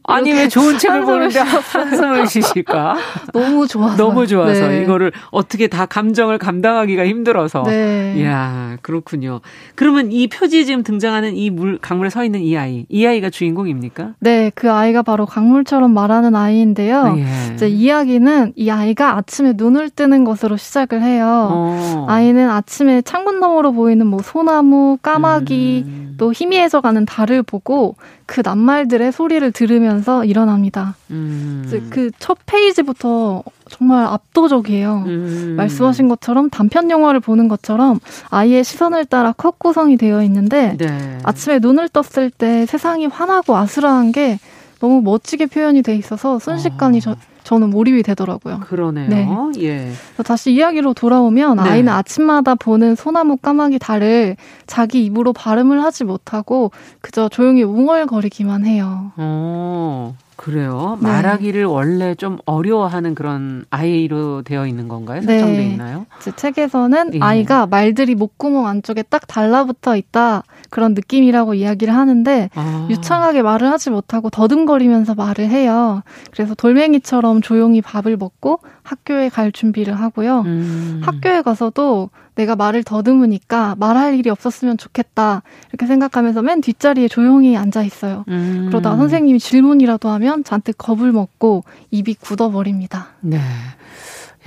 아니 0.04 0.32
왜 0.32 0.48
좋은 0.48 0.78
책을 0.78 1.02
보는데 1.02 1.38
한숨을 1.72 2.26
쉬실까? 2.26 2.96
너무 3.32 3.66
좋아서. 3.68 3.96
너무 3.96 4.26
좋아서 4.26 4.68
네. 4.68 4.82
이거를 4.82 5.12
어떻게 5.30 5.68
다 5.68 5.86
감정을 5.86 6.38
감당하기가 6.38 7.06
힘들어서. 7.06 7.62
네. 7.64 8.14
이야 8.18 8.78
그렇군요. 8.82 9.40
그러면 9.74 10.10
이 10.10 10.26
표지에 10.26 10.64
지금 10.64 10.82
등장하는 10.82 11.36
이 11.36 11.50
물 11.52 11.78
강물에 11.78 12.08
서 12.10 12.24
있는 12.24 12.40
이 12.40 12.56
아이, 12.56 12.86
이 12.88 13.06
아이가 13.06 13.28
주인공입니까? 13.30 14.14
네, 14.20 14.50
그 14.54 14.72
아이가 14.72 15.02
바로 15.02 15.26
강물처럼 15.26 15.92
말하는 15.92 16.34
아이인데요. 16.34 17.14
예. 17.18 17.54
이제 17.54 17.68
이야기는 17.68 18.54
이 18.56 18.70
아이가 18.70 19.16
아침에 19.16 19.52
눈을 19.56 19.90
뜨는 19.90 20.24
것으로 20.24 20.56
시작을 20.56 21.02
해요. 21.02 21.48
어. 21.52 22.06
아이는 22.08 22.48
아침에 22.50 23.02
창문 23.02 23.38
너머로 23.40 23.72
보이는 23.72 24.06
뭐 24.06 24.20
소나무, 24.22 24.96
까마귀, 25.02 25.84
음. 25.86 26.14
또 26.18 26.32
희미해져 26.32 26.80
가는 26.80 27.04
달을 27.04 27.42
보고 27.42 27.96
그 28.32 28.40
낱말들의 28.42 29.12
소리를 29.12 29.52
들으면서 29.52 30.24
일어납니다. 30.24 30.96
음. 31.10 31.68
그첫 31.90 32.38
페이지부터 32.46 33.42
정말 33.68 34.06
압도적이에요. 34.06 35.04
음. 35.06 35.54
말씀하신 35.58 36.08
것처럼 36.08 36.48
단편 36.48 36.90
영화를 36.90 37.20
보는 37.20 37.48
것처럼 37.48 38.00
아이의 38.30 38.64
시선을 38.64 39.04
따라 39.04 39.32
컷 39.32 39.58
구성이 39.58 39.98
되어 39.98 40.22
있는데 40.22 40.78
네. 40.78 41.18
아침에 41.24 41.58
눈을 41.58 41.90
떴을 41.90 42.30
때 42.30 42.64
세상이 42.64 43.04
환하고 43.04 43.54
아슬아한 43.54 44.12
게 44.12 44.38
너무 44.80 45.02
멋지게 45.02 45.44
표현이 45.44 45.82
돼 45.82 45.94
있어서 45.94 46.38
순식간에 46.38 46.96
아. 46.96 47.00
저, 47.02 47.16
저는 47.44 47.70
몰입이 47.70 48.02
되더라고요. 48.02 48.60
그러네요. 48.60 49.08
네. 49.08 49.28
예. 49.62 49.92
다시 50.24 50.52
이야기로 50.52 50.94
돌아오면 50.94 51.56
네. 51.56 51.62
아이는 51.62 51.92
아침마다 51.92 52.54
보는 52.54 52.94
소나무 52.94 53.36
까마귀 53.36 53.78
달을 53.78 54.36
자기 54.66 55.04
입으로 55.04 55.32
발음을 55.32 55.82
하지 55.82 56.04
못하고 56.04 56.70
그저 57.00 57.28
조용히 57.28 57.62
웅얼거리기만 57.62 58.66
해요. 58.66 59.12
어. 59.16 60.14
그래요. 60.42 60.98
네. 61.00 61.06
말하기를 61.06 61.66
원래 61.66 62.16
좀 62.16 62.36
어려워하는 62.46 63.14
그런 63.14 63.64
아이로 63.70 64.42
되어 64.42 64.66
있는 64.66 64.88
건가요? 64.88 65.20
네. 65.20 65.38
설정돼 65.38 65.56
네. 65.56 65.66
있나요? 65.70 66.06
제 66.18 66.32
책에서는 66.34 67.14
예. 67.14 67.20
아이가 67.20 67.66
말들이 67.66 68.16
목구멍 68.16 68.66
안쪽에 68.66 69.04
딱 69.04 69.28
달라붙어 69.28 69.96
있다 69.96 70.42
그런 70.68 70.94
느낌이라고 70.94 71.54
이야기를 71.54 71.94
하는데 71.94 72.50
아. 72.56 72.88
유창하게 72.90 73.42
말을 73.42 73.70
하지 73.70 73.90
못하고 73.90 74.30
더듬거리면서 74.30 75.14
말을 75.14 75.48
해요. 75.48 76.02
그래서 76.32 76.54
돌멩이처럼 76.56 77.40
조용히 77.40 77.80
밥을 77.80 78.16
먹고 78.16 78.58
학교에 78.82 79.28
갈 79.28 79.52
준비를 79.52 79.94
하고요. 79.94 80.40
음. 80.40 81.02
학교에 81.04 81.42
가서도 81.42 82.10
내가 82.34 82.56
말을 82.56 82.82
더듬으니까 82.82 83.76
말할 83.78 84.18
일이 84.18 84.30
없었으면 84.30 84.78
좋겠다 84.78 85.42
이렇게 85.68 85.86
생각하면서 85.86 86.42
맨 86.42 86.60
뒷자리에 86.60 87.08
조용히 87.08 87.56
앉아 87.56 87.82
있어요. 87.82 88.24
음. 88.28 88.66
그러다 88.68 88.96
선생님이 88.96 89.38
질문이라도 89.38 90.08
하면 90.08 90.44
잔뜩 90.44 90.76
겁을 90.78 91.12
먹고 91.12 91.64
입이 91.90 92.14
굳어버립니다. 92.14 93.08
네. 93.20 93.38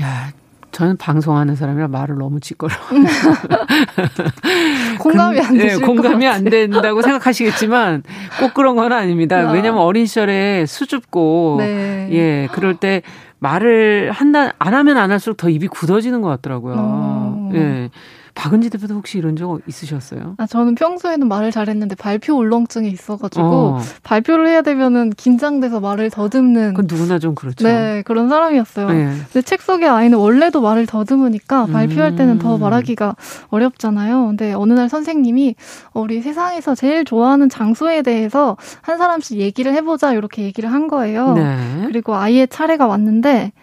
야, 0.02 0.32
저는 0.76 0.98
방송하는 0.98 1.56
사람이라 1.56 1.88
말을 1.88 2.18
너무 2.18 2.42
찌꺼려. 2.42 2.76
공감이 5.00 5.40
안 5.40 5.58
네, 5.58 5.78
공감이 5.78 6.28
안 6.28 6.44
된다고 6.44 7.02
생각하시겠지만 7.02 8.04
꼭 8.42 8.54
그런 8.54 8.76
건 8.76 8.92
아닙니다. 8.92 9.38
아. 9.38 9.54
왜냐면 9.54 9.80
어린 9.80 10.06
시절에 10.06 10.66
수줍고 10.66 11.56
네. 11.60 12.10
예 12.12 12.50
그럴 12.52 12.76
때 12.76 13.04
말을 13.40 14.12
한다 14.12 14.52
안 14.60 14.74
하면 14.74 14.98
안 14.98 15.12
할수록 15.12 15.38
더 15.38 15.48
입이 15.48 15.70
굳어지는 15.70 16.20
것 16.20 16.28
같더라고요. 16.28 16.76
어. 16.78 17.52
예. 17.54 17.90
박은지 18.36 18.70
대표도 18.70 18.96
혹시 18.96 19.18
이런 19.18 19.36
적 19.36 19.62
있으셨어요? 19.66 20.36
아, 20.38 20.46
저는 20.46 20.76
평소에는 20.76 21.28
말을 21.28 21.52
잘했는데 21.52 21.96
발표 21.96 22.36
울렁증이 22.36 22.90
있어가지고 22.90 23.46
어. 23.46 23.80
발표를 24.04 24.48
해야 24.48 24.62
되면은 24.62 25.12
긴장돼서 25.12 25.80
말을 25.80 26.10
더듬는. 26.10 26.74
그 26.74 26.82
누구나 26.86 27.18
좀 27.18 27.34
그렇죠. 27.34 27.66
네, 27.66 28.04
그런 28.06 28.28
사람이었어요. 28.28 28.90
네. 28.90 29.06
근데 29.32 29.42
책 29.42 29.62
속의 29.62 29.88
아이는 29.88 30.18
원래도 30.18 30.62
말을 30.62 30.86
더듬으니까 30.86 31.68
발표할 31.68 32.16
때는 32.18 32.38
더 32.40 32.56
음. 32.56 32.60
말하기가 32.62 33.16
어렵잖아요. 33.50 34.28
근데 34.28 34.54
어느 34.54 34.74
날 34.74 34.90
선생님이 34.90 35.56
우리 35.94 36.22
세상에서 36.22 36.76
제일 36.76 37.06
좋아하는 37.06 37.48
장소에 37.50 38.02
대해서 38.02 38.58
한 38.82 38.98
사람씩 38.98 39.40
얘기를 39.40 39.74
해보자 39.74 40.14
이렇게 40.14 40.44
얘기를 40.44 40.72
한 40.72 40.88
거예요. 40.90 41.34
네. 41.34 41.84
그리고 41.88 42.16
아이의 42.16 42.50
차례가 42.50 42.86
왔는데 42.86 43.54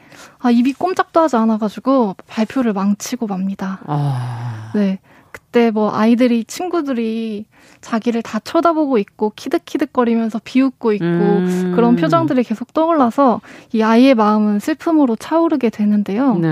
아, 0.43 0.51
입이 0.51 0.75
꼼짝도 0.75 1.21
하지 1.21 1.37
않아가지고 1.37 2.17
발표를 2.27 2.73
망치고 2.73 3.27
맙니다. 3.27 3.81
아... 3.87 4.73
네. 4.75 4.99
그때 5.31 5.71
뭐 5.71 5.95
아이들이, 5.95 6.45
친구들이 6.45 7.47
자기를 7.81 8.23
다 8.23 8.39
쳐다보고 8.39 8.99
있고 8.99 9.33
키득키득거리면서 9.35 10.41
비웃고 10.43 10.93
있고 10.95 11.05
음... 11.05 11.73
그런 11.75 11.97
표정들이 11.97 12.43
계속 12.43 12.73
떠올라서 12.75 13.41
이 13.73 13.83
아이의 13.83 14.15
마음은 14.15 14.59
슬픔으로 14.61 15.17
차오르게 15.17 15.71
되는데요. 15.71 16.35
네. 16.37 16.49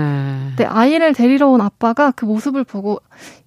근데 0.49 0.65
아이를 0.65 1.13
데리러 1.13 1.49
온 1.49 1.61
아빠가 1.61 2.11
그 2.11 2.25
모습을 2.25 2.63
보고 2.63 2.99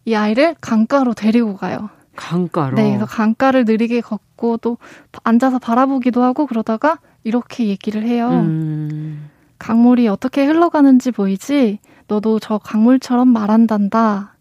이 0.05 0.15
아이를 0.15 0.55
강가로 0.61 1.15
데리고 1.15 1.57
가요. 1.57 1.89
강가로? 2.17 2.77
네, 2.77 2.91
그래서 2.91 3.07
강가를 3.07 3.65
느리게 3.65 4.01
걷고 4.03 4.59
또 4.59 4.79
앉아서 5.25 5.59
바라보기도 5.59 6.23
하고 6.23 6.47
그러다가 6.47 6.99
이렇게 7.25 7.67
얘기를 7.67 8.05
해요. 8.05 8.29
음... 8.31 9.31
강물이 9.59 10.09
어떻게 10.09 10.45
흘러가는지 10.45 11.11
보이지? 11.11 11.79
너도 12.09 12.39
저 12.39 12.59
강물처럼 12.59 13.29
말한단다. 13.29 14.35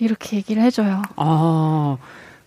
이렇게 0.00 0.36
얘기를 0.36 0.62
해줘요. 0.62 1.02
아, 1.16 1.96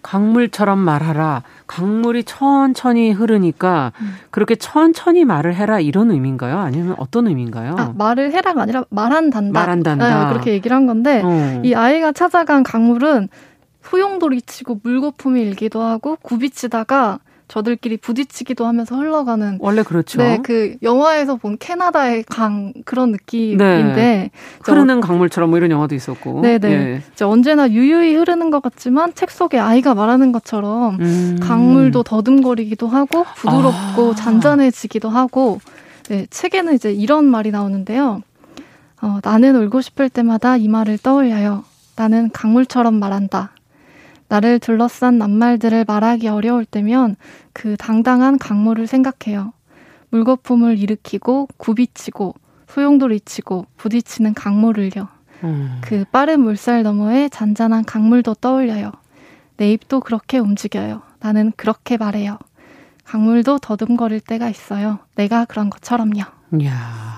강물처럼 0.01 0.79
말하라. 0.79 1.43
강물이 1.67 2.23
천천히 2.23 3.11
흐르니까 3.11 3.91
음. 3.99 4.15
그렇게 4.29 4.55
천천히 4.55 5.25
말을 5.25 5.55
해라 5.55 5.79
이런 5.79 6.11
의미인가요? 6.11 6.57
아니면 6.57 6.95
어떤 6.97 7.27
의미인가요? 7.27 7.75
아, 7.77 7.93
말을 7.95 8.31
해라가 8.31 8.61
아니라 8.63 8.85
말한단다. 8.89 9.59
말한단다. 9.59 10.23
네, 10.25 10.29
그렇게 10.31 10.51
얘기를 10.53 10.75
한 10.75 10.87
건데 10.87 11.21
어. 11.23 11.61
이 11.63 11.73
아이가 11.73 12.11
찾아간 12.13 12.63
강물은 12.63 13.29
소용돌이 13.83 14.41
치고 14.43 14.79
물거품이 14.83 15.41
일기도 15.41 15.81
하고 15.81 16.15
굽이치다가 16.21 17.19
저들끼리 17.51 17.97
부딪히기도 17.97 18.65
하면서 18.65 18.95
흘러가는 18.95 19.57
원래 19.59 19.83
그렇죠. 19.83 20.19
네, 20.19 20.39
그 20.41 20.77
영화에서 20.81 21.35
본 21.35 21.57
캐나다의 21.57 22.23
강 22.23 22.71
그런 22.85 23.11
느낌인데 23.11 23.93
네. 23.93 24.31
흐르는 24.63 25.01
강물처럼 25.01 25.49
뭐 25.49 25.57
이런 25.57 25.69
영화도 25.69 25.93
있었고. 25.93 26.39
네, 26.43 26.59
네. 26.59 26.71
예. 26.71 27.23
언제나 27.25 27.69
유유히 27.69 28.15
흐르는 28.15 28.51
것 28.51 28.61
같지만 28.61 29.13
책 29.15 29.31
속에 29.31 29.59
아이가 29.59 29.93
말하는 29.93 30.31
것처럼 30.31 30.97
음. 31.01 31.39
강물도 31.41 32.03
더듬거리기도 32.03 32.87
하고 32.87 33.25
부드럽고 33.35 34.11
아. 34.11 34.15
잔잔해지기도 34.15 35.09
하고 35.09 35.59
네, 36.07 36.27
책에는 36.29 36.73
이제 36.73 36.93
이런 36.93 37.25
말이 37.25 37.51
나오는데요. 37.51 38.21
어, 39.01 39.19
나는 39.25 39.57
울고 39.57 39.81
싶을 39.81 40.09
때마다 40.09 40.55
이 40.55 40.69
말을 40.69 40.99
떠올려요. 40.99 41.65
나는 41.97 42.29
강물처럼 42.31 42.93
말한다. 42.93 43.51
나를 44.31 44.59
둘러싼 44.59 45.17
낱말들을 45.17 45.83
말하기 45.85 46.29
어려울 46.29 46.63
때면 46.63 47.17
그 47.51 47.75
당당한 47.75 48.37
강물을 48.39 48.87
생각해요. 48.87 49.51
물거품을 50.09 50.79
일으키고 50.79 51.49
굽이치고 51.57 52.35
소용돌이치고 52.69 53.65
부딪히는 53.75 54.33
강물을요. 54.33 55.09
음. 55.43 55.81
그 55.81 56.05
빠른 56.13 56.39
물살 56.39 56.83
너머에 56.83 57.27
잔잔한 57.27 57.83
강물도 57.83 58.35
떠올려요. 58.35 58.93
내 59.57 59.69
입도 59.73 59.99
그렇게 59.99 60.37
움직여요. 60.37 61.01
나는 61.19 61.51
그렇게 61.57 61.97
말해요. 61.97 62.37
강물도 63.03 63.59
더듬거릴 63.59 64.21
때가 64.21 64.47
있어요. 64.47 64.99
내가 65.15 65.43
그런 65.43 65.69
것처럼요. 65.69 66.21
이야. 66.61 67.11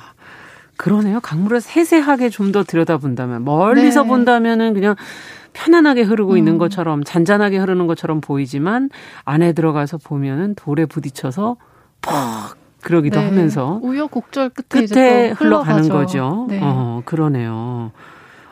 그러네요. 0.78 1.20
강물을 1.20 1.62
세세하게 1.62 2.30
좀 2.30 2.52
더 2.52 2.64
들여다본다면 2.64 3.46
멀리서 3.46 4.02
네. 4.02 4.08
본다면은 4.08 4.74
그냥 4.74 4.96
편안하게 5.54 6.04
흐르고 6.04 6.34
음. 6.34 6.38
있는 6.38 6.58
것처럼 6.58 7.04
잔잔하게 7.04 7.58
흐르는 7.58 7.88
것처럼 7.88 8.22
보이지만 8.22 8.90
안에 9.26 9.54
들어가서 9.54 9.98
보면은 10.00 10.56
돌에 10.56 10.86
부딪혀서 10.86 11.58
퍽 12.02 12.12
그러기도 12.82 13.20
네. 13.20 13.28
하면서 13.28 13.80
우여곡절 13.82 14.50
끝에, 14.50 14.86
끝에 14.86 15.30
흘러가는 15.32 15.88
거죠. 15.88 16.48
네. 16.50 16.60
어, 16.62 17.02
그러네요. 17.06 17.92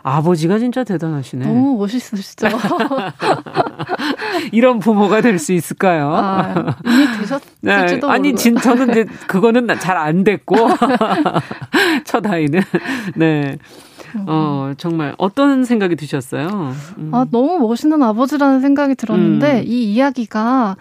아버지가 0.03 0.57
진짜 0.57 0.83
대단하시네. 0.83 1.45
너무 1.45 1.77
멋있으시죠. 1.77 2.47
이런 4.51 4.79
부모가 4.79 5.21
될 5.21 5.37
수 5.37 5.53
있을까요? 5.53 6.11
아, 6.15 6.75
이미 6.85 7.05
되셨을지도 7.19 8.07
네. 8.07 8.13
아니, 8.13 8.35
진, 8.35 8.55
저는 8.55 8.91
이제 8.91 9.05
그거는 9.27 9.67
잘 9.79 9.97
안 9.97 10.23
됐고 10.23 10.55
첫 12.05 12.25
아이는 12.25 12.61
네. 13.15 13.57
어, 14.27 14.73
정말 14.77 15.15
어떤 15.17 15.63
생각이 15.63 15.95
드셨어요? 15.95 16.73
음. 16.97 17.11
아, 17.13 17.25
너무 17.31 17.59
멋있는 17.59 18.01
아버지라는 18.01 18.61
생각이 18.61 18.95
들었는데 18.95 19.59
음. 19.59 19.63
이 19.65 19.93
이야기가 19.93 20.75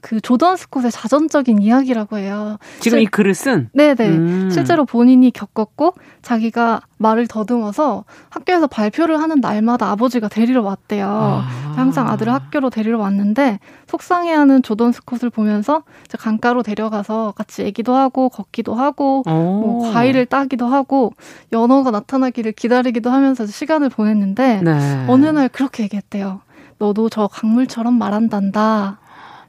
그 0.00 0.20
조던 0.20 0.56
스콧의 0.56 0.90
자전적인 0.92 1.60
이야기라고 1.60 2.18
해요. 2.18 2.56
지금 2.80 2.98
실, 2.98 3.02
이 3.02 3.06
글을 3.06 3.34
쓴? 3.34 3.68
네네. 3.72 4.08
음. 4.08 4.50
실제로 4.50 4.84
본인이 4.84 5.30
겪었고 5.30 5.94
자기가 6.22 6.82
말을 6.98 7.26
더듬어서 7.26 8.04
학교에서 8.30 8.66
발표를 8.66 9.20
하는 9.20 9.40
날마다 9.40 9.90
아버지가 9.90 10.28
데리러 10.28 10.62
왔대요. 10.62 11.08
아. 11.08 11.48
항상 11.76 12.08
아들을 12.08 12.32
학교로 12.32 12.70
데리러 12.70 12.98
왔는데 12.98 13.60
속상해하는 13.86 14.62
조던 14.62 14.92
스콧을 14.92 15.30
보면서 15.30 15.82
강가로 16.18 16.62
데려가서 16.62 17.34
같이 17.36 17.62
얘기도 17.62 17.94
하고 17.94 18.28
걷기도 18.28 18.74
하고 18.74 19.22
뭐 19.26 19.92
과일을 19.92 20.26
따기도 20.26 20.66
하고 20.66 21.12
연어가 21.52 21.90
나타나기를 21.90 22.52
기다리기도 22.52 23.10
하면서 23.10 23.46
시간을 23.46 23.90
보냈는데 23.90 24.60
네. 24.62 25.06
어느 25.08 25.26
날 25.26 25.48
그렇게 25.48 25.84
얘기했대요. 25.84 26.40
너도 26.78 27.08
저 27.08 27.28
강물처럼 27.28 27.94
말한단다. 27.94 28.98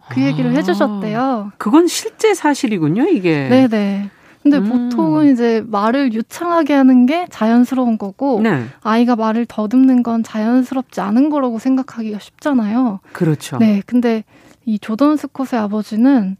그 0.10 0.22
얘기를 0.22 0.52
아, 0.52 0.54
해주셨대요. 0.56 1.52
그건 1.58 1.88
실제 1.88 2.34
사실이군요, 2.34 3.04
이게. 3.04 3.48
네네. 3.48 4.10
근데 4.42 4.58
음. 4.58 4.90
보통은 4.90 5.32
이제 5.34 5.64
말을 5.68 6.14
유창하게 6.14 6.74
하는 6.74 7.06
게 7.06 7.28
자연스러운 7.30 7.98
거고 7.98 8.40
네. 8.42 8.66
아이가 8.82 9.16
말을 9.16 9.46
더듬는 9.46 10.02
건 10.02 10.24
자연스럽지 10.24 11.02
않은 11.02 11.30
거라고 11.30 11.60
생각하기가 11.60 12.20
쉽잖아요. 12.20 13.00
그렇죠. 13.12 13.58
네, 13.58 13.82
근데 13.86 14.24
이 14.66 14.80
조던 14.80 15.18
스콧의 15.18 15.60
아버지는 15.60 16.38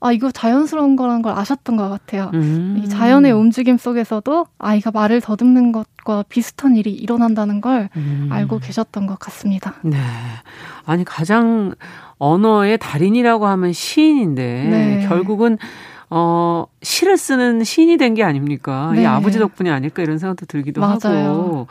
아 0.00 0.12
이거 0.12 0.30
자연스러운 0.30 0.96
거라는 0.96 1.22
걸 1.22 1.32
아셨던 1.36 1.76
것 1.76 1.88
같아요. 1.88 2.30
음. 2.34 2.80
이 2.82 2.88
자연의 2.88 3.32
움직임 3.32 3.78
속에서도 3.78 4.46
아이가 4.58 4.90
말을 4.90 5.20
더듬는 5.20 5.72
것과 5.72 6.24
비슷한 6.28 6.76
일이 6.76 6.92
일어난다는 6.92 7.60
걸 7.60 7.88
음. 7.96 8.28
알고 8.30 8.58
계셨던 8.60 9.06
것 9.06 9.18
같습니다. 9.18 9.74
네, 9.82 9.98
아니 10.84 11.04
가장 11.04 11.74
언어의 12.18 12.78
달인이라고 12.78 13.46
하면 13.46 13.72
시인인데 13.72 14.42
네. 14.70 15.06
결국은 15.08 15.58
어 16.08 16.66
시를 16.82 17.16
쓰는 17.16 17.64
시인이 17.64 17.96
된 17.96 18.14
게 18.14 18.22
아닙니까? 18.22 18.92
네. 18.94 19.02
이 19.02 19.06
아버지 19.06 19.38
덕분이 19.38 19.68
아닐까 19.70 20.02
이런 20.02 20.18
생각도 20.18 20.46
들기도 20.46 20.80
맞아요. 20.80 21.28
하고. 21.28 21.66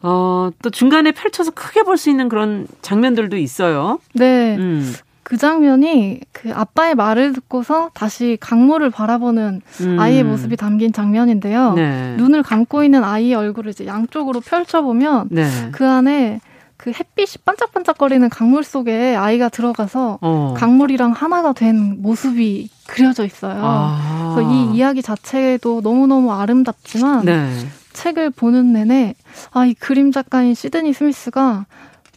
어, 0.00 0.50
또 0.62 0.70
중간에 0.70 1.10
펼쳐서 1.12 1.50
크게 1.52 1.82
볼 1.82 1.96
수 1.96 2.08
있는 2.10 2.28
그런 2.28 2.66
장면들도 2.82 3.36
있어요. 3.36 3.98
네. 4.14 4.56
음. 4.56 4.94
그 5.28 5.36
장면이 5.36 6.20
그 6.32 6.54
아빠의 6.54 6.94
말을 6.94 7.34
듣고서 7.34 7.90
다시 7.92 8.38
강물을 8.40 8.88
바라보는 8.88 9.60
음. 9.82 10.00
아이의 10.00 10.24
모습이 10.24 10.56
담긴 10.56 10.90
장면인데요. 10.90 11.74
네. 11.74 12.14
눈을 12.16 12.42
감고 12.42 12.82
있는 12.82 13.04
아이의 13.04 13.34
얼굴을 13.34 13.72
이제 13.72 13.84
양쪽으로 13.84 14.40
펼쳐보면 14.40 15.28
네. 15.30 15.46
그 15.72 15.86
안에 15.86 16.40
그 16.78 16.92
햇빛이 16.98 17.44
반짝반짝거리는 17.44 18.26
강물 18.30 18.64
속에 18.64 19.16
아이가 19.16 19.50
들어가서 19.50 20.18
어. 20.22 20.54
강물이랑 20.56 21.12
하나가 21.12 21.52
된 21.52 22.00
모습이 22.00 22.70
그려져 22.86 23.26
있어요. 23.26 23.60
아. 23.62 24.32
그래서 24.34 24.50
이 24.50 24.76
이야기 24.76 25.02
자체도 25.02 25.82
너무너무 25.82 26.32
아름답지만 26.32 27.26
네. 27.26 27.50
책을 27.92 28.30
보는 28.30 28.72
내내 28.72 29.14
아, 29.50 29.66
이 29.66 29.74
그림 29.74 30.10
작가인 30.10 30.54
시드니 30.54 30.94
스미스가 30.94 31.66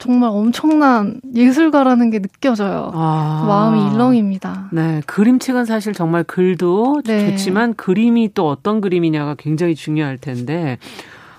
정말 0.01 0.31
엄청난 0.31 1.21
예술가라는 1.35 2.09
게 2.09 2.19
느껴져요. 2.19 2.91
아. 2.95 3.45
마음이 3.47 3.93
일렁입니다. 3.93 4.69
네, 4.71 5.01
그림책은 5.05 5.65
사실 5.65 5.93
정말 5.93 6.23
글도 6.23 7.03
네. 7.05 7.29
좋지만 7.29 7.75
그림이 7.75 8.33
또 8.33 8.49
어떤 8.49 8.81
그림이냐가 8.81 9.35
굉장히 9.37 9.75
중요할 9.75 10.17
텐데 10.17 10.79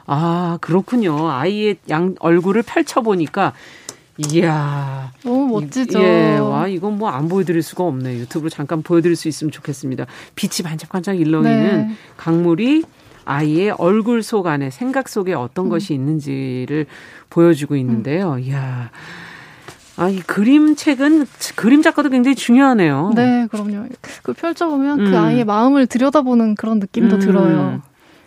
아, 0.07 0.59
그렇군요. 0.61 1.29
아이의 1.29 1.77
양 1.91 2.15
얼굴을 2.21 2.63
펼쳐 2.63 3.01
보니까 3.01 3.53
이야. 4.33 5.11
너무 5.25 5.49
멋지죠. 5.61 6.01
예, 6.01 6.39
와, 6.39 6.69
이건 6.69 6.99
뭐 6.99 7.09
안 7.11 7.29
보여드릴 7.29 7.63
수가 7.63 7.83
없네. 7.85 8.15
유튜브로 8.19 8.49
잠깐 8.49 8.83
보여드릴 8.83 9.17
수 9.17 9.27
있으면 9.27 9.51
좋겠습니다. 9.51 10.07
빛이 10.37 10.63
반짝반짝 10.65 11.19
일렁이는 11.19 11.89
네. 11.89 11.95
강물이 12.17 12.85
아이의 13.25 13.71
얼굴 13.79 14.23
속 14.23 14.47
안에 14.49 14.71
생각 14.71 15.09
속에 15.09 15.33
어떤 15.33 15.67
음. 15.67 15.71
것이 15.71 15.95
있는지를 15.95 16.87
보여주고 17.33 17.77
있는데요. 17.77 18.35
음. 18.35 18.41
이야. 18.41 18.91
아, 19.97 20.09
이 20.09 20.21
그림책은 20.21 21.27
그림 21.57 21.83
작가도 21.83 22.11
굉장히 22.11 22.35
중요하네요. 22.35 23.13
네, 23.15 23.47
그럼요. 23.51 23.87
그 24.23 24.33
펼쳐보면 24.33 24.99
그 24.99 25.05
음. 25.05 25.11
그 25.11 25.19
아이의 25.19 25.45
마음을 25.45 25.87
들여다보는 25.87 26.55
그런 26.55 26.79
느낌도 26.79 27.17
음. 27.17 27.21
들어요. 27.21 27.83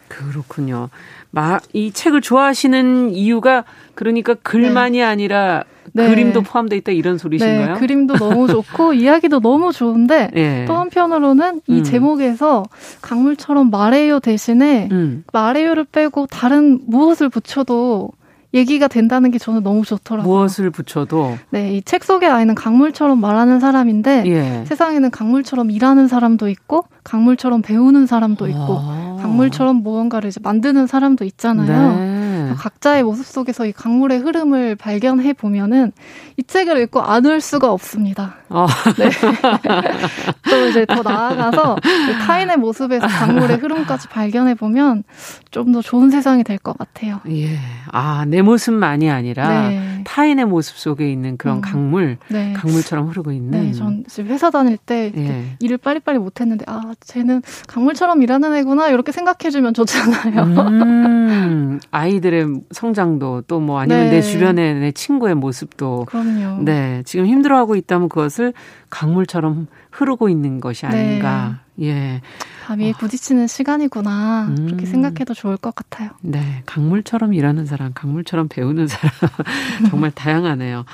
그렇군요. 0.07 0.89
마, 1.31 1.59
이 1.73 1.91
책을 1.91 2.21
좋아하시는 2.21 3.11
이유가 3.11 3.65
그러니까 3.93 4.35
글만이 4.35 4.99
네. 4.99 5.03
아니라 5.03 5.63
네. 5.93 6.07
그림도 6.09 6.43
포함되어 6.43 6.77
있다 6.77 6.91
이런 6.91 7.17
소리신가요? 7.17 7.73
네, 7.73 7.79
그림도 7.79 8.15
너무 8.15 8.47
좋고 8.47 8.93
이야기도 8.95 9.39
너무 9.39 9.71
좋은데 9.71 10.29
네. 10.33 10.65
또 10.65 10.75
한편으로는 10.75 11.61
이 11.67 11.79
음. 11.79 11.83
제목에서 11.83 12.63
강물처럼 13.01 13.69
말해요 13.69 14.19
대신에 14.19 14.87
음. 14.91 15.23
말해요를 15.33 15.85
빼고 15.85 16.27
다른 16.27 16.79
무엇을 16.87 17.29
붙여도 17.29 18.11
얘기가 18.55 18.87
된다는 18.87 19.31
게 19.31 19.37
저는 19.37 19.61
너무 19.63 19.83
좋더라고요. 19.85 20.33
무엇을 20.33 20.71
붙여도 20.71 21.37
네, 21.51 21.75
이 21.75 21.81
책 21.81 22.03
속의 22.03 22.29
아이는 22.29 22.55
강물처럼 22.55 23.19
말하는 23.19 23.59
사람인데 23.59 24.23
예. 24.27 24.65
세상에는 24.65 25.11
강물처럼 25.11 25.69
일하는 25.71 26.07
사람도 26.07 26.47
있고 26.49 26.85
강물처럼 27.03 27.61
배우는 27.61 28.05
사람도 28.07 28.47
있고 28.47 28.79
아. 28.81 29.17
강물처럼 29.21 29.83
무언가를 29.83 30.29
이제 30.29 30.39
만드는 30.41 30.87
사람도 30.87 31.25
있잖아요. 31.25 31.95
네. 31.97 32.14
각자의 32.55 33.03
모습 33.03 33.25
속에서 33.25 33.65
이 33.65 33.71
강물의 33.71 34.19
흐름을 34.19 34.75
발견해 34.75 35.33
보면은 35.33 35.91
이 36.37 36.43
책을 36.43 36.77
읽고 36.83 37.01
안 37.01 37.25
울 37.25 37.41
수가 37.41 37.71
없습니다. 37.71 38.35
어. 38.49 38.67
네. 38.97 39.09
또 40.49 40.67
이제 40.67 40.85
더 40.85 41.01
나아가서 41.01 41.77
타인의 42.25 42.57
모습에서 42.57 43.07
강물의 43.07 43.57
흐름까지 43.57 44.07
발견해 44.09 44.53
보면 44.55 45.03
좀 45.51 45.71
더 45.71 45.81
좋은 45.81 46.09
세상이 46.11 46.43
될 46.43 46.57
것 46.59 46.77
같아요. 46.77 47.19
예. 47.29 47.57
아, 47.91 48.23
내 48.27 48.41
모습만이 48.41 49.09
아니라 49.09 49.67
네. 49.69 50.01
타인의 50.05 50.45
모습 50.45 50.77
속에 50.77 51.11
있는 51.11 51.37
그런 51.37 51.57
음. 51.57 51.61
강물, 51.61 52.17
네. 52.29 52.53
강물처럼 52.53 53.07
흐르고 53.09 53.31
있는. 53.31 53.51
네, 53.51 53.71
전 53.73 54.03
지금 54.07 54.29
회사 54.31 54.49
다닐 54.51 54.77
때 54.77 55.11
예. 55.17 55.55
일을 55.59 55.77
빨리빨리 55.77 56.19
못했는데 56.19 56.65
아, 56.67 56.93
쟤는 57.01 57.41
강물처럼 57.67 58.21
일하는 58.21 58.53
애구나 58.55 58.89
이렇게 58.89 59.11
생각해주면 59.11 59.73
좋잖아요. 59.73 60.43
음, 60.43 61.79
아이들의 61.91 62.44
성장도 62.71 63.43
또 63.47 63.59
뭐 63.59 63.79
아니면 63.79 64.05
네. 64.05 64.11
내 64.11 64.21
주변의 64.21 64.75
내 64.75 64.91
친구의 64.91 65.35
모습도. 65.35 66.05
그럼요. 66.07 66.63
네, 66.63 67.01
지금 67.05 67.25
힘들어하고 67.25 67.75
있다면 67.75 68.09
그것을 68.09 68.53
강물처럼 68.89 69.67
흐르고 69.91 70.29
있는 70.29 70.59
것이 70.59 70.85
아닌가. 70.85 71.59
네. 71.75 71.87
예. 71.87 72.21
밤이 72.65 72.91
어. 72.91 72.93
부딪히는 72.97 73.47
시간이구나. 73.47 74.47
음. 74.49 74.65
그렇게 74.65 74.85
생각해도 74.85 75.33
좋을 75.33 75.57
것 75.57 75.73
같아요. 75.75 76.11
네. 76.21 76.61
강물처럼 76.65 77.33
일하는 77.33 77.65
사람, 77.65 77.91
강물처럼 77.93 78.47
배우는 78.49 78.87
사람. 78.87 79.11
정말 79.89 80.11
다양하네요. 80.11 80.85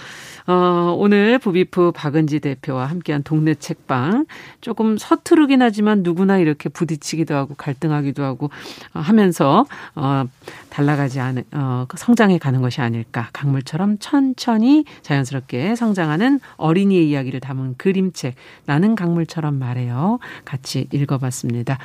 어, 0.47 0.95
오늘 0.97 1.39
부비프 1.39 1.91
박은지 1.93 2.39
대표와 2.39 2.85
함께한 2.85 3.23
동네 3.23 3.53
책방. 3.53 4.25
조금 4.61 4.97
서투르긴 4.97 5.61
하지만 5.61 6.03
누구나 6.03 6.37
이렇게 6.37 6.69
부딪히기도 6.69 7.35
하고 7.35 7.55
갈등하기도 7.55 8.23
하고 8.23 8.49
어, 8.93 8.99
하면서 8.99 9.65
어, 9.95 10.25
달라가지 10.69 11.19
않은 11.19 11.43
어, 11.53 11.85
성장해 11.95 12.37
가는 12.37 12.61
것이 12.61 12.81
아닐까. 12.81 13.29
강물처럼 13.33 13.97
천천히 13.99 14.85
자연스럽게 15.01 15.75
성장하는 15.75 16.39
어린이의 16.57 17.09
이야기를 17.09 17.39
담은 17.39 17.75
그림책 17.77 18.35
나는 18.65 18.95
강물처럼 18.95 19.55
말해요. 19.55 20.19
같이 20.45 20.87
읽어봤습니다. 20.91 21.77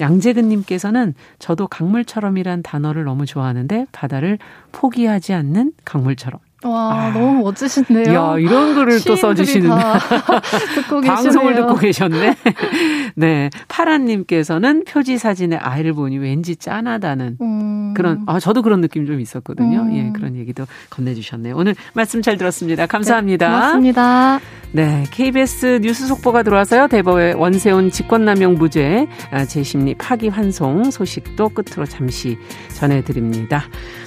양재근님께서는 0.00 1.14
저도 1.38 1.66
강물처럼이란 1.68 2.62
단어를 2.62 3.04
너무 3.04 3.26
좋아하는데 3.26 3.86
바다를 3.92 4.38
포기하지 4.72 5.32
않는 5.32 5.72
강물처럼 5.84 6.40
와, 6.64 6.94
아. 6.94 7.10
너무 7.12 7.42
멋지신데요. 7.42 8.14
야, 8.14 8.38
이런 8.38 8.74
글을 8.74 9.00
또 9.06 9.16
써주시는. 9.16 9.70
듣고 10.74 11.00
방송을 11.02 11.54
듣고 11.54 11.76
계셨네. 11.76 12.34
네. 13.16 13.50
파란님께서는 13.68 14.84
표지 14.84 15.18
사진에 15.18 15.56
아이를 15.56 15.92
보니 15.92 16.18
왠지 16.18 16.56
짠하다는 16.56 17.38
음. 17.40 17.94
그런, 17.94 18.22
아, 18.26 18.40
저도 18.40 18.62
그런 18.62 18.80
느낌 18.80 19.06
좀 19.06 19.20
있었거든요. 19.20 19.82
음. 19.82 19.96
예, 19.96 20.12
그런 20.12 20.36
얘기도 20.36 20.66
건네주셨네요. 20.90 21.54
오늘 21.56 21.74
말씀 21.92 22.22
잘 22.22 22.36
들었습니다. 22.36 22.86
감사합니다. 22.86 23.46
네, 23.46 23.54
고맙습니다. 23.54 24.40
네. 24.72 25.04
KBS 25.10 25.80
뉴스 25.82 26.06
속보가 26.08 26.42
들어와서요. 26.42 26.88
대법의 26.88 27.34
원세훈 27.34 27.90
직권남용 27.90 28.54
무죄 28.54 29.06
아, 29.30 29.44
재심리 29.44 29.94
파기환송 29.94 30.90
소식도 30.90 31.50
끝으로 31.50 31.86
잠시 31.86 32.36
전해드립니다. 32.74 33.64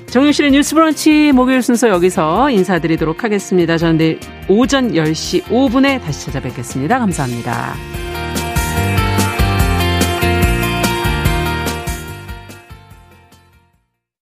정유실의 0.09 0.51
뉴스 0.51 0.73
브런치 0.73 1.31
목요일 1.33 1.61
순서 1.61 1.89
여기서 1.89 2.49
인사드리도록 2.49 3.23
하겠습니다. 3.23 3.77
저는 3.77 3.97
내일 3.97 4.19
오전 4.47 4.91
10시 4.93 5.43
5분에 5.43 6.01
다시 6.01 6.25
찾아뵙겠습니다. 6.25 6.97
감사합니다. 6.99 8.16